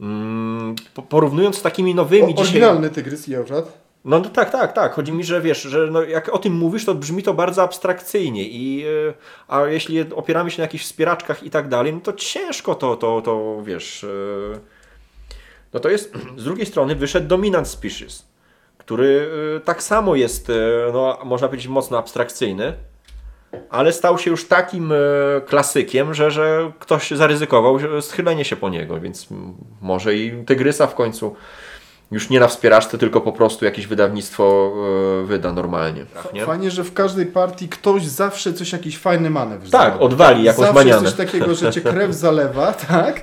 Mm, 0.04 0.74
po- 0.94 1.02
porównując 1.02 1.56
z 1.58 1.62
takimi 1.62 1.94
nowymi 1.94 2.24
O, 2.24 2.36
dzisiaj... 2.36 2.42
oryginalny 2.42 2.90
Tygrys 2.90 3.28
i 3.28 3.34
Eufrat? 3.34 3.84
No 4.04 4.20
to 4.20 4.30
tak, 4.30 4.50
tak, 4.50 4.72
tak. 4.72 4.92
Chodzi 4.94 5.12
mi, 5.12 5.24
że 5.24 5.40
wiesz, 5.40 5.62
że 5.62 5.88
no, 5.90 6.02
jak 6.02 6.28
o 6.28 6.38
tym 6.38 6.52
mówisz, 6.52 6.84
to 6.84 6.94
brzmi 6.94 7.22
to 7.22 7.34
bardzo 7.34 7.62
abstrakcyjnie 7.62 8.44
i 8.48 8.84
e, 9.08 9.14
a 9.48 9.66
jeśli 9.66 10.00
opieramy 10.14 10.50
się 10.50 10.58
na 10.58 10.64
jakichś 10.64 10.84
wspieraczkach 10.84 11.42
i 11.42 11.50
tak 11.50 11.68
dalej, 11.68 11.92
no 11.92 12.00
to 12.00 12.12
ciężko 12.12 12.74
to, 12.74 12.96
to, 12.96 13.22
to 13.22 13.62
wiesz. 13.64 14.04
e, 14.04 14.08
No 15.72 15.80
to 15.80 15.88
jest, 15.88 16.12
z 16.36 16.44
drugiej 16.44 16.66
strony 16.66 16.94
wyszedł 16.94 17.28
Dominant 17.28 17.68
Species, 17.68 18.26
który 18.78 19.28
e, 19.56 19.60
tak 19.60 19.82
samo 19.82 20.14
jest, 20.16 20.52
no 20.92 21.18
można 21.24 21.48
powiedzieć 21.48 21.68
mocno 21.68 21.98
abstrakcyjny, 21.98 22.72
ale 23.70 23.92
stał 23.92 24.18
się 24.18 24.30
już 24.30 24.48
takim 24.48 24.92
e, 24.92 24.96
klasykiem, 25.46 26.14
że, 26.14 26.30
że 26.30 26.72
ktoś 26.78 27.10
zaryzykował 27.10 27.78
schylenie 28.00 28.44
się 28.44 28.56
po 28.56 28.68
niego, 28.68 29.00
więc 29.00 29.26
może 29.80 30.14
i 30.16 30.44
Tygrysa 30.44 30.86
w 30.86 30.94
końcu 30.94 31.36
już 32.10 32.30
nie 32.30 32.40
na 32.40 32.48
wspieraczce, 32.48 32.98
tylko 32.98 33.20
po 33.20 33.32
prostu 33.32 33.64
jakieś 33.64 33.86
wydawnictwo 33.86 34.72
e, 35.22 35.26
wyda 35.26 35.52
normalnie. 35.52 36.06
Nie? 36.32 36.44
Fajnie, 36.46 36.70
że 36.70 36.84
w 36.84 36.92
każdej 36.94 37.26
partii 37.26 37.68
ktoś 37.68 38.06
zawsze 38.06 38.52
coś, 38.52 38.72
jakiś 38.72 38.98
fajny 38.98 39.30
manewr 39.30 39.70
Tak, 39.70 39.88
zrobi. 39.92 40.04
odwali 40.04 40.44
jakąś 40.44 40.66
Zawsze 40.66 40.74
manianę. 40.84 41.02
jest 41.02 41.16
coś 41.16 41.26
takiego, 41.26 41.54
że 41.54 41.72
cię 41.72 41.80
krew 41.80 42.14
zalewa, 42.26 42.72
tak? 42.72 43.22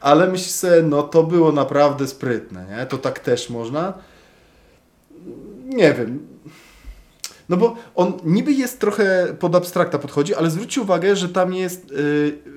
Ale 0.00 0.26
myślisz 0.26 0.50
sobie, 0.52 0.82
no 0.82 1.02
to 1.02 1.22
było 1.22 1.52
naprawdę 1.52 2.06
sprytne, 2.08 2.64
nie? 2.78 2.86
To 2.86 2.98
tak 2.98 3.18
też 3.18 3.50
można? 3.50 3.92
Nie 5.66 5.94
wiem. 5.94 6.35
No 7.48 7.56
bo 7.56 7.76
on 7.94 8.12
niby 8.24 8.52
jest 8.52 8.80
trochę 8.80 9.26
pod 9.38 9.54
abstrakta 9.54 9.98
podchodzi, 9.98 10.34
ale 10.34 10.50
zwróćcie 10.50 10.80
uwagę, 10.80 11.16
że 11.16 11.28
tam 11.28 11.54
jest... 11.54 11.90
Yy, 11.90 12.56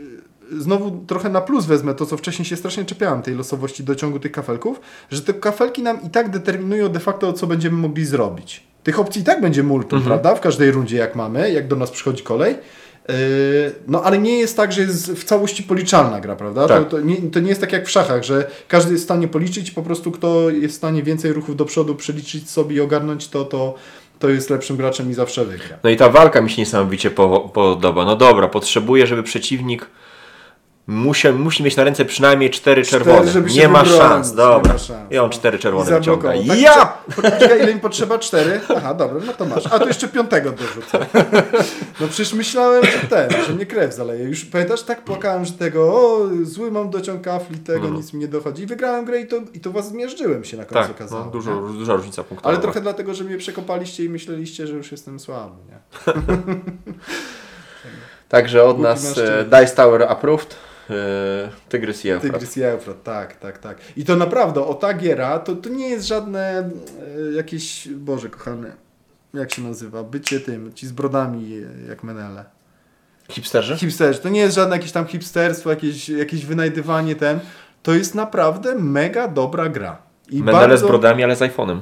znowu 0.58 1.04
trochę 1.08 1.30
na 1.30 1.41
plus 1.41 1.65
wezmę 1.65 1.95
to, 1.95 2.06
co 2.06 2.17
wcześniej 2.17 2.45
się 2.45 2.56
strasznie 2.56 2.86
czepiałem, 2.86 3.21
tej 3.21 3.36
losowości 3.36 3.84
dociągu 3.84 4.19
tych 4.19 4.32
kafelków, 4.32 4.82
że 5.12 5.21
te 5.21 5.34
kafelki 5.34 5.84
nam 5.84 6.02
i 6.04 6.10
tak 6.10 6.30
determinują 6.30 6.89
de 6.89 6.99
facto, 6.99 7.34
co 7.34 7.47
będziemy 7.47 7.78
mogli 7.78 8.06
zrobić. 8.06 8.63
Tych 8.84 8.99
opcji 8.99 9.21
i 9.21 9.25
tak 9.25 9.41
będzie 9.41 9.63
multum, 9.63 10.02
prawda? 10.02 10.36
W 10.36 10.41
każdej 10.41 10.71
rundzie, 10.71 10.97
jak 10.97 11.15
mamy, 11.15 11.52
jak 11.52 11.67
do 11.67 11.75
nas 11.75 11.91
przychodzi 11.91 12.23
kolej. 12.23 12.56
Yy, 13.08 13.15
No 13.88 14.04
ale 14.04 14.19
nie 14.19 14.39
jest 14.39 14.58
tak, 14.58 14.71
że 14.71 14.82
jest 14.82 15.12
w 15.12 15.23
całości 15.23 15.63
policzalna 15.63 16.19
gra, 16.19 16.36
prawda? 16.36 16.67
Tak. 16.67 16.84
To, 16.84 16.89
to, 16.89 17.02
nie, 17.02 17.17
to 17.17 17.39
nie 17.39 17.49
jest 17.49 17.62
tak 17.62 17.73
jak 17.73 17.86
w 17.86 17.89
szachach, 17.89 18.23
że 18.23 18.52
każdy 18.67 18.91
jest 18.91 19.04
w 19.04 19.08
stanie 19.08 19.28
policzyć, 19.28 19.71
po 19.71 19.82
prostu 19.82 20.12
kto 20.12 20.49
jest 20.49 20.73
w 20.73 20.78
stanie 20.78 21.04
więcej 21.04 21.34
ruchów 21.34 21.56
do 21.56 21.65
przodu 21.65 21.95
przeliczyć 21.95 22.49
sobie 22.49 22.75
i 22.75 22.82
ogarnąć 22.82 23.28
to, 23.28 23.45
to, 23.45 23.75
to 24.20 24.30
jest 24.30 24.50
lepszym 24.50 24.78
graczem 24.78 25.12
i 25.12 25.14
zawsze 25.14 25.46
wygra. 25.46 25.78
No 25.84 25.90
i 25.90 25.98
ta 25.98 26.10
walka 26.10 26.42
mi 26.42 26.50
się 26.50 26.62
niesamowicie 26.62 27.12
po, 27.12 27.40
podoba. 27.40 28.06
No 28.06 28.16
dobra, 28.16 28.48
potrzebuję, 28.48 29.08
żeby 29.08 29.24
przeciwnik 29.24 29.90
musi, 30.89 31.30
musi 31.30 31.63
mieć 31.63 31.75
na 31.75 31.84
ręce 31.84 32.06
przynajmniej 32.06 32.49
cztery 32.49 32.84
czerwone. 32.84 33.28
żeby 33.32 33.49
się 33.49 33.60
nie 33.60 33.67
ma 33.67 33.86
szans, 33.86 34.30
nie 34.32 34.36
dobra. 34.38 34.73
ma 34.73 34.80
szans, 34.80 35.12
I 35.12 35.17
on 35.17 35.25
no. 35.25 35.30
cztery 35.30 35.60
czerwone 35.60 35.99
wyciąga. 35.99 36.30
Tak, 36.30 36.60
Ja! 36.60 36.97
ile 37.62 37.71
im 37.71 37.80
potrzeba? 37.80 38.19
Cztery? 38.19 38.62
Aha, 38.78 38.93
dobra, 38.93 39.21
no 39.25 39.34
to 39.34 39.45
masz. 39.45 39.65
A 39.71 39.80
to 39.80 39.88
jeszcze 39.88 40.08
piątego 40.08 40.52
dorzucę. 40.52 41.06
No 41.99 42.08
przecież 42.08 42.34
myślałem, 42.34 42.84
że 42.86 43.08
ten, 43.10 43.30
że 43.47 43.54
mnie 43.54 43.65
krew 43.65 43.93
zaleje. 43.93 44.23
Już 44.23 44.45
pamiętasz, 44.45 44.84
tak 44.84 45.02
płakałem, 45.04 45.45
że 45.45 45.52
tego, 45.52 45.84
o, 45.93 46.19
zły 46.43 46.71
mam 46.71 46.89
dociąg 46.89 47.21
kafli, 47.21 47.58
tego 47.60 47.80
Mhm. 47.80 47.95
nic 47.95 48.13
mi 48.13 48.19
nie 48.19 48.28
dochodzi. 48.28 48.63
I 48.63 48.65
wygrałem 48.65 49.06
grę 49.06 49.19
i 49.21 49.28
to, 49.28 49.36
i 49.54 49.60
to 49.60 49.71
was 49.71 49.88
zmierzyłem 49.89 50.43
się 50.43 50.58
na 50.58 50.65
końcu 50.65 50.88
Tak, 50.88 50.91
okazało. 50.91 51.25
no, 51.25 51.32
dużo, 51.32 51.56
nie? 51.67 51.73
duża 51.78 51.93
różnica 51.95 52.23
punktowa. 52.23 52.49
Ale 52.54 52.62
trochę 52.62 52.82
dlatego, 52.82 53.13
że 53.13 53.23
mnie 53.23 53.38
przekopaliście 53.38 54.04
i 54.04 54.10
myśleliście, 54.10 54.67
że 54.67 54.73
już 54.73 54.91
jestem 54.91 55.19
słaby, 55.19 55.56
nie? 55.69 55.80
Także 58.30 58.63
od 58.63 58.69
Póki 58.71 58.82
nas 58.84 59.06
e, 59.10 59.12
cztery. 59.12 59.43
Dice 59.43 59.75
Tower 59.75 60.04
approved. 60.04 60.56
E, 60.89 61.49
Tygrys 61.69 62.06
i 62.06 62.10
Eufrat. 62.10 62.34
Tygrys 62.34 62.58
i 62.58 62.63
Eufrat, 62.63 63.04
tak, 63.04 63.36
tak, 63.36 63.58
tak. 63.58 63.78
I 63.97 64.06
to 64.06 64.15
naprawdę, 64.15 64.62
o 64.62 64.73
ta 64.73 64.93
giera, 64.93 65.39
to, 65.39 65.56
to 65.56 65.69
nie 65.69 65.89
jest 65.89 66.08
żadne 66.08 66.69
e, 67.30 67.32
jakieś, 67.36 67.88
Boże 67.88 68.30
kochany, 68.30 68.71
jak 69.34 69.54
się 69.54 69.62
nazywa, 69.62 70.04
bycie 70.04 70.39
tym, 70.39 70.73
ci 70.73 70.88
z 70.88 70.91
brodami 70.91 71.58
e, 71.86 71.89
jak 71.89 72.04
Menele. 72.04 72.45
Hipsterzy? 73.30 73.78
Hipsterzy, 73.78 74.19
to 74.19 74.30
nie 74.30 74.39
jest 74.39 74.56
żadne 74.56 74.75
jakieś 74.75 74.91
tam 74.91 75.06
hipsterstwo, 75.06 75.69
jakieś, 75.69 76.10
jakieś 76.10 76.45
wynajdywanie 76.45 77.15
ten, 77.15 77.39
to 77.84 77.93
jest 77.93 78.15
naprawdę 78.15 78.75
mega 78.75 79.28
dobra 79.28 79.69
gra. 79.69 80.10
I 80.32 80.43
Menele 80.43 80.78
z 80.78 80.82
brodami, 80.82 81.23
ale 81.23 81.36
z 81.36 81.39
iPhone'em. 81.39 81.80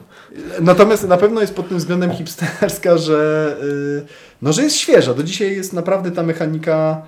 Natomiast 0.61 1.07
na 1.07 1.17
pewno 1.17 1.41
jest 1.41 1.55
pod 1.55 1.69
tym 1.69 1.77
względem 1.77 2.11
hipsterska, 2.11 2.97
że, 2.97 3.55
no, 4.41 4.53
że 4.53 4.63
jest 4.63 4.75
świeża. 4.75 5.13
Do 5.13 5.23
dzisiaj 5.23 5.55
jest 5.55 5.73
naprawdę 5.73 6.11
ta 6.11 6.23
mechanika. 6.23 7.01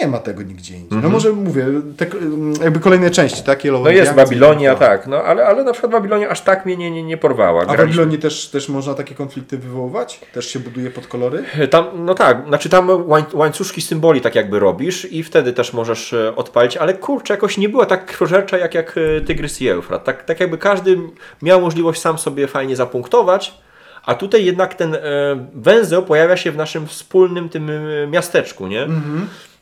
Nie 0.00 0.06
ma 0.06 0.18
tego 0.18 0.42
nigdzie 0.42 0.74
indziej. 0.74 0.88
No 0.90 0.96
Mhm. 0.96 1.12
może 1.12 1.32
mówię, 1.32 1.66
te, 1.96 2.06
jakby 2.64 2.80
kolejne 2.80 3.10
części, 3.10 3.42
tak? 3.42 3.64
Yellow 3.64 3.84
No 3.84 3.90
jest 3.90 4.14
Babilonia, 4.14 4.74
tak. 4.74 5.06
no 5.06 5.16
ale, 5.22 5.46
ale 5.46 5.64
na 5.64 5.72
przykład 5.72 5.92
Babilonia 5.92 6.28
aż 6.28 6.40
tak 6.40 6.66
mnie 6.66 6.76
nie, 6.76 6.90
nie, 6.90 7.02
nie 7.02 7.16
porwała. 7.16 7.60
A 7.62 7.64
w 7.64 7.66
Graliśmy- 7.66 7.86
Babilonii 7.86 8.18
też, 8.18 8.48
też 8.48 8.68
można 8.68 8.94
takie 8.94 9.14
konflikty 9.14 9.58
wywoływać? 9.58 10.20
Też 10.32 10.48
się 10.48 10.58
buduje 10.60 10.90
pod 10.90 11.06
kolory? 11.06 11.44
Tam, 11.70 11.84
no 11.94 12.14
tak, 12.14 12.44
znaczy 12.48 12.68
tam 12.68 13.08
łań, 13.08 13.24
łańcuszki 13.32 13.82
symboli 13.82 14.20
tak 14.20 14.34
jakby 14.34 14.58
robisz 14.58 15.12
i 15.12 15.22
wtedy 15.22 15.52
też 15.52 15.72
możesz 15.72 16.12
e, 16.12 16.36
odpalić, 16.36 16.76
ale 16.76 16.94
kurczę, 16.94 17.34
jakoś 17.34 17.58
nie 17.58 17.68
była 17.68 17.86
tak 17.86 18.06
krwożercza 18.06 18.58
jak, 18.58 18.74
jak 18.74 18.94
e, 18.98 19.20
Tygrys 19.20 19.62
i 19.62 19.68
Eufrat. 19.68 20.04
Tak, 20.04 20.24
tak 20.24 20.40
jakby 20.40 20.58
każdy 20.58 20.98
miał 21.42 21.60
możliwość 21.60 22.00
sam 22.00 22.18
sobie 22.18 22.46
fajnie 22.46 22.76
zapunktować, 22.76 23.54
a 24.06 24.14
tutaj 24.14 24.44
jednak 24.44 24.74
ten 24.74 24.94
e, 24.94 24.98
węzeł 25.54 26.02
pojawia 26.02 26.36
się 26.36 26.52
w 26.52 26.56
naszym 26.56 26.86
wspólnym 26.86 27.48
tym 27.48 27.70
miasteczku, 28.10 28.66
nie? 28.66 28.86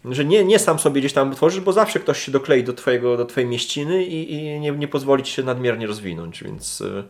Że 0.04 0.24
nie, 0.24 0.44
nie 0.44 0.58
sam 0.58 0.78
sobie 0.78 1.00
gdzieś 1.00 1.12
tam 1.12 1.34
tworzysz, 1.34 1.60
bo 1.60 1.72
zawsze 1.72 2.00
ktoś 2.00 2.22
się 2.22 2.32
doklei 2.32 2.64
do, 2.64 2.72
twojego, 2.72 3.16
do 3.16 3.24
twojej 3.24 3.50
mieściny 3.50 4.04
i, 4.04 4.32
i 4.32 4.60
nie, 4.60 4.72
nie 4.72 4.88
pozwoli 4.88 5.22
ci 5.22 5.32
się 5.32 5.42
nadmiernie 5.42 5.86
rozwinąć, 5.86 6.44
więc... 6.44 6.80
E, 6.80 7.04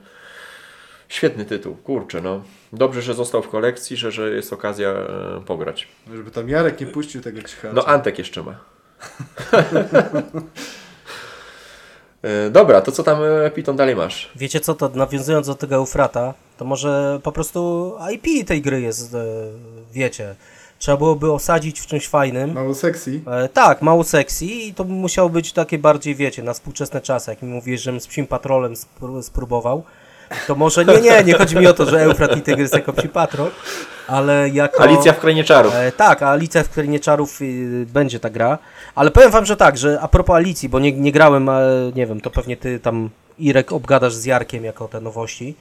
Świetny 1.09 1.45
tytuł, 1.45 1.77
kurczę, 1.77 2.21
no. 2.21 2.43
Dobrze, 2.73 3.03
że 3.03 3.15
został 3.15 3.43
w 3.43 3.49
kolekcji, 3.49 3.97
że, 3.97 4.13
że 4.13 4.31
jest 4.31 4.53
okazja 4.53 4.89
e, 4.89 5.43
pograć. 5.47 5.89
Żeby 6.15 6.31
tam 6.31 6.49
Jarek 6.49 6.81
nie 6.81 6.87
puścił 6.87 7.21
tego 7.21 7.43
cichacza. 7.43 7.75
No, 7.75 7.85
Antek 7.85 8.19
jeszcze 8.19 8.43
ma. 8.43 8.55
E, 12.23 12.51
Dobra, 12.59 12.81
to 12.81 12.93
co 12.93 13.03
tam 13.03 13.19
e, 13.23 13.51
Piton 13.51 13.77
dalej 13.77 13.97
masz? 13.97 14.31
Wiecie 14.37 14.61
co, 14.61 14.75
to 14.75 14.89
nawiązując 14.89 15.47
do 15.47 15.55
tego 15.55 15.75
Eufrata, 15.75 16.35
to 16.59 16.65
może 16.65 17.21
po 17.23 17.33
prostu 17.33 17.93
IP 18.13 18.47
tej 18.49 18.63
gry 18.63 18.81
jest, 18.81 19.15
e, 19.15 19.25
wiecie, 19.93 20.35
trzeba 20.85 20.97
byłoby 20.97 21.33
osadzić 21.33 21.81
w 21.81 21.87
czymś 21.87 22.09
fajnym. 22.09 22.53
Mało 22.53 22.75
sexy. 22.75 23.21
E, 23.27 23.49
tak, 23.49 23.83
mało 23.83 24.05
sexy 24.05 24.45
i 24.45 24.75
to 24.75 24.85
musiało 24.85 25.29
być 25.29 25.53
takie 25.53 25.79
bardziej, 25.79 26.15
wiecie, 26.15 26.43
na 26.43 26.53
współczesne 26.53 27.01
czasy. 27.01 27.31
Jak 27.31 27.43
mi 27.43 27.49
mówisz, 27.49 27.83
żebym 27.83 28.01
z 28.01 28.07
Psim 28.07 28.27
Patrolem 28.27 28.75
spró- 28.75 29.23
spróbował, 29.23 29.83
to 30.47 30.55
może 30.55 30.85
nie, 30.85 31.01
nie, 31.01 31.25
nie 31.25 31.35
chodzi 31.35 31.57
mi 31.57 31.67
o 31.67 31.73
to, 31.73 31.87
że 31.87 32.03
Eufrat 32.03 32.37
i 32.37 32.43
Tygrys 32.43 32.73
jako 32.73 32.93
Psi 32.93 33.09
Patrol, 33.09 33.51
ale 34.07 34.49
jako... 34.49 34.83
Alicja 34.83 35.13
w 35.13 35.21
Krainie 35.21 35.45
Czarów. 35.45 35.75
E, 35.75 35.93
tak, 35.93 36.23
a 36.23 36.31
Alicja 36.31 36.63
w 36.63 36.69
Krainie 36.69 37.01
Czarów 37.01 37.43
y, 37.43 37.87
będzie 37.93 38.21
ta 38.21 38.31
gra. 38.31 38.59
Ale 38.95 39.11
powiem 39.11 39.31
wam, 39.31 39.47
że 39.47 39.57
tak, 39.57 39.79
że 39.79 40.01
a 40.01 40.09
propos 40.09 40.37
Alicji, 40.37 40.69
bo 40.69 40.79
nie, 40.79 40.93
nie 40.93 41.13
grałem, 41.13 41.49
ale 41.49 41.93
nie 41.95 42.07
wiem, 42.07 42.21
to 42.21 42.31
pewnie 42.31 42.57
ty 42.57 42.81
tam 42.81 43.11
Irek 43.39 43.73
obgadasz 43.73 44.15
z 44.15 44.25
Jarkiem 44.25 44.65
jako 44.65 44.89
te 44.89 45.01
nowości. 45.01 45.55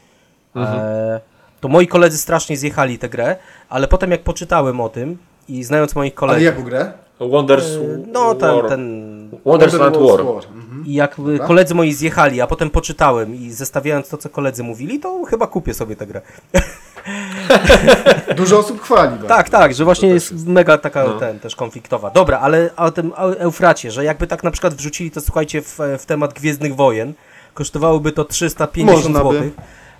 E, 0.56 1.22
to 1.64 1.70
moi 1.70 1.88
koledzy 1.88 2.18
strasznie 2.18 2.58
zjechali 2.58 3.00
tę 3.00 3.10
grę, 3.10 3.36
ale 3.70 3.88
potem 3.88 4.12
jak 4.12 4.24
poczytałem 4.24 4.82
o 4.82 4.90
tym 4.90 5.18
i 5.50 5.64
znając 5.64 5.96
moich 5.96 6.12
Ale 6.14 6.20
kolegów, 6.20 6.44
jaką 6.46 6.64
grę? 6.64 6.92
Wonders 7.20 7.66
e, 7.66 7.80
no 8.12 8.36
ten, 8.36 8.56
War. 8.56 8.68
ten 8.70 9.30
Wondersland 9.46 9.98
War. 9.98 10.20
Mhm. 10.20 10.84
i 10.86 10.94
jak 10.94 11.20
y, 11.20 11.40
koledzy 11.48 11.76
moi 11.76 11.94
zjechali, 11.94 12.42
a 12.42 12.48
potem 12.48 12.70
poczytałem 12.70 13.36
i 13.36 13.52
zestawiając 13.52 14.10
to, 14.10 14.18
co 14.18 14.30
koledzy 14.30 14.64
mówili, 14.64 15.00
to 15.00 15.24
chyba 15.24 15.48
kupię 15.48 15.74
sobie 15.74 15.96
tę 15.96 16.08
grę. 16.08 16.22
Dużo 18.36 18.60
osób 18.60 18.82
chwali. 18.82 19.10
bardzo. 19.12 19.28
Tak, 19.28 19.50
tak, 19.50 19.74
że 19.74 19.84
właśnie 19.86 20.10
jest, 20.10 20.30
też 20.30 20.44
mega 20.44 20.78
taka 20.78 21.04
No. 21.04 21.14
ten, 21.14 21.40
też 21.40 21.56
konfliktowa. 21.56 22.10
Dobra, 22.10 22.40
ale 22.40 22.70
o 22.78 22.92
tym 22.92 23.12
Eu- 23.12 23.36
Eufracie, 23.40 23.92
że 23.92 24.04
jakby 24.04 24.28
tak 24.28 24.44
na 24.44 24.52
przykład 24.52 24.74
wrzucili 24.74 25.12
to, 25.12 25.22
słuchajcie, 25.22 25.62
w, 25.62 25.80
w 26.00 26.06
temat 26.06 26.34
Gwiezdnych 26.34 26.76
Wojen, 26.76 27.14
kosztowałoby 27.54 28.12
to 28.12 28.26
350 28.26 29.04
Można 29.04 29.24
by. 29.30 29.36
zł. 29.38 29.52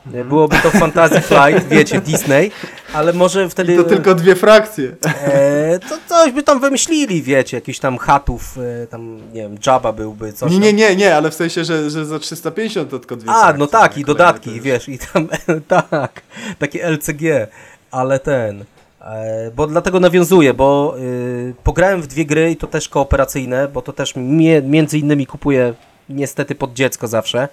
Byłoby 0.06 0.56
to 0.64 0.72
Fantasy 0.72 1.22
Flight, 1.22 1.68
wiecie, 1.70 2.02
Disney, 2.02 2.52
ale 2.94 3.14
może 3.14 3.50
wtedy 3.50 3.74
I 3.74 3.78
to 3.78 3.84
tylko 3.84 4.16
dwie 4.16 4.36
frakcje. 4.36 4.92
e, 5.06 5.80
to 5.80 5.98
coś 6.10 6.32
by 6.32 6.44
tam 6.44 6.60
wymyślili, 6.60 7.22
wiecie, 7.24 7.58
jakiś 7.58 7.80
tam 7.80 7.98
chatów, 7.98 8.58
e, 8.84 8.88
tam, 8.88 9.18
nie 9.34 9.42
wiem, 9.42 9.58
Jabba 9.68 9.92
byłby, 9.92 10.34
coś 10.34 10.52
Nie, 10.52 10.60
nie, 10.60 10.74
nie, 10.74 10.96
nie, 10.96 11.16
ale 11.16 11.32
w 11.32 11.34
sensie, 11.34 11.64
że, 11.66 11.90
że 11.90 12.06
za 12.06 12.20
350 12.20 12.90
to 12.90 13.00
tylko 13.00 13.16
dwie 13.16 13.30
A, 13.32 13.34
frakcje. 13.42 13.60
no 13.60 13.68
tak, 13.68 13.98
i 13.98 14.04
dodatki, 14.06 14.50
jest- 14.52 14.62
wiesz, 14.64 14.90
i 14.90 15.00
tam, 15.00 15.28
tak, 15.90 16.22
takie 16.60 16.84
LCG, 16.90 17.48
ale 17.92 18.20
ten, 18.20 18.66
e, 19.02 19.52
bo 19.56 19.68
dlatego 19.68 20.00
nawiązuję, 20.00 20.54
bo 20.54 20.96
y, 21.00 21.54
pograłem 21.64 22.02
w 22.02 22.08
dwie 22.08 22.26
gry 22.26 22.52
i 22.52 22.56
to 22.56 22.68
też 22.68 22.90
kooperacyjne, 22.90 23.68
bo 23.68 23.82
to 23.82 23.94
też 23.94 24.14
mie, 24.16 24.62
między 24.62 25.00
innymi 25.00 25.26
kupuję 25.28 25.74
niestety 26.10 26.56
pod 26.56 26.74
dziecko 26.74 27.08
zawsze. 27.08 27.48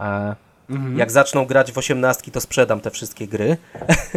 E, 0.00 0.34
Mhm. 0.72 0.98
Jak 0.98 1.10
zaczną 1.10 1.46
grać 1.46 1.72
w 1.72 1.78
osiemnastki, 1.78 2.30
to 2.30 2.40
sprzedam 2.40 2.80
te 2.80 2.90
wszystkie 2.90 3.28
gry, 3.28 3.56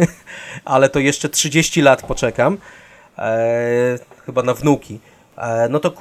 ale 0.64 0.88
to 0.88 0.98
jeszcze 0.98 1.28
30 1.28 1.82
lat 1.82 2.02
poczekam, 2.02 2.58
e, 3.18 3.98
chyba 4.26 4.42
na 4.42 4.54
wnuki. 4.54 5.00
E, 5.36 5.68
no 5.68 5.80
to 5.80 5.92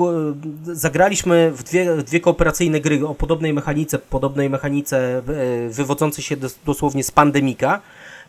zagraliśmy 0.63 1.51
w 1.51 1.63
dwie, 1.63 1.95
dwie 1.95 2.19
kooperacyjne 2.19 2.79
gry 2.79 3.07
o 3.07 3.15
podobnej 3.15 3.53
mechanice, 3.53 3.99
podobnej 3.99 4.49
mechanice 4.49 5.17
e, 5.17 5.21
wywodzącej 5.69 6.23
się 6.23 6.37
dos, 6.37 6.59
dosłownie 6.65 7.03
z 7.03 7.11
pandemika. 7.11 7.81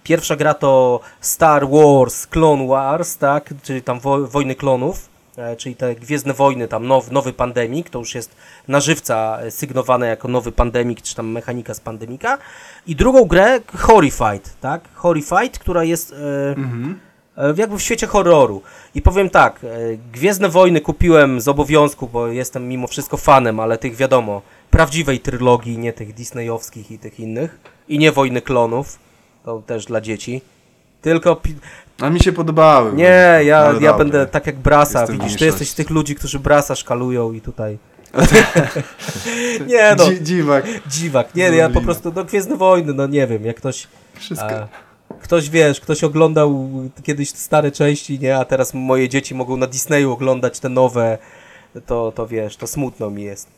Pierwsza 0.03 0.37
gra 0.37 0.55
to 0.55 1.01
Star 1.21 1.69
Wars 1.71 2.27
Clone 2.27 2.67
Wars, 2.67 3.17
tak, 3.17 3.55
czyli 3.63 3.83
tam 3.83 4.01
wo, 4.01 4.27
wojny 4.27 4.55
klonów, 4.55 5.09
czyli 5.59 5.77
te 5.77 5.95
Gwiezdne 5.95 6.35
Wojny, 6.35 6.69
tam 6.69 6.87
now, 6.87 7.11
nowy 7.11 7.33
pandemik, 7.33 7.91
to 7.91 7.99
już 7.99 8.15
jest 8.15 8.37
na 8.69 8.81
żywca 8.81 9.39
e, 9.41 9.51
sygnowane 9.51 10.07
jako 10.07 10.29
nowy 10.29 10.53
pandemik, 10.53 11.03
czy 11.03 11.15
tam 11.15 11.29
mechanika 11.29 11.75
z 11.75 11.81
pandemika. 11.81 12.39
I 12.87 12.97
drugą 12.97 13.25
grę 13.25 13.61
Horrified, 13.77 14.57
tak, 14.61 14.89
Horrified, 14.95 15.59
która 15.59 15.85
jest 15.85 16.13
e, 16.13 16.17
Mhm. 16.51 17.01
e, 17.37 17.55
jakby 17.57 17.79
w 17.79 17.83
świecie 17.83 18.07
horroru. 18.07 18.63
I 18.95 19.03
powiem 19.03 19.31
tak, 19.31 19.61
e, 19.65 19.69
Gwiezdne 20.13 20.49
Wojny 20.49 20.81
kupiłem 20.81 21.41
z 21.41 21.49
obowiązku, 21.49 22.09
bo 22.09 22.27
jestem 22.27 22.69
mimo 22.69 22.87
wszystko 22.87 23.17
fanem, 23.17 23.61
ale 23.61 23.79
tych 23.79 23.97
wiadomo, 23.97 24.43
prawdziwej 24.71 25.21
trylogii, 25.21 25.79
nie 25.79 25.93
tych 25.93 26.15
disneyowskich 26.15 26.91
i 26.91 26.99
tych 26.99 27.21
innych. 27.21 27.59
I 27.89 27.99
nie 27.99 28.13
Wojny 28.13 28.43
Klonów, 28.43 28.99
to 29.45 29.63
też 29.67 29.85
dla 29.85 30.01
dzieci. 30.01 30.41
Tylko 31.03 31.41
A 32.01 32.11
mi 32.11 32.21
się 32.21 32.33
podobały. 32.33 32.93
nie, 32.93 33.41
ja, 33.45 33.75
ja 33.81 33.95
będę 33.95 34.27
tak 34.27 34.47
jak 34.47 34.57
Brasa, 34.57 35.01
Jestem 35.01 35.19
widzisz, 35.19 35.39
ty 35.39 35.45
jesteś 35.45 35.71
z 35.71 35.75
tych 35.75 35.91
ludzi, 35.91 36.15
którzy 36.15 36.39
Brasa 36.39 36.75
szkalują 36.75 37.33
i 37.33 37.41
tutaj... 37.41 37.79
nie 39.67 39.95
no, 39.99 40.05
Dzi- 40.05 40.23
dziwak. 40.23 40.65
dziwak, 40.87 41.35
nie, 41.35 41.43
ja 41.43 41.71
po 41.71 41.81
prostu, 41.81 42.13
no 42.15 42.25
Gwiezdne 42.25 42.57
Wojny, 42.57 42.95
no 42.95 43.07
nie 43.07 43.27
wiem, 43.27 43.45
jak 43.45 43.57
ktoś... 43.57 43.87
Wszystko. 44.15 44.47
A, 44.47 44.69
ktoś, 45.21 45.51
wiesz, 45.51 45.81
ktoś 45.81 46.05
oglądał 46.05 46.69
kiedyś 47.03 47.31
stare 47.31 47.73
części, 47.73 48.19
nie, 48.19 48.37
a 48.37 48.45
teraz 48.45 48.75
moje 48.75 49.09
dzieci 49.09 49.35
mogą 49.35 49.57
na 49.57 49.67
Disneyu 49.67 50.13
oglądać 50.13 50.61
te 50.61 50.69
nowe, 50.69 51.19
to, 51.87 52.13
to 52.13 52.27
wiesz, 52.27 52.57
to 52.57 52.67
smutno 52.67 53.11
mi 53.11 53.23
jest. 53.23 53.49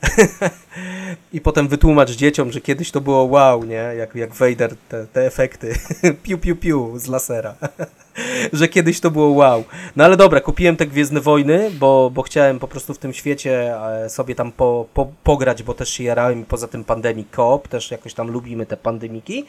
I 1.32 1.40
potem 1.40 1.68
wytłumacz 1.68 2.10
dzieciom, 2.10 2.52
że 2.52 2.60
kiedyś 2.60 2.90
to 2.90 3.00
było 3.00 3.24
wow, 3.24 3.64
nie, 3.64 3.74
jak, 3.74 4.14
jak 4.14 4.34
Vader, 4.34 4.76
te, 4.88 5.06
te 5.06 5.26
efekty, 5.26 5.74
piu, 6.22 6.38
piu, 6.38 6.56
piu, 6.56 6.98
z 6.98 7.06
lasera. 7.06 7.54
że 8.52 8.68
kiedyś 8.68 9.00
to 9.00 9.10
było 9.10 9.28
wow. 9.28 9.64
No 9.96 10.04
ale 10.04 10.16
dobra, 10.16 10.40
kupiłem 10.40 10.76
te 10.76 10.86
Gwiezdne 10.86 11.20
Wojny, 11.20 11.70
bo, 11.70 12.10
bo 12.14 12.22
chciałem 12.22 12.58
po 12.58 12.68
prostu 12.68 12.94
w 12.94 12.98
tym 12.98 13.12
świecie 13.12 13.76
e, 14.04 14.10
sobie 14.10 14.34
tam 14.34 14.52
po, 14.52 14.86
po, 14.94 15.06
pograć, 15.24 15.62
bo 15.62 15.74
też 15.74 15.88
się 15.88 16.04
jarałem 16.04 16.44
poza 16.44 16.68
tym 16.68 16.84
Pandemic 16.84 17.28
Coop, 17.30 17.68
też 17.68 17.90
jakoś 17.90 18.14
tam 18.14 18.30
lubimy 18.30 18.66
te 18.66 18.76
pandemiki. 18.76 19.44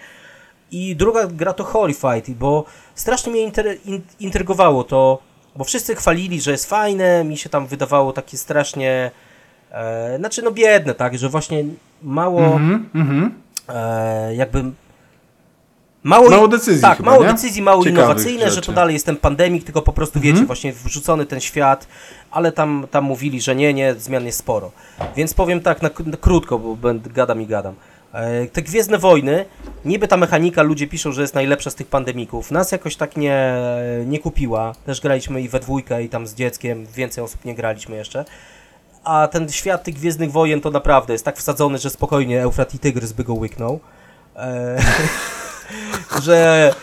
I 0.72 0.96
druga 0.96 1.28
gra 1.28 1.54
to 1.54 1.64
Horrified, 1.64 2.30
bo 2.30 2.66
strasznie 2.96 3.32
mnie 3.32 3.42
inter, 3.42 3.78
in, 3.86 4.02
intrygowało 4.20 4.84
to, 4.84 5.20
bo 5.56 5.64
wszyscy 5.64 5.96
chwalili, 5.96 6.42
że 6.42 6.52
jest 6.52 6.70
fajne, 6.70 7.24
mi 7.24 7.38
się 7.38 7.50
tam 7.50 7.68
wydawało 7.68 8.14
takie 8.14 8.38
strasznie, 8.38 9.12
e, 9.72 10.18
znaczy 10.18 10.42
no 10.42 10.52
biedne, 10.52 10.94
tak, 10.94 11.18
że 11.18 11.30
właśnie 11.30 11.64
mało, 12.04 12.42
Mhm, 12.42 12.90
mhm. 12.96 13.34
e, 13.70 14.36
jakby 14.36 14.64
mało, 16.04 16.30
Mało 16.30 16.48
decyzji 16.48 16.82
tak, 16.82 16.98
chyba, 16.98 17.12
mało 17.12 17.24
nie? 17.24 17.32
decyzji, 17.32 17.62
mało 17.62 17.84
Ciekawych 17.84 18.00
innowacyjne, 18.06 18.46
że 18.46 18.52
rzeczy. 18.56 18.66
to 18.68 18.74
dalej 18.74 18.94
jest 18.94 19.06
ten 19.06 19.18
pandemik, 19.18 19.64
tylko 19.64 19.82
po 19.82 19.94
prostu 19.94 20.20
wiecie, 20.20 20.30
Mhm. 20.30 20.48
właśnie 20.48 20.74
wrzucony 20.74 21.26
ten 21.26 21.40
świat, 21.40 21.88
ale 22.32 22.52
tam, 22.52 22.88
tam 22.92 23.04
mówili, 23.04 23.42
że 23.42 23.56
nie, 23.56 23.74
nie, 23.74 23.94
zmian 23.94 24.26
jest 24.26 24.40
sporo. 24.40 24.72
Więc 25.16 25.34
powiem 25.34 25.62
tak 25.62 25.82
na, 25.82 25.90
na 26.06 26.18
krótko, 26.18 26.60
bo 26.60 26.76
będę 26.76 27.10
gadam 27.10 27.42
i 27.42 27.46
gadam. 27.48 27.76
E, 28.14 28.48
Te 28.48 28.62
Gwiezdne 28.62 28.98
Wojny, 28.98 29.46
niby 29.86 30.08
ta 30.08 30.18
mechanika, 30.18 30.62
ludzie 30.64 30.88
piszą, 30.88 31.12
że 31.12 31.22
jest 31.22 31.34
najlepsza 31.36 31.70
z 31.70 31.76
tych 31.76 31.88
pandemików. 31.88 32.52
Nas 32.52 32.72
jakoś 32.72 32.96
tak 32.96 33.18
nie, 33.18 33.54
nie 34.06 34.20
kupiła. 34.20 34.74
Też 34.86 35.02
graliśmy 35.02 35.42
i 35.42 35.50
we 35.50 35.60
dwójkę, 35.60 36.04
i 36.04 36.10
tam 36.10 36.28
z 36.28 36.36
dzieckiem, 36.36 36.86
więcej 36.96 37.24
osób 37.24 37.46
nie 37.46 37.56
graliśmy 37.56 37.96
jeszcze. 37.96 38.26
a 39.04 39.28
ten 39.28 39.50
świat 39.50 39.84
tych 39.84 39.96
Gwiezdnych 39.96 40.32
Wojen 40.32 40.62
to 40.62 40.72
naprawdę 40.72 41.14
jest 41.14 41.26
tak 41.26 41.38
wsadzony, 41.38 41.78
że 41.78 41.90
spokojnie 41.90 42.42
Eufrat 42.42 42.76
i 42.76 42.80
Tygrys 42.80 43.14
by 43.14 43.24
go 43.24 43.34
łyknął. 43.34 43.80
E, 44.36 44.78
że 46.26 46.74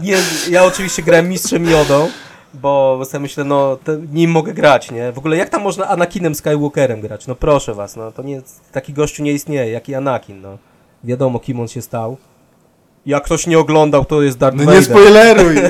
nie, 0.00 0.16
ja 0.50 0.64
oczywiście 0.64 1.02
grałem 1.02 1.28
mistrzem 1.28 1.64
Jodą, 1.70 2.08
bo 2.54 3.00
sobie 3.04 3.20
myślę, 3.20 3.44
no 3.44 3.78
nim 4.12 4.30
mogę 4.30 4.54
grać, 4.54 4.90
nie? 4.90 5.12
W 5.12 5.18
ogóle 5.18 5.36
jak 5.36 5.48
tam 5.48 5.62
można 5.62 5.88
Anakinem 5.88 6.34
Skywalkerem 6.34 7.00
grać? 7.00 7.26
No 7.26 7.34
proszę 7.34 7.74
was, 7.74 7.96
no 7.96 8.12
to 8.12 8.22
nie, 8.22 8.42
taki 8.72 8.92
gościu 8.92 9.22
nie 9.22 9.32
istnieje, 9.32 9.72
jaki 9.72 9.94
Anakin, 9.94 10.40
no. 10.40 10.58
Wiadomo 11.04 11.38
kim 11.38 11.60
on 11.60 11.68
się 11.68 11.82
stał. 11.82 12.16
Jak 13.06 13.24
ktoś 13.24 13.46
nie 13.46 13.58
oglądał, 13.58 14.04
to 14.04 14.22
jest 14.22 14.38
Darth 14.38 14.56
No 14.56 14.64
Vader. 14.64 14.78
nie 14.80 14.84
spoileruj! 14.84 15.56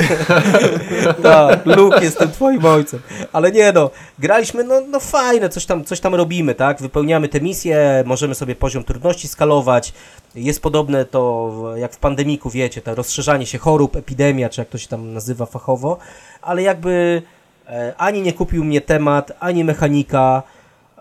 Tak, 1.23 1.67
Luke, 1.67 2.05
jestem 2.05 2.31
twoim 2.31 2.65
ojcem. 2.65 3.01
Ale 3.33 3.53
nie 3.53 3.73
no, 3.73 3.91
graliśmy, 4.19 4.65
no, 4.65 4.81
no 4.89 5.01
fajne, 5.01 5.49
coś 5.49 5.67
tam, 5.67 5.85
coś 5.85 6.01
tam 6.01 6.15
robimy, 6.15 6.55
tak? 6.55 6.81
Wypełniamy 6.81 7.29
te 7.29 7.41
misje, 7.41 8.03
możemy 8.07 8.35
sobie 8.35 8.55
poziom 8.57 8.85
trudności 8.85 9.29
skalować. 9.29 9.93
Jest 10.35 10.63
podobne 10.63 11.05
to, 11.05 11.53
jak 11.77 11.93
w 11.93 11.99
pandemiku, 11.99 12.51
wiecie, 12.51 12.81
to 12.83 12.95
rozszerzanie 12.95 13.47
się 13.47 13.59
chorób, 13.59 13.97
epidemia, 13.97 14.49
czy 14.49 14.61
jak 14.61 14.69
to 14.69 14.79
się 14.79 14.89
tam 14.89 15.13
nazywa 15.13 15.47
fachowo, 15.47 15.99
ale 16.43 16.63
jakby 16.63 17.23
e, 17.69 17.95
ani 17.99 18.23
nie 18.23 18.33
kupił 18.33 18.65
mnie 18.65 18.81
temat, 18.81 19.33
ani 19.41 19.65
mechanika. 19.65 20.43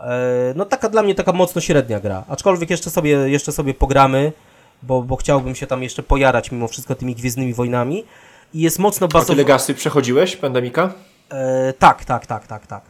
E, 0.01 0.53
no 0.55 0.65
taka 0.65 0.89
dla 0.89 1.03
mnie 1.03 1.15
taka 1.15 1.33
mocno 1.33 1.61
średnia 1.61 1.99
gra. 1.99 2.23
Aczkolwiek 2.27 2.69
jeszcze 2.69 2.89
sobie, 2.89 3.11
jeszcze 3.11 3.51
sobie 3.51 3.73
pogramy, 3.73 4.31
bo, 4.83 5.01
bo 5.01 5.15
chciałbym 5.15 5.55
się 5.55 5.67
tam 5.67 5.83
jeszcze 5.83 6.03
pojarać 6.03 6.51
mimo 6.51 6.67
wszystko 6.67 6.95
tymi 6.95 7.15
Gwiezdnymi 7.15 7.53
Wojnami. 7.53 8.03
I 8.53 8.61
jest 8.61 8.79
mocno 8.79 9.07
A 9.13 9.21
ty. 9.21 9.35
Legacy 9.35 9.73
przechodziłeś, 9.73 10.35
Pandemika? 10.35 10.93
E, 11.29 11.73
tak, 11.73 12.05
tak, 12.05 12.25
tak, 12.25 12.47
tak, 12.47 12.67
tak. 12.67 12.81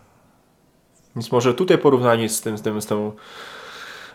Więc 1.16 1.32
może 1.32 1.54
tutaj 1.54 1.78
porównanie 1.78 2.30
z 2.30 2.42
tym, 2.42 2.58
z 2.58 2.62
tym, 2.62 2.82
z 2.82 2.86
tą... 2.86 3.12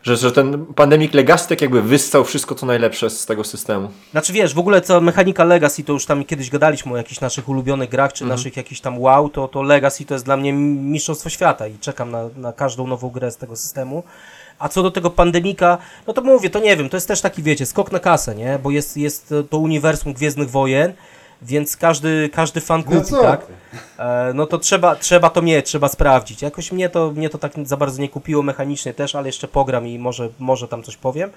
Że, 0.03 0.17
że 0.17 0.33
ten 0.33 0.67
Pandemic 0.67 1.15
Legacy 1.15 1.49
tak 1.49 1.61
jakby 1.61 1.83
wyssał 1.83 2.25
wszystko 2.25 2.55
co 2.55 2.67
najlepsze 2.67 3.11
z 3.11 3.27
tego 3.27 3.45
systemu. 3.45 3.89
Znaczy 4.11 4.33
wiesz, 4.33 4.55
w 4.55 4.59
ogóle 4.59 4.81
co 4.81 5.01
mechanika 5.01 5.45
Legacy, 5.45 5.85
to 5.85 5.93
już 5.93 6.07
tam 6.07 6.25
kiedyś 6.25 6.51
gadaliśmy 6.51 6.93
o 6.93 6.97
jakichś 6.97 7.21
naszych 7.21 7.49
ulubionych 7.49 7.89
grach, 7.89 8.13
czy 8.13 8.25
naszych 8.25 8.57
jakichś 8.57 8.81
tam 8.81 8.99
wow, 8.99 9.29
to, 9.29 9.49
to 9.49 9.63
Legacy 9.63 10.05
to 10.05 10.15
jest 10.15 10.25
dla 10.25 10.37
mnie 10.37 10.53
mistrzostwo 10.53 11.29
świata 11.31 11.67
i 11.67 11.79
czekam 11.79 12.11
na, 12.11 12.29
na 12.37 12.53
każdą 12.53 12.87
nową 12.87 13.11
grę 13.11 13.31
z 13.31 13.37
tego 13.37 13.57
systemu. 13.57 14.03
A 14.59 14.69
co 14.69 14.83
do 14.83 14.91
tego 14.91 15.11
pandemika, 15.11 15.79
no 16.07 16.13
to 16.13 16.23
mówię, 16.23 16.51
to 16.51 16.61
nie 16.61 16.77
wiem, 16.77 16.89
to 16.89 16.97
jest 16.97 17.09
też 17.09 17.21
taki, 17.21 17.43
wiecie, 17.43 17.67
skok 17.67 17.93
na 17.93 17.99
kasę, 17.99 18.35
nie? 18.35 18.59
Bo 18.63 18.71
jest, 18.71 18.97
jest 18.97 19.35
to 19.51 19.59
uniwersum 19.59 20.13
Gwiezdnych 20.13 20.51
Wojen, 20.51 20.93
więc 21.43 21.77
każdy, 21.77 22.31
każdy 22.33 22.61
fan 22.61 22.83
kupi, 22.83 23.13
No 23.13 23.23
tak? 23.23 23.47
E, 23.99 24.33
no 24.35 24.47
to 24.47 24.59
trzeba, 24.59 24.97
trzeba 24.97 25.31
to 25.31 25.43
mieć, 25.43 25.67
trzeba 25.67 25.89
sprawdzić. 25.89 26.43
Jakoś 26.43 26.73
mnie 26.73 26.89
to, 26.89 27.11
mnie 27.11 27.31
to 27.31 27.39
tak 27.39 27.53
za 27.65 27.77
bardzo 27.77 28.03
nie 28.03 28.09
kupiło 28.09 28.43
mechanicznie 28.43 28.95
też, 28.95 29.15
ale 29.15 29.29
jeszcze 29.29 29.49
pogram 29.49 29.87
i 29.87 29.99
może, 29.99 30.29
może 30.39 30.69
tam 30.69 30.83
coś 30.83 30.97
powiem. 30.97 31.31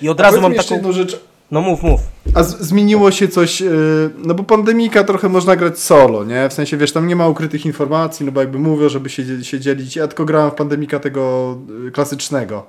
I 0.00 0.08
od 0.08 0.20
A 0.20 0.22
razu 0.22 0.40
mam 0.40 0.54
taką... 0.54 0.74
jedną 0.74 0.92
rzecz. 0.92 1.20
No 1.50 1.60
mów, 1.60 1.82
mów. 1.82 2.00
A 2.34 2.42
zmieniło 2.42 3.10
się 3.10 3.28
coś, 3.28 3.60
yy, 3.60 4.10
no 4.18 4.34
bo 4.34 4.42
pandemika 4.42 5.04
trochę 5.04 5.28
można 5.28 5.56
grać 5.56 5.78
solo, 5.78 6.24
nie? 6.24 6.48
W 6.48 6.52
sensie, 6.52 6.76
wiesz, 6.76 6.92
tam 6.92 7.06
nie 7.06 7.16
ma 7.16 7.28
ukrytych 7.28 7.66
informacji, 7.66 8.26
no 8.26 8.32
bo 8.32 8.40
jakby 8.40 8.58
mówią, 8.58 8.88
żeby 8.88 9.10
się, 9.10 9.44
się 9.44 9.60
dzielić. 9.60 9.96
Ja 9.96 10.08
tylko 10.08 10.24
grałem 10.24 10.50
w 10.50 10.54
pandemika 10.54 11.00
tego 11.00 11.56
yy, 11.84 11.90
klasycznego. 11.90 12.66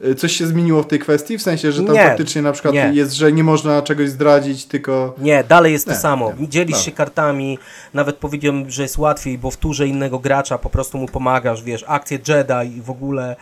Yy, 0.00 0.14
Coś 0.14 0.32
się 0.32 0.46
zmieniło 0.46 0.82
w 0.82 0.86
tej 0.86 0.98
kwestii? 0.98 1.38
W 1.38 1.42
sensie, 1.42 1.72
że 1.72 1.82
tam 1.84 1.94
Nie, 1.94 2.04
faktycznie 2.04 2.42
na 2.42 2.52
przykład 2.52 2.74
nie. 2.74 2.90
jest, 2.94 3.12
że 3.12 3.32
nie 3.32 3.44
można 3.44 3.82
czegoś 3.82 4.10
zdradzić, 4.10 4.64
tylko... 4.66 5.14
Nie, 5.18 5.44
dalej 5.44 5.72
jest 5.72 5.84
to 5.84 5.90
Nie, 5.92 5.96
samo. 5.98 6.32
nie. 6.38 6.48
Dzielisz 6.48 6.70
Dobra. 6.72 6.84
się 6.84 6.92
kartami, 6.92 7.58
nawet 7.94 8.16
powiedziałem, 8.16 8.70
że 8.70 8.82
jest 8.82 8.98
łatwiej, 8.98 9.38
bo 9.38 9.50
w 9.50 9.56
turze 9.56 9.86
innego 9.86 10.18
gracza 10.18 10.58
po 10.58 10.70
prostu 10.70 10.98
mu 10.98 11.06
pomagasz, 11.08 11.62
wiesz, 11.62 11.84
akcje 11.88 12.18
Jedi 12.28 12.76
i 12.76 12.82
w 12.82 12.90
ogóle, 12.90 13.36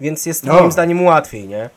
więc 0.00 0.26
jest 0.26 0.44
No. 0.46 0.54
moim 0.54 0.72
zdaniem 0.72 1.02
łatwiej, 1.04 1.48
nie? 1.48 1.70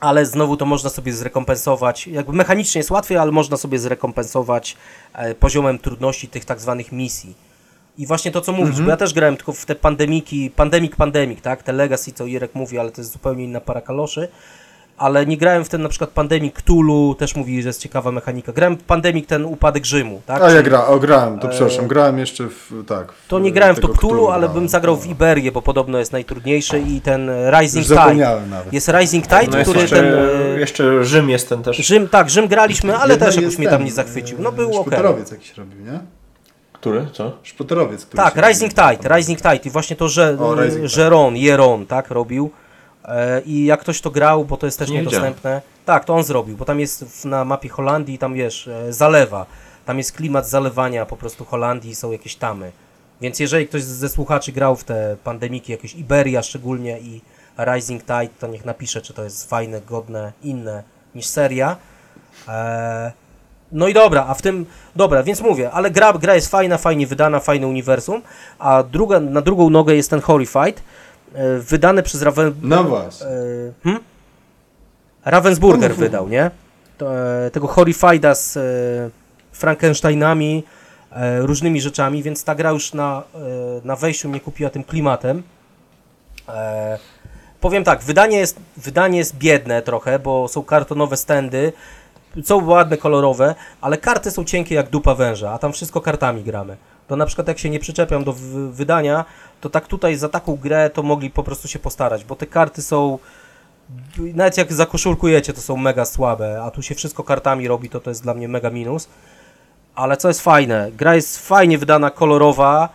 Ale 0.00 0.26
znowu 0.26 0.56
to 0.56 0.66
można 0.66 0.90
sobie 0.90 1.12
zrekompensować, 1.12 2.06
jakby 2.06 2.32
mechanicznie 2.32 2.78
jest 2.78 2.90
łatwiej, 2.90 3.18
ale 3.18 3.32
można 3.32 3.56
sobie 3.56 3.78
zrekompensować 3.78 4.76
e, 5.14 5.34
poziomem 5.34 5.78
trudności 5.78 6.28
tych 6.28 6.44
tak 6.44 6.60
zwanych 6.60 6.92
misji. 6.92 7.34
I 7.98 8.06
właśnie 8.06 8.30
to, 8.30 8.40
co 8.40 8.52
mówisz, 8.52 8.68
Mhm. 8.68 8.84
bo 8.84 8.90
ja 8.90 8.96
też 8.96 9.14
grałem 9.14 9.36
tylko 9.36 9.52
w 9.52 9.66
te 9.66 9.74
pandemiki, 9.74 10.50
pandemic, 10.56 10.96
pandemic, 10.96 11.40
tak? 11.42 11.62
Te 11.62 11.72
Legacy, 11.72 12.12
co 12.12 12.26
Irek 12.26 12.54
mówi, 12.54 12.78
ale 12.78 12.90
to 12.90 13.00
jest 13.00 13.12
zupełnie 13.12 13.44
inna 13.44 13.60
para 13.60 13.80
kaloszy. 13.80 14.28
Ale 14.98 15.26
nie 15.26 15.36
grałem 15.36 15.64
w 15.64 15.68
ten 15.68 15.82
na 15.82 15.88
przykład 15.88 16.10
Pandemic 16.10 16.54
Cthulhu, 16.54 17.14
też 17.14 17.36
mówi, 17.36 17.62
że 17.62 17.68
jest 17.68 17.80
ciekawa 17.80 18.12
mechanika. 18.12 18.52
Grałem 18.52 18.76
w 18.76 18.82
Pandemic 18.82 19.26
ten 19.26 19.44
upadek 19.44 19.84
Rzymu, 19.84 20.22
tak? 20.26 20.42
A 20.42 20.50
ja 20.50 20.62
gra, 20.62 20.86
o, 20.86 20.98
grałem, 20.98 21.38
to 21.38 21.46
E, 21.48 21.50
przepraszam, 21.50 21.86
grałem 21.88 22.18
jeszcze 22.18 22.48
w, 22.48 22.84
tak. 22.86 23.12
W, 23.12 23.28
To 23.28 23.38
nie 23.38 23.52
grałem 23.52 23.76
w 23.76 23.80
to 23.80 23.88
Cthulhu, 23.88 24.28
ale 24.28 24.48
bym 24.48 24.68
zagrał 24.68 24.96
w 24.96 25.06
Iberię, 25.06 25.52
bo 25.52 25.62
podobno 25.62 25.98
jest 25.98 26.12
najtrudniejszy 26.12 26.80
i 26.80 27.00
ten 27.00 27.30
Rising 27.60 27.76
Już 27.76 27.86
Tide. 27.86 27.94
zapomniałem 27.94 28.50
nawet. 28.50 28.72
Jest 28.72 28.88
Rising 28.88 29.24
Tide, 29.26 29.46
No 29.50 29.58
jest 29.58 29.70
który 29.70 29.80
jeszcze, 29.80 29.96
ten... 29.96 30.14
e, 30.56 30.60
jeszcze 30.60 31.04
Rzym 31.04 31.30
jest 31.30 31.48
ten 31.48 31.62
też. 31.62 31.76
Rzym, 31.76 32.08
tak, 32.08 32.30
Rzym 32.30 32.48
graliśmy, 32.48 32.96
ale 32.96 33.14
Jedno 33.14 33.26
też 33.26 33.36
jakoś 33.36 33.58
mnie 33.58 33.68
tam 33.68 33.84
nie 33.84 33.92
zachwycił. 33.92 34.38
e, 34.38 34.42
No 34.42 34.52
był 34.52 34.76
okej. 34.76 34.98
Jakiś 35.32 35.54
robił, 35.58 35.80
nie? 35.84 36.00
Który? 36.82 37.06
Co? 37.12 37.32
Szpytarowiec. 37.42 38.06
który 38.06 38.22
Tak, 38.22 38.48
Rising. 38.48 38.72
Tide, 38.74 39.16
Rising 39.16 39.38
Tide 39.38 39.60
i 39.64 39.70
właśnie 39.70 39.96
to, 39.96 40.08
że 40.08 40.36
O, 40.40 40.54
Rising 40.54 40.90
Tide. 40.90 41.02
Jeron, 41.02 41.36
Jeron, 41.36 41.86
tak, 41.86 42.10
robił. 42.10 42.50
E, 43.04 43.40
I 43.40 43.64
jak 43.64 43.80
ktoś 43.80 44.00
to 44.00 44.10
grał, 44.10 44.44
bo 44.44 44.56
to 44.56 44.66
jest 44.66 44.78
też 44.78 44.90
Nie 44.90 44.96
niedostępne. 44.96 45.62
Tak, 45.84 46.04
to 46.04 46.14
on 46.14 46.24
zrobił, 46.24 46.56
bo 46.56 46.64
tam 46.64 46.80
jest 46.80 47.04
w, 47.04 47.24
na 47.24 47.44
mapie 47.44 47.68
Holandii, 47.68 48.18
tam 48.18 48.34
wiesz, 48.34 48.68
e, 48.68 48.92
zalewa. 48.92 49.46
Tam 49.84 49.98
jest 49.98 50.12
klimat 50.12 50.48
zalewania 50.48 51.06
po 51.06 51.16
prostu 51.16 51.44
Holandii 51.44 51.90
i 51.90 51.94
są 51.94 52.12
jakieś 52.12 52.36
tamy. 52.36 52.72
Więc 53.20 53.40
jeżeli 53.40 53.68
ktoś 53.68 53.82
ze 53.82 54.08
słuchaczy 54.08 54.52
grał 54.52 54.76
w 54.76 54.84
te 54.84 55.16
pandemiki, 55.24 55.72
jakieś 55.72 55.94
Iberia 55.94 56.42
szczególnie 56.42 56.98
i 57.00 57.20
Rising 57.58 58.02
Tide, 58.02 58.34
to 58.38 58.46
niech 58.46 58.64
napisze, 58.64 59.02
czy 59.02 59.14
to 59.14 59.24
jest 59.24 59.50
fajne, 59.50 59.80
godne, 59.80 60.32
inne 60.42 60.82
niż 61.14 61.26
seria. 61.26 61.76
E, 62.48 63.12
no 63.72 63.88
i 63.88 63.94
dobra, 63.94 64.24
a 64.28 64.34
w 64.34 64.42
tym, 64.42 64.66
dobra, 64.96 65.22
więc 65.22 65.40
mówię, 65.40 65.70
ale 65.70 65.90
gra, 65.90 66.12
gra 66.12 66.34
jest 66.34 66.48
fajna, 66.50 66.78
fajnie 66.78 67.06
wydana, 67.06 67.40
fajne 67.40 67.66
uniwersum, 67.66 68.22
a 68.58 68.82
druga, 68.82 69.20
na 69.20 69.40
drugą 69.40 69.70
nogę 69.70 69.94
jest 69.94 70.10
ten 70.10 70.20
Horrified, 70.20 70.82
wydany 71.60 72.02
przez 72.02 72.22
Raven, 72.22 72.54
No 72.62 72.84
właśnie. 72.84 73.26
e, 73.26 73.30
hmm? 73.84 74.02
Ravensburger 75.24 75.90
No, 75.90 75.96
wydał, 75.96 76.28
nie? 76.28 76.50
E, 77.46 77.50
tego 77.50 77.66
Horrifieda 77.66 78.34
z 78.34 78.56
e, 78.56 78.60
Frankensteinami, 79.52 80.64
różnymi 81.38 81.80
rzeczami, 81.80 82.22
więc 82.22 82.44
ta 82.44 82.54
gra 82.54 82.70
już 82.70 82.94
na, 82.94 83.22
na 83.84 83.96
wejściu 83.96 84.28
mnie 84.28 84.40
kupiła 84.40 84.70
tym 84.70 84.84
klimatem. 84.84 85.42
Powiem 87.60 87.84
tak, 87.84 88.02
wydanie 88.02 88.38
jest, 88.38 88.56
wydanie 88.76 89.18
jest 89.18 89.36
biedne 89.36 89.82
trochę, 89.82 90.18
bo 90.18 90.48
są 90.48 90.62
kartonowe 90.62 91.16
stędy, 91.16 91.72
są 92.44 92.66
ładne, 92.66 92.96
kolorowe, 92.96 93.54
ale 93.80 93.98
karty 93.98 94.30
są 94.30 94.44
cienkie 94.44 94.74
jak 94.74 94.90
dupa 94.90 95.14
węża, 95.14 95.52
a 95.52 95.58
tam 95.58 95.72
wszystko 95.72 96.00
kartami 96.00 96.42
gramy. 96.42 96.76
To 97.08 97.16
na 97.16 97.26
przykład 97.26 97.48
jak 97.48 97.58
się 97.58 97.70
nie 97.70 97.78
przyczepiam 97.78 98.24
do 98.24 98.34
wydania, 98.70 99.24
to 99.60 99.70
tak 99.70 99.86
tutaj 99.86 100.16
za 100.16 100.28
taką 100.28 100.56
grę 100.56 100.90
to 100.90 101.02
mogli 101.02 101.30
po 101.30 101.42
prostu 101.42 101.68
się 101.68 101.78
postarać, 101.78 102.24
bo 102.24 102.36
te 102.36 102.46
karty 102.46 102.82
są 102.82 103.18
nawet 104.18 104.56
jak 104.56 104.72
zakoszulkujecie, 104.72 105.52
to 105.52 105.60
są 105.60 105.76
mega 105.76 106.04
słabe, 106.04 106.62
a 106.62 106.70
tu 106.70 106.82
się 106.82 106.94
wszystko 106.94 107.24
kartami 107.24 107.68
robi, 107.68 107.88
to 107.88 108.00
to 108.00 108.10
jest 108.10 108.22
dla 108.22 108.34
mnie 108.34 108.48
mega 108.48 108.70
minus. 108.70 109.08
Ale 109.94 110.16
co 110.16 110.28
jest 110.28 110.40
fajne, 110.40 110.90
gra 110.92 111.14
jest 111.14 111.48
fajnie 111.48 111.78
wydana, 111.78 112.10
kolorowa, 112.10 112.88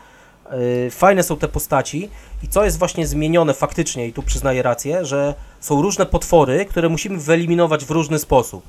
yy, 0.52 0.92
fajne 0.92 1.24
są 1.24 1.38
te 1.38 1.48
postaci 1.48 2.10
i 2.44 2.48
co 2.48 2.66
jest 2.66 2.80
właśnie 2.80 3.08
zmienione 3.08 3.54
faktycznie, 3.54 4.08
i 4.08 4.14
tu 4.14 4.24
przyznaję 4.24 4.62
rację, 4.62 5.06
że 5.06 5.34
są 5.60 5.82
różne 5.82 6.06
potwory, 6.06 6.66
które 6.66 6.90
musimy 6.90 7.18
wyeliminować 7.18 7.86
w 7.86 7.92
różny 7.92 8.20
sposób. 8.20 8.64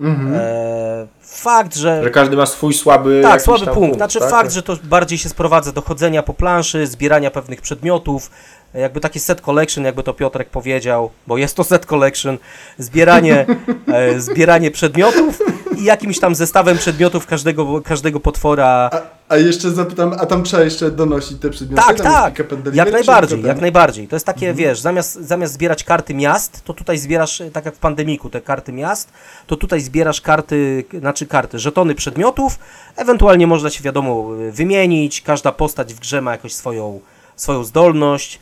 Mhm. 0.00 0.34
E, 0.34 1.06
fakt, 1.22 1.76
że... 1.76 2.02
Że 2.04 2.10
każdy 2.10 2.36
ma 2.36 2.46
swój 2.46 2.74
słaby 2.74 3.20
Tak, 3.22 3.42
słaby 3.42 3.64
tam 3.64 3.74
punkt. 3.74 3.96
Znaczy 3.96 4.18
tak? 4.18 4.30
fakt, 4.30 4.52
że 4.52 4.62
to 4.62 4.76
bardziej 4.84 5.18
się 5.18 5.28
sprowadza 5.28 5.72
do 5.72 5.82
chodzenia 5.82 6.22
po 6.22 6.34
planszy, 6.34 6.86
zbierania 6.86 7.30
pewnych 7.30 7.60
przedmiotów, 7.60 8.30
jakby 8.74 9.00
taki 9.00 9.20
set 9.20 9.40
collection, 9.40 9.84
jakby 9.84 10.02
to 10.02 10.14
Piotrek 10.14 10.48
powiedział, 10.48 11.10
bo 11.26 11.38
jest 11.38 11.56
to 11.56 11.64
set 11.64 11.86
collection, 11.86 12.38
zbieranie, 12.78 13.46
e, 13.94 14.20
zbieranie 14.20 14.70
przedmiotów 14.70 15.38
i 15.80 15.84
jakimś 15.84 16.18
tam 16.20 16.34
zestawem 16.34 16.78
przedmiotów 16.78 17.26
każdego, 17.26 17.80
każdego 17.82 18.20
potwora. 18.20 18.90
A, 18.92 19.00
a 19.28 19.36
jeszcze 19.36 19.70
zapytam, 19.70 20.12
a 20.20 20.26
tam 20.26 20.42
trzeba 20.44 20.62
jeszcze 20.62 20.90
donosić 20.90 21.38
te 21.40 21.50
przedmioty? 21.50 21.86
Tak, 21.86 21.96
Tam 21.96 22.12
tak, 22.12 22.38
jak 22.72 22.92
najbardziej, 22.92 23.42
jak 23.42 23.60
najbardziej. 23.60 24.08
To 24.08 24.16
jest 24.16 24.26
takie, 24.26 24.48
Mhm. 24.48 24.56
wiesz, 24.56 24.80
zamiast, 24.80 25.14
zamiast 25.14 25.52
zbierać 25.52 25.84
karty 25.84 26.14
miast, 26.14 26.64
to 26.64 26.74
tutaj 26.74 26.98
zbierasz, 26.98 27.42
tak 27.52 27.64
jak 27.64 27.74
w 27.74 27.78
pandemiku, 27.78 28.30
te 28.30 28.40
karty 28.40 28.72
miast, 28.72 29.12
to 29.46 29.56
tutaj 29.56 29.80
zbierasz 29.80 30.20
karty, 30.20 30.84
znaczy 30.98 31.26
karty, 31.26 31.58
żetony 31.58 31.94
przedmiotów, 31.94 32.58
ewentualnie 32.96 33.46
można 33.46 33.70
się, 33.70 33.82
wiadomo, 33.82 34.28
wymienić, 34.52 35.22
każda 35.22 35.52
postać 35.52 35.94
w 35.94 36.00
grze 36.00 36.22
ma 36.22 36.32
jakąś 36.32 36.54
swoją, 36.54 37.00
swoją 37.36 37.64
zdolność, 37.64 38.40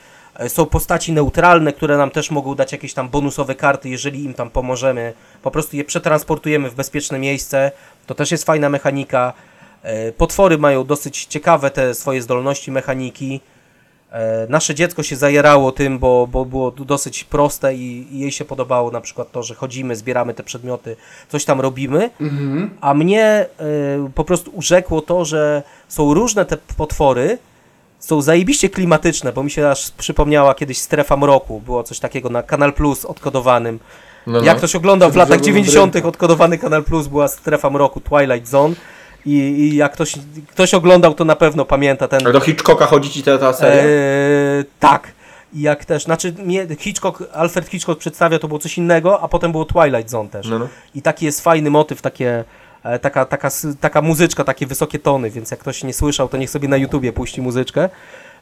są 0.49 0.66
postaci 0.66 1.12
neutralne, 1.12 1.72
które 1.72 1.97
nam 1.97 2.11
też 2.11 2.30
mogą 2.30 2.55
dać 2.55 2.72
jakieś 2.72 2.95
tam 2.95 3.09
bonusowe 3.09 3.55
karty, 3.55 3.89
jeżeli 3.89 4.24
im 4.24 4.34
tam 4.34 4.51
pomożemy, 4.51 5.12
po 5.43 5.51
prostu 5.51 5.76
je 5.76 5.84
przetransportujemy 5.84 6.70
w 6.70 6.74
bezpieczne 6.74 7.18
miejsce, 7.18 7.72
to 8.07 8.14
też 8.14 8.30
jest 8.30 8.45
fajna 8.45 8.68
mechanika. 8.68 9.32
E, 9.82 10.12
Potwory 10.12 10.59
mają 10.59 10.84
dosyć 10.84 11.24
ciekawe 11.24 11.70
te 11.70 11.95
swoje 11.95 12.22
zdolności, 12.22 12.70
mechaniki. 12.70 13.41
E, 14.12 14.47
nasze 14.49 14.74
dziecko 14.74 15.03
się 15.03 15.16
zajerało 15.16 15.72
tym, 15.72 15.99
bo, 15.99 16.26
bo 16.26 16.45
było 16.45 16.70
dosyć 16.70 17.24
proste 17.24 17.74
i, 17.74 18.14
i 18.14 18.18
jej 18.18 18.32
się 18.32 18.45
podobało 18.45 18.91
na 18.91 19.01
przykład 19.01 19.32
to, 19.32 19.43
że 19.43 19.55
chodzimy, 19.55 19.97
zbieramy 19.97 20.34
te 20.34 20.43
przedmioty, 20.43 20.97
coś 21.28 21.45
tam 21.45 21.61
robimy, 21.61 22.11
a 22.80 22.95
mnie 22.95 23.24
e, 23.24 23.47
po 24.14 24.24
prostu 24.24 24.51
urzekło 24.55 25.01
to, 25.01 25.24
że 25.24 25.62
są 25.89 26.14
różne 26.14 26.45
te 26.47 26.57
potwory, 26.57 27.39
są 27.99 28.22
zajebiście 28.22 28.68
klimatyczne, 28.68 29.32
bo 29.32 29.42
mi 29.42 29.51
się 29.51 29.68
aż 29.68 29.90
przypomniała 29.90 30.55
kiedyś 30.55 30.78
Strefa 30.78 31.16
Mroku, 31.16 31.61
było 31.61 31.82
coś 31.82 31.99
takiego 31.99 32.28
na 32.28 32.42
Kanal 32.42 32.72
Plus 32.72 33.05
odkodowanym. 33.05 33.78
No, 34.26 34.38
no. 34.38 34.44
Jak 34.44 34.59
ktoś 34.59 34.74
oglądał 34.74 35.11
w 35.11 35.16
latach 35.16 35.34
Żabu 35.34 35.44
90. 35.44 35.84
Mądrego. 35.84 36.09
odkodowany 36.09 36.59
Kanal 36.59 36.84
Plus 36.84 37.07
była 37.07 37.28
Strefa 37.28 37.70
Mroku, 37.70 38.01
Twilight 38.01 38.49
Zone 38.49 38.74
i, 39.26 39.32
i 39.32 39.76
jak 39.76 39.92
ktoś, 39.92 40.14
ktoś 40.49 40.74
oglądał, 40.74 41.14
to 41.14 41.24
na 41.24 41.36
pewno 41.36 41.64
pamięta 41.64 42.09
ten... 42.09 42.20
Do 42.32 42.40
Hitchcocka 42.40 42.86
chodzi 42.86 43.11
ci 43.11 43.22
ta, 43.22 43.38
ta 43.38 43.53
seria? 43.53 43.82
Eee, 43.82 44.64
tak. 44.80 45.12
I 45.55 45.61
jak 45.61 45.84
też, 45.84 46.05
znaczy 46.05 46.34
mnie 46.44 46.66
Hitchcock, 46.78 47.22
Alfred 47.32 47.68
Hitchcock 47.68 48.01
przedstawia 48.01 48.38
to 48.38 48.49
było 48.49 48.61
coś 48.61 48.78
innego, 48.78 49.20
a 49.20 49.28
potem 49.28 49.53
było 49.53 49.64
Twilight 49.64 50.11
Zone 50.11 50.28
też. 50.28 50.46
No, 50.46 50.59
no. 50.59 50.68
I 50.94 51.03
taki 51.03 51.26
jest 51.26 51.40
fajny 51.40 51.70
motyw, 51.70 52.03
takie, 52.03 52.44
taka, 53.03 53.24
taka, 53.24 53.49
s- 53.49 53.66
taka 53.81 54.03
muzyczka, 54.03 54.45
takie 54.45 54.66
wysokie 54.66 54.99
tony, 54.99 55.31
więc 55.31 55.51
jak 55.51 55.61
ktoś 55.61 55.85
nie 55.85 55.95
słyszał, 55.95 56.29
to 56.29 56.37
niech 56.37 56.51
sobie 56.51 56.68
na 56.68 56.76
YouTubie 56.76 57.12
puści 57.12 57.43
muzyczkę, 57.43 57.89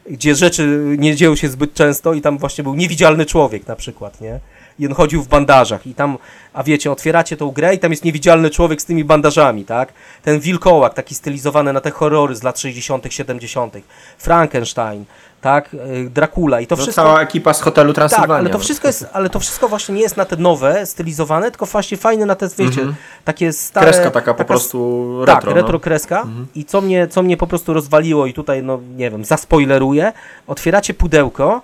gdzie 0.09 0.35
rzeczy 0.35 0.95
nie 0.99 1.15
dzieją 1.15 1.35
się 1.35 1.49
zbyt 1.49 1.73
często 1.73 2.13
i 2.13 2.21
tam 2.21 2.37
właśnie 2.37 2.63
był 2.63 2.75
niewidzialny 2.75 3.25
człowiek 3.25 3.67
na 3.67 3.75
przykład, 3.75 4.21
nie? 4.21 4.39
I 4.79 4.87
on 4.87 4.93
chodził 4.93 5.23
w 5.23 5.27
bandażach 5.27 5.87
i 5.87 5.93
tam, 5.93 6.17
a 6.53 6.63
wiecie, 6.63 6.91
otwieracie 6.91 7.37
tą 7.37 7.51
grę 7.51 7.75
i 7.75 7.79
tam 7.79 7.91
jest 7.91 8.03
niewidzialny 8.03 8.49
człowiek 8.49 8.81
z 8.81 8.85
tymi 8.85 9.03
bandażami, 9.03 9.65
tak? 9.65 9.93
Ten 10.23 10.39
wilkołak, 10.39 10.93
taki 10.93 11.15
stylizowany 11.15 11.73
na 11.73 11.81
te 11.81 11.91
horrory 11.91 12.35
z 12.35 12.43
lat 12.43 12.59
60., 12.59 13.05
70., 13.13 13.73
Frankenstein, 14.17 15.05
tak? 15.47 15.73
E, 15.73 16.09
Dracula 16.09 16.61
i 16.61 16.67
to 16.67 16.75
No, 16.75 16.81
wszystko... 16.81 17.03
cała 17.03 17.21
ekipa 17.21 17.53
z 17.53 17.61
hotelu 17.61 17.93
Tak, 17.93 17.95
Transylwania. 17.95 18.39
ale 18.39 18.49
to 18.49 18.59
wszystko 18.59 18.87
jest, 18.87 19.05
ale 19.13 19.29
to 19.29 19.39
wszystko 19.39 19.67
właśnie 19.67 19.95
nie 19.95 20.01
jest 20.01 20.17
na 20.17 20.25
te 20.25 20.35
nowe, 20.35 20.85
stylizowane, 20.85 21.51
tylko 21.51 21.65
właśnie 21.65 21.97
fajne 21.97 22.25
na 22.25 22.35
te, 22.35 22.47
wiecie, 22.57 22.81
takie 23.25 23.53
stare... 23.53 23.85
Kreska 23.87 24.11
taka 24.11 24.33
po 24.33 24.45
prostu 24.45 24.77
retro. 25.25 25.51
Tak, 25.51 25.55
retro 25.55 25.73
no. 25.73 25.79
kreska. 25.79 26.25
I 26.55 26.65
co 26.65 26.81
mnie, 26.81 27.07
co 27.07 27.23
mnie 27.23 27.37
po 27.37 27.47
prostu 27.47 27.73
rozwaliło 27.73 28.25
i 28.25 28.33
tutaj, 28.33 28.63
no 28.63 28.79
nie 28.97 29.11
wiem, 29.11 29.25
zaspoileruję, 29.25 30.13
otwieracie 30.47 30.93
pudełko 30.93 31.61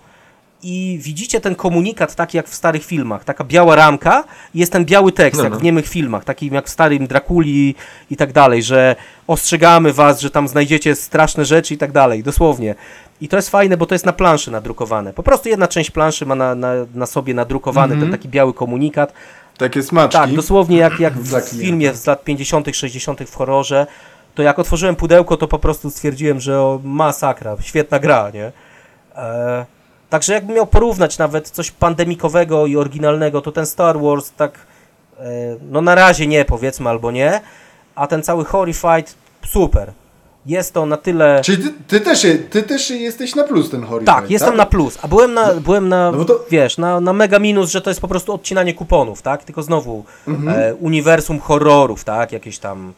i 0.64 1.00
widzicie 1.02 1.42
ten 1.42 1.56
komunikat 1.56 2.16
taki 2.16 2.38
jak 2.38 2.48
w 2.48 2.56
starych 2.56 2.86
filmach, 2.86 3.24
taka 3.24 3.44
biała 3.44 3.76
ramka 3.76 4.24
i 4.56 4.60
jest 4.60 4.72
ten 4.72 4.86
biały 4.86 5.12
tekst, 5.12 5.38
No, 5.38 5.44
jak 5.44 5.54
no. 5.54 5.60
w 5.60 5.64
niemych 5.64 5.88
filmach, 5.88 6.24
takim 6.24 6.54
jak 6.54 6.66
w 6.66 6.70
starym 6.70 7.08
Drakuli 7.08 7.76
i 8.10 8.18
tak 8.18 8.32
dalej, 8.32 8.64
że 8.64 8.96
ostrzegamy 9.28 9.94
was, 9.94 10.22
że 10.22 10.30
tam 10.30 10.48
znajdziecie 10.48 10.96
straszne 10.96 11.46
rzeczy 11.46 11.74
i 11.74 11.78
tak 11.78 11.92
dalej, 11.92 12.24
dosłownie. 12.24 12.76
I 13.24 13.28
to 13.28 13.36
jest 13.36 13.50
fajne, 13.50 13.78
bo 13.78 13.86
to 13.86 13.96
jest 13.96 14.06
na 14.06 14.14
planszy 14.14 14.52
nadrukowane. 14.52 15.14
Po 15.14 15.24
prostu 15.24 15.50
jedna 15.50 15.68
część 15.68 15.92
planszy 15.92 16.26
ma 16.26 16.36
na, 16.36 16.56
na, 16.56 16.74
na 16.96 17.06
sobie 17.06 17.34
nadrukowany 17.34 17.98
ten 17.98 18.12
taki 18.12 18.30
biały 18.30 18.54
komunikat, 18.54 19.14
Takie 19.58 19.84
smaczki. 19.84 20.18
tak, 20.18 20.34
dosłownie 20.34 20.78
jak, 20.78 21.00
jak 21.00 21.14
w 21.20 21.50
filmie 21.50 21.94
z 21.94 22.06
lat 22.06 22.24
50., 22.24 22.68
60. 22.76 23.24
w 23.24 23.36
horrorze, 23.36 23.88
to 24.36 24.44
jak 24.44 24.60
otworzyłem 24.60 24.96
pudełko, 24.96 25.38
to 25.38 25.48
po 25.48 25.60
prostu 25.60 25.90
stwierdziłem, 25.90 26.40
że 26.40 26.60
o, 26.62 26.80
masakra, 26.84 27.56
świetna 27.62 28.00
gra, 28.00 28.30
nie? 28.34 28.52
E, 29.16 29.66
także 30.10 30.34
jakbym 30.34 30.56
miał 30.56 30.68
porównać 30.68 31.18
nawet 31.18 31.50
coś 31.50 31.72
pandemikowego 31.72 32.66
i 32.66 32.78
oryginalnego, 32.78 33.42
to 33.42 33.52
ten 33.52 33.66
Star 33.66 34.00
Wars 34.00 34.32
tak, 34.32 34.60
e, 35.20 35.24
no 35.72 35.82
na 35.82 35.96
razie 35.96 36.28
nie 36.28 36.46
powiedzmy, 36.46 36.90
albo 36.90 37.12
nie, 37.12 37.42
a 37.96 38.08
ten 38.08 38.24
cały 38.24 38.46
Horrified 38.46 39.16
super. 39.48 39.92
Jest 40.46 40.74
to 40.74 40.86
na 40.86 40.98
tyle... 40.98 41.42
Czyli 41.44 41.64
ty, 41.64 41.74
ty, 41.88 42.00
też, 42.00 42.28
ty 42.50 42.64
też 42.64 42.90
jesteś 42.90 43.36
na 43.36 43.44
plus 43.44 43.70
ten 43.70 43.84
Horrified, 43.84 44.16
Tak, 44.16 44.32
jestem 44.32 44.56
na 44.58 44.66
plus, 44.66 44.98
a 45.02 45.08
byłem 45.08 45.34
na, 45.34 45.54
byłem 45.54 45.90
na 45.90 46.12
no 46.12 46.18
bo 46.18 46.26
to- 46.26 46.46
wiesz, 46.50 46.78
na, 46.78 47.00
na 47.00 47.14
mega 47.14 47.40
minus, 47.40 47.70
że 47.72 47.82
to 47.82 47.90
jest 47.90 48.02
po 48.02 48.08
prostu 48.08 48.34
odcinanie 48.34 48.74
kuponów, 48.74 49.22
tak? 49.22 49.44
Tylko 49.44 49.64
znowu 49.64 50.04
Mhm. 50.28 50.60
e, 50.60 50.76
uniwersum 50.76 51.40
horrorów, 51.40 52.04
tak? 52.04 52.32
Jakieś 52.32 52.60
tam 52.60 52.94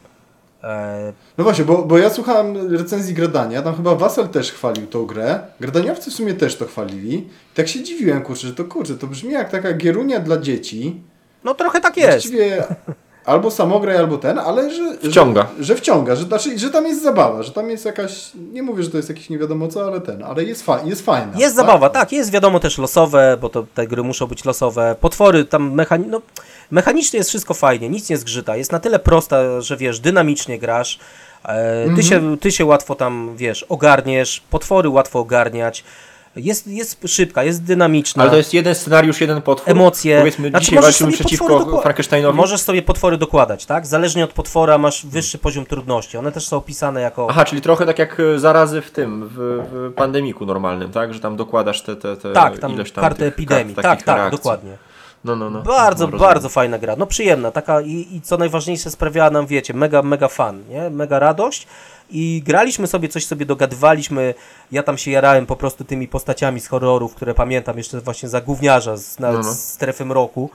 e, 0.64 1.14
No 1.38 1.44
właśnie, 1.44 1.66
bo, 1.66 1.84
bo 1.84 1.98
ja 1.98 2.10
słuchałem 2.10 2.76
recenzji 2.78 3.14
Gradania, 3.14 3.62
tam 3.62 3.76
chyba 3.76 3.96
Wasel 3.96 4.28
też 4.28 4.52
chwalił 4.52 4.88
tą 4.88 5.06
grę. 5.06 5.40
Gradaniowcy 5.60 6.12
w 6.12 6.14
sumie 6.14 6.34
też 6.34 6.56
to 6.56 6.66
chwalili. 6.66 7.16
I 7.18 7.28
tak 7.56 7.68
się 7.68 7.84
dziwiłem, 7.84 8.22
kurczę, 8.22 8.48
że 8.48 8.54
to 8.54 8.64
kurczę, 8.66 8.96
to 8.96 9.08
brzmi 9.08 9.34
jak 9.34 9.50
taka 9.52 9.74
gierunia 9.74 10.20
dla 10.20 10.38
dzieci. 10.38 11.02
no 11.44 11.54
trochę 11.54 11.82
tak 11.82 11.98
jest. 11.98 12.12
Właściwie 12.12 12.64
albo 13.26 13.52
samograj, 13.52 13.98
albo 13.98 14.18
ten, 14.18 14.40
ale 14.40 14.72
że... 14.72 14.98
Wciąga. 15.10 15.48
Że, 15.58 15.64
że 15.64 15.76
wciąga, 15.76 16.16
że, 16.16 16.24
znaczy, 16.24 16.60
że 16.60 16.70
tam 16.70 16.86
jest 16.86 17.04
zabawa, 17.04 17.44
że 17.44 17.52
tam 17.52 17.70
jest 17.70 17.86
jakaś, 17.86 18.32
nie 18.54 18.64
mówię, 18.64 18.84
że 18.84 18.90
to 18.90 18.98
jest 18.98 19.10
jakiś 19.10 19.30
nie 19.30 19.38
wiadomo 19.38 19.68
co, 19.68 19.88
ale 19.88 20.02
ten, 20.02 20.24
ale 20.24 20.44
jest, 20.44 20.64
fa 20.64 20.80
jest 20.86 21.06
fajna. 21.06 21.32
Jest 21.38 21.56
zabawa, 21.56 21.90
tak, 21.90 22.12
jest 22.12 22.32
wiadomo 22.32 22.60
też 22.60 22.78
losowe, 22.78 23.38
bo 23.42 23.50
to 23.50 23.66
te 23.74 23.88
gry 23.88 24.04
muszą 24.04 24.28
być 24.28 24.46
losowe. 24.46 24.96
Potwory 25.02 25.46
tam 25.46 25.74
mechani 25.74 26.08
no, 26.08 26.22
mechanicznie 26.72 27.18
jest 27.18 27.30
wszystko 27.30 27.54
fajnie, 27.54 27.90
nic 27.90 28.10
nie 28.10 28.18
zgrzyta. 28.18 28.56
Jest 28.56 28.72
na 28.72 28.80
tyle 28.80 29.00
prosta, 29.00 29.62
że 29.62 29.78
wiesz, 29.78 30.00
dynamicznie 30.00 30.60
grasz. 30.60 31.00
E, 31.46 31.96
ty, 31.96 32.04
się, 32.04 32.38
ty 32.38 32.52
się 32.52 32.66
łatwo 32.66 32.96
tam, 32.96 33.34
wiesz, 33.36 33.64
ogarniesz, 33.64 34.44
potwory 34.50 34.90
łatwo 34.90 35.20
ogarniać. 35.20 35.84
Jest, 36.36 36.68
jest 36.68 37.08
szybka, 37.08 37.44
jest 37.44 37.64
dynamiczna. 37.64 38.24
Ale 38.24 38.32
to 38.32 38.38
jest 38.38 38.54
jeden 38.54 38.76
scenariusz, 38.76 39.22
jeden 39.22 39.42
potwór. 39.42 39.72
emocje. 39.72 40.20
Powiedzmy, 40.20 40.50
Znaczy, 40.50 40.66
dzisiaj 40.66 40.82
walczymy 40.82 41.12
przeciwko 41.12 41.82
Frankensteinowi. 41.82 42.38
Możesz 42.38 42.62
sobie 42.62 42.82
potwory 42.82 43.18
dokładać, 43.18 43.66
tak? 43.66 43.88
Zależnie 43.88 44.24
od 44.24 44.34
potwora 44.34 44.78
masz 44.78 45.06
wyższy 45.06 45.38
poziom 45.38 45.66
trudności. 45.66 46.18
One 46.18 46.32
też 46.32 46.48
są 46.48 46.58
opisane 46.58 47.02
jako... 47.02 47.28
Aha, 47.30 47.46
czyli 47.46 47.62
trochę 47.62 47.86
tak 47.86 48.00
jak 48.00 48.20
e, 48.20 48.40
zarazy 48.40 48.82
w 48.82 48.92
tym, 48.92 49.30
w, 49.32 49.64
w 49.72 49.94
pandemiku 49.94 50.46
normalnym, 50.46 50.92
tak? 50.92 51.14
Że 51.14 51.20
tam 51.20 51.36
dokładasz 51.36 51.82
te, 51.82 51.96
te, 51.96 52.18
te 52.18 52.34
tak, 52.34 52.60
tam 52.60 52.72
ileś 52.72 52.92
tam 52.92 53.02
karty 53.02 53.20
tych 53.20 53.28
epidemii. 53.28 53.76
kart, 53.76 53.88
tak, 53.88 54.04
tak, 54.04 54.18
reakcji. 54.18 54.38
dokładnie. 54.38 54.78
No, 55.26 55.36
no, 55.36 55.50
no. 55.50 55.62
Bardzo, 55.62 56.08
no, 56.08 56.18
bardzo 56.18 56.50
fajna 56.50 56.80
gra. 56.80 56.96
No 56.96 57.06
przyjemna, 57.06 57.52
taka 57.52 57.82
i, 57.82 58.08
i 58.16 58.22
co 58.22 58.38
najważniejsze 58.38 58.92
sprawiała 58.92 59.30
nam, 59.30 59.46
wiecie, 59.48 59.74
mega, 59.74 60.02
mega 60.02 60.28
fan, 60.28 60.64
nie? 60.70 60.90
Mega 60.90 61.20
radość. 61.20 61.68
I 62.10 62.42
graliśmy 62.46 62.88
sobie, 62.88 63.10
coś 63.10 63.26
sobie 63.26 63.46
dogadywaliśmy. 63.46 64.34
Ja 64.72 64.84
tam 64.84 64.98
się 64.98 65.12
jarałem 65.12 65.46
po 65.46 65.56
prostu 65.56 65.84
tymi 65.84 66.08
postaciami 66.08 66.60
z 66.62 66.68
horrorów, 66.68 67.16
które 67.16 67.34
pamiętam 67.34 67.78
jeszcze 67.78 68.02
właśnie 68.02 68.30
za 68.30 68.42
gówniarza 68.42 68.98
z, 68.98 69.20
No, 69.20 69.32
no. 69.32 69.44
z 69.44 69.60
strefy 69.60 70.06
mroku. 70.06 70.50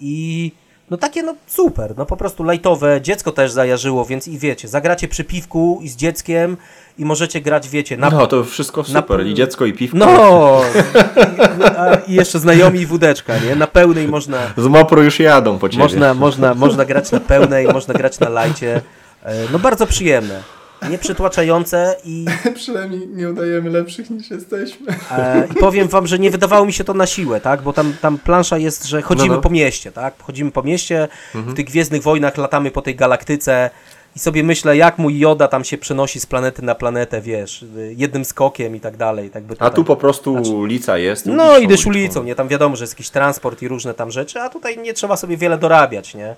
I 0.00 0.52
no 0.92 0.98
takie 0.98 1.22
no 1.22 1.34
super, 1.46 1.94
no 1.96 2.06
po 2.06 2.16
prostu 2.16 2.44
lajtowe. 2.44 3.00
Dziecko 3.00 3.32
też 3.32 3.52
zajarzyło, 3.52 4.04
więc 4.04 4.28
i 4.28 4.38
wiecie, 4.38 4.68
zagracie 4.68 5.08
przy 5.08 5.24
piwku 5.24 5.78
i 5.82 5.88
z 5.88 5.96
dzieckiem 5.96 6.56
i 6.98 7.04
możecie 7.04 7.40
grać, 7.40 7.68
wiecie, 7.68 7.96
na 7.96 8.10
No, 8.10 8.26
to 8.26 8.44
wszystko 8.44 8.84
super. 8.84 9.26
I 9.26 9.34
dziecko, 9.34 9.66
i 9.66 9.72
piwko. 9.72 9.98
no, 9.98 10.60
I, 12.08 12.12
i 12.12 12.14
jeszcze 12.14 12.38
znajomi 12.38 12.80
i 12.80 12.86
wódeczka, 12.86 13.38
nie? 13.38 13.56
Na 13.56 13.66
pełnej 13.66 14.08
można, 14.08 14.38
Z 14.56 14.66
Mopru 14.66 15.02
już 15.02 15.20
jadą 15.20 15.58
po 15.58 15.68
ciebie. 15.68 15.82
można, 15.82 16.14
można, 16.24 16.54
można 16.54 16.84
grać 16.84 17.10
na 17.12 17.20
pełnej, 17.20 17.66
można 17.66 17.94
grać 17.94 18.20
na 18.20 18.28
lajcie. 18.28 18.80
E, 19.24 19.34
No 19.52 19.58
bardzo 19.58 19.86
przyjemne, 19.86 20.42
nieprzytłaczające 20.90 21.96
i, 22.04 22.24
Przynajmniej 22.54 23.08
nie 23.08 23.28
udajemy 23.30 23.70
lepszych 23.70 24.10
niż 24.10 24.30
jesteśmy. 24.30 24.86
e, 25.10 25.48
i 25.50 25.54
powiem 25.54 25.88
wam, 25.88 26.06
że 26.06 26.18
nie 26.18 26.30
wydawało 26.30 26.66
mi 26.66 26.72
się 26.72 26.84
to 26.84 26.94
na 26.94 27.06
siłę, 27.06 27.40
tak? 27.40 27.62
Bo 27.62 27.72
tam, 27.72 27.94
tam 28.00 28.18
plansza 28.18 28.58
jest, 28.58 28.84
że 28.86 29.02
chodzimy 29.02 29.28
No, 29.28 29.34
no. 29.34 29.40
po 29.40 29.50
mieście, 29.50 29.92
tak? 29.92 30.14
Chodzimy 30.22 30.50
po 30.50 30.62
mieście, 30.62 31.08
w 31.34 31.54
tych 31.54 31.66
Gwiezdnych 31.66 32.02
Wojnach 32.02 32.36
latamy 32.38 32.70
po 32.70 32.82
tej 32.82 32.94
galaktyce 32.96 33.70
i 34.16 34.18
sobie 34.18 34.42
myślę, 34.44 34.76
jak 34.76 34.98
mój 34.98 35.18
Joda 35.18 35.48
tam 35.48 35.64
się 35.64 35.78
przenosi 35.78 36.20
z 36.20 36.26
planety 36.26 36.62
na 36.62 36.74
planetę, 36.74 37.20
wiesz, 37.20 37.64
jednym 37.96 38.24
skokiem 38.24 38.76
i 38.76 38.80
tak 38.80 38.96
dalej. 38.96 39.30
Tak 39.30 39.42
by 39.44 39.52
A 39.52 39.56
tutaj- 39.56 39.70
tu 39.74 39.84
po 39.84 39.96
prostu 39.96 40.32
ulica 40.34 40.98
jest. 40.98 41.26
No 41.26 41.44
uliczką, 41.44 41.60
idziesz 41.60 41.86
ulicą, 41.86 42.22
nie? 42.22 42.34
Tam 42.34 42.48
wiadomo, 42.48 42.76
że 42.76 42.82
jest 42.82 42.92
jakiś 42.92 43.10
transport 43.10 43.62
i 43.62 43.68
różne 43.68 43.94
tam 43.94 44.10
rzeczy, 44.10 44.40
a 44.40 44.48
tutaj 44.48 44.78
nie 44.78 44.94
trzeba 44.94 45.16
sobie 45.16 45.36
wiele 45.36 45.58
dorabiać, 45.58 46.14
nie? 46.14 46.36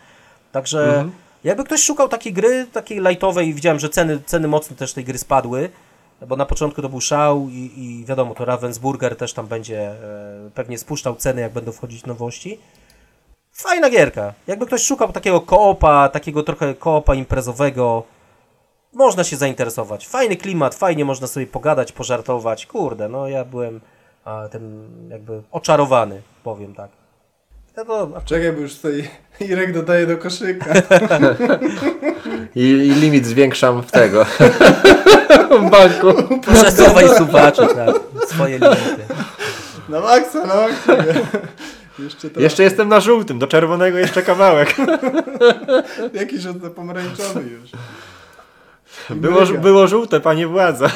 Także 0.53 0.85
Mhm. 0.87 1.11
Jakby 1.45 1.65
ktoś 1.65 1.83
szukał 1.83 2.09
takiej 2.09 2.33
gry, 2.33 2.67
takiej 2.73 3.01
lightowej, 3.01 3.55
widziałem, 3.55 3.79
że 3.79 3.89
ceny, 3.89 4.21
ceny 4.27 4.49
mocno 4.49 4.77
też 4.77 4.93
tej 4.93 5.05
gry 5.05 5.19
spadły, 5.19 5.71
bo 6.29 6.37
na 6.37 6.47
początku 6.47 6.83
to 6.83 6.89
był 6.89 7.01
szał 7.01 7.49
i, 7.49 7.71
i 7.77 8.05
wiadomo, 8.05 8.35
to 8.35 8.45
Ravensburger 8.45 9.17
też 9.17 9.33
tam 9.33 9.47
będzie 9.47 9.81
e, 9.81 10.51
pewnie 10.55 10.79
spuszczał 10.79 11.17
ceny, 11.17 11.41
jak 11.41 11.53
będą 11.53 11.73
wchodzić 11.73 12.07
nowości. 12.07 12.59
Fajna 13.53 13.91
gierka. 13.91 14.33
Jakby 14.47 14.67
ktoś 14.67 14.83
szukał 14.83 15.13
takiego 15.13 15.41
koopa, 15.41 16.09
takiego 16.09 16.43
trochę 16.43 16.75
koopa 16.75 17.15
imprezowego, 17.15 18.03
można 18.93 19.25
się 19.25 19.37
zainteresować. 19.37 20.09
Fajny 20.09 20.37
klimat, 20.37 20.75
fajnie 20.75 21.05
można 21.05 21.27
sobie 21.27 21.47
pogadać, 21.47 21.93
pożartować. 21.93 22.67
Kurde, 22.67 23.09
no 23.09 23.29
ja 23.29 23.45
byłem 23.45 23.81
a, 24.25 24.49
tym 24.49 24.89
jakby 25.11 25.43
oczarowany, 25.53 26.23
powiem 26.45 26.75
tak. 26.75 27.04
Ja 27.77 27.85
to, 27.85 28.21
Czekaj, 28.25 28.53
bo 28.53 28.61
już 28.61 28.75
tutaj 28.75 29.11
Irek 29.51 29.73
dodaje 29.73 30.07
do 30.07 30.17
koszyka. 30.19 30.73
I, 32.57 32.63
I 32.63 32.95
limit 32.95 33.27
zwiększam 33.27 33.83
w 33.83 33.91
tego. 33.91 34.25
w 35.61 35.71
banku. 35.71 36.39
przesuwaj 36.41 37.09
suwacze, 37.09 37.67
tak, 37.67 37.95
swoje 38.27 38.59
limity. 38.59 39.05
Na 39.89 40.01
maksa, 40.01 40.47
na 40.47 40.55
maksa. 40.55 41.05
Jeszcze 41.99 42.31
to. 42.31 42.41
Jeszcze 42.41 42.63
jestem 42.63 42.89
na 42.89 43.01
żółtym, 43.01 43.39
do 43.39 43.47
czerwonego 43.47 43.99
jeszcze 43.99 44.23
kawałek. 44.23 44.75
Jakiś 46.13 46.45
na 46.45 46.71
pomarańczowy 46.71 47.43
już. 47.51 47.71
Było, 49.11 49.47
było 49.47 49.87
żółte, 49.87 50.21
panie 50.21 50.47
władza. 50.47 50.91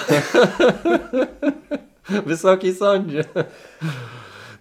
Wysoki 2.26 2.74
sądzie. 2.74 3.24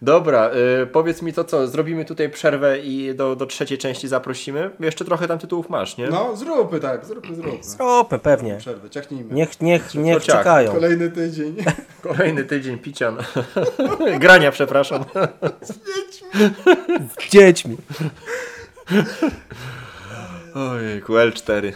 Dobra, 0.01 0.51
y, 0.83 0.87
powiedz 0.87 1.21
mi 1.21 1.33
to 1.33 1.43
co, 1.43 1.67
zrobimy 1.67 2.05
tutaj 2.05 2.29
przerwę 2.29 2.79
i 2.79 3.15
do, 3.15 3.35
do 3.35 3.45
trzeciej 3.45 3.77
części 3.77 4.07
zaprosimy? 4.07 4.71
Jeszcze 4.79 5.05
trochę 5.05 5.27
tam 5.27 5.39
tytułów 5.39 5.69
masz, 5.69 5.97
nie? 5.97 6.07
No, 6.07 6.35
zróbmy 6.35 6.79
tak, 6.79 7.05
zróbmy, 7.05 7.35
zróbmy. 7.35 7.63
Zróbmy, 7.63 8.19
pewnie. 8.19 8.57
Przerwę, 8.57 8.89
ciachnijmy. 8.89 9.33
Niech, 9.33 9.61
niech, 9.61 9.95
niech 9.95 10.23
ciach. 10.23 10.37
czekają. 10.37 10.71
Kolejny 10.71 11.11
tydzień. 11.11 11.55
Kolejny 12.13 12.43
tydzień 12.43 12.77
picia. 12.77 13.11
No. 13.11 13.21
Grania, 14.19 14.51
przepraszam. 14.51 15.05
Z 17.17 17.29
dziećmi. 17.29 17.77
Ojejku, 20.55 21.13
L4. 21.13 21.73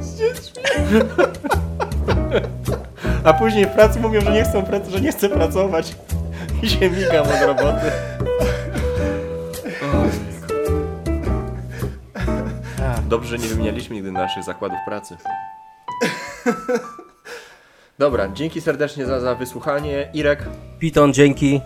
Z 0.00 0.16
dziećmi. 0.18 0.62
A 3.24 3.32
później 3.32 3.66
w 3.66 3.68
pracy 3.68 4.00
mówią, 4.00 4.20
że 4.20 4.32
nie 4.32 4.44
chcą 4.44 4.62
pracy, 4.62 4.90
że 4.90 5.00
nie 5.00 5.12
chcę 5.12 5.28
pracować. 5.28 5.96
I 6.62 6.68
się 6.68 6.90
migam 6.90 7.26
od 7.26 7.46
roboty. 7.46 7.90
Dobrze, 13.08 13.28
że 13.28 13.38
nie 13.38 13.48
wymienialiśmy 13.48 13.96
nigdy 13.96 14.12
naszych 14.12 14.44
zakładów 14.44 14.78
pracy. 14.86 15.16
Dobra, 17.98 18.28
dzięki 18.34 18.60
serdecznie 18.60 19.06
za, 19.06 19.20
za 19.20 19.34
wysłuchanie. 19.34 20.08
Irek, 20.14 20.44
Piton, 20.78 21.12
dzięki. 21.12 21.60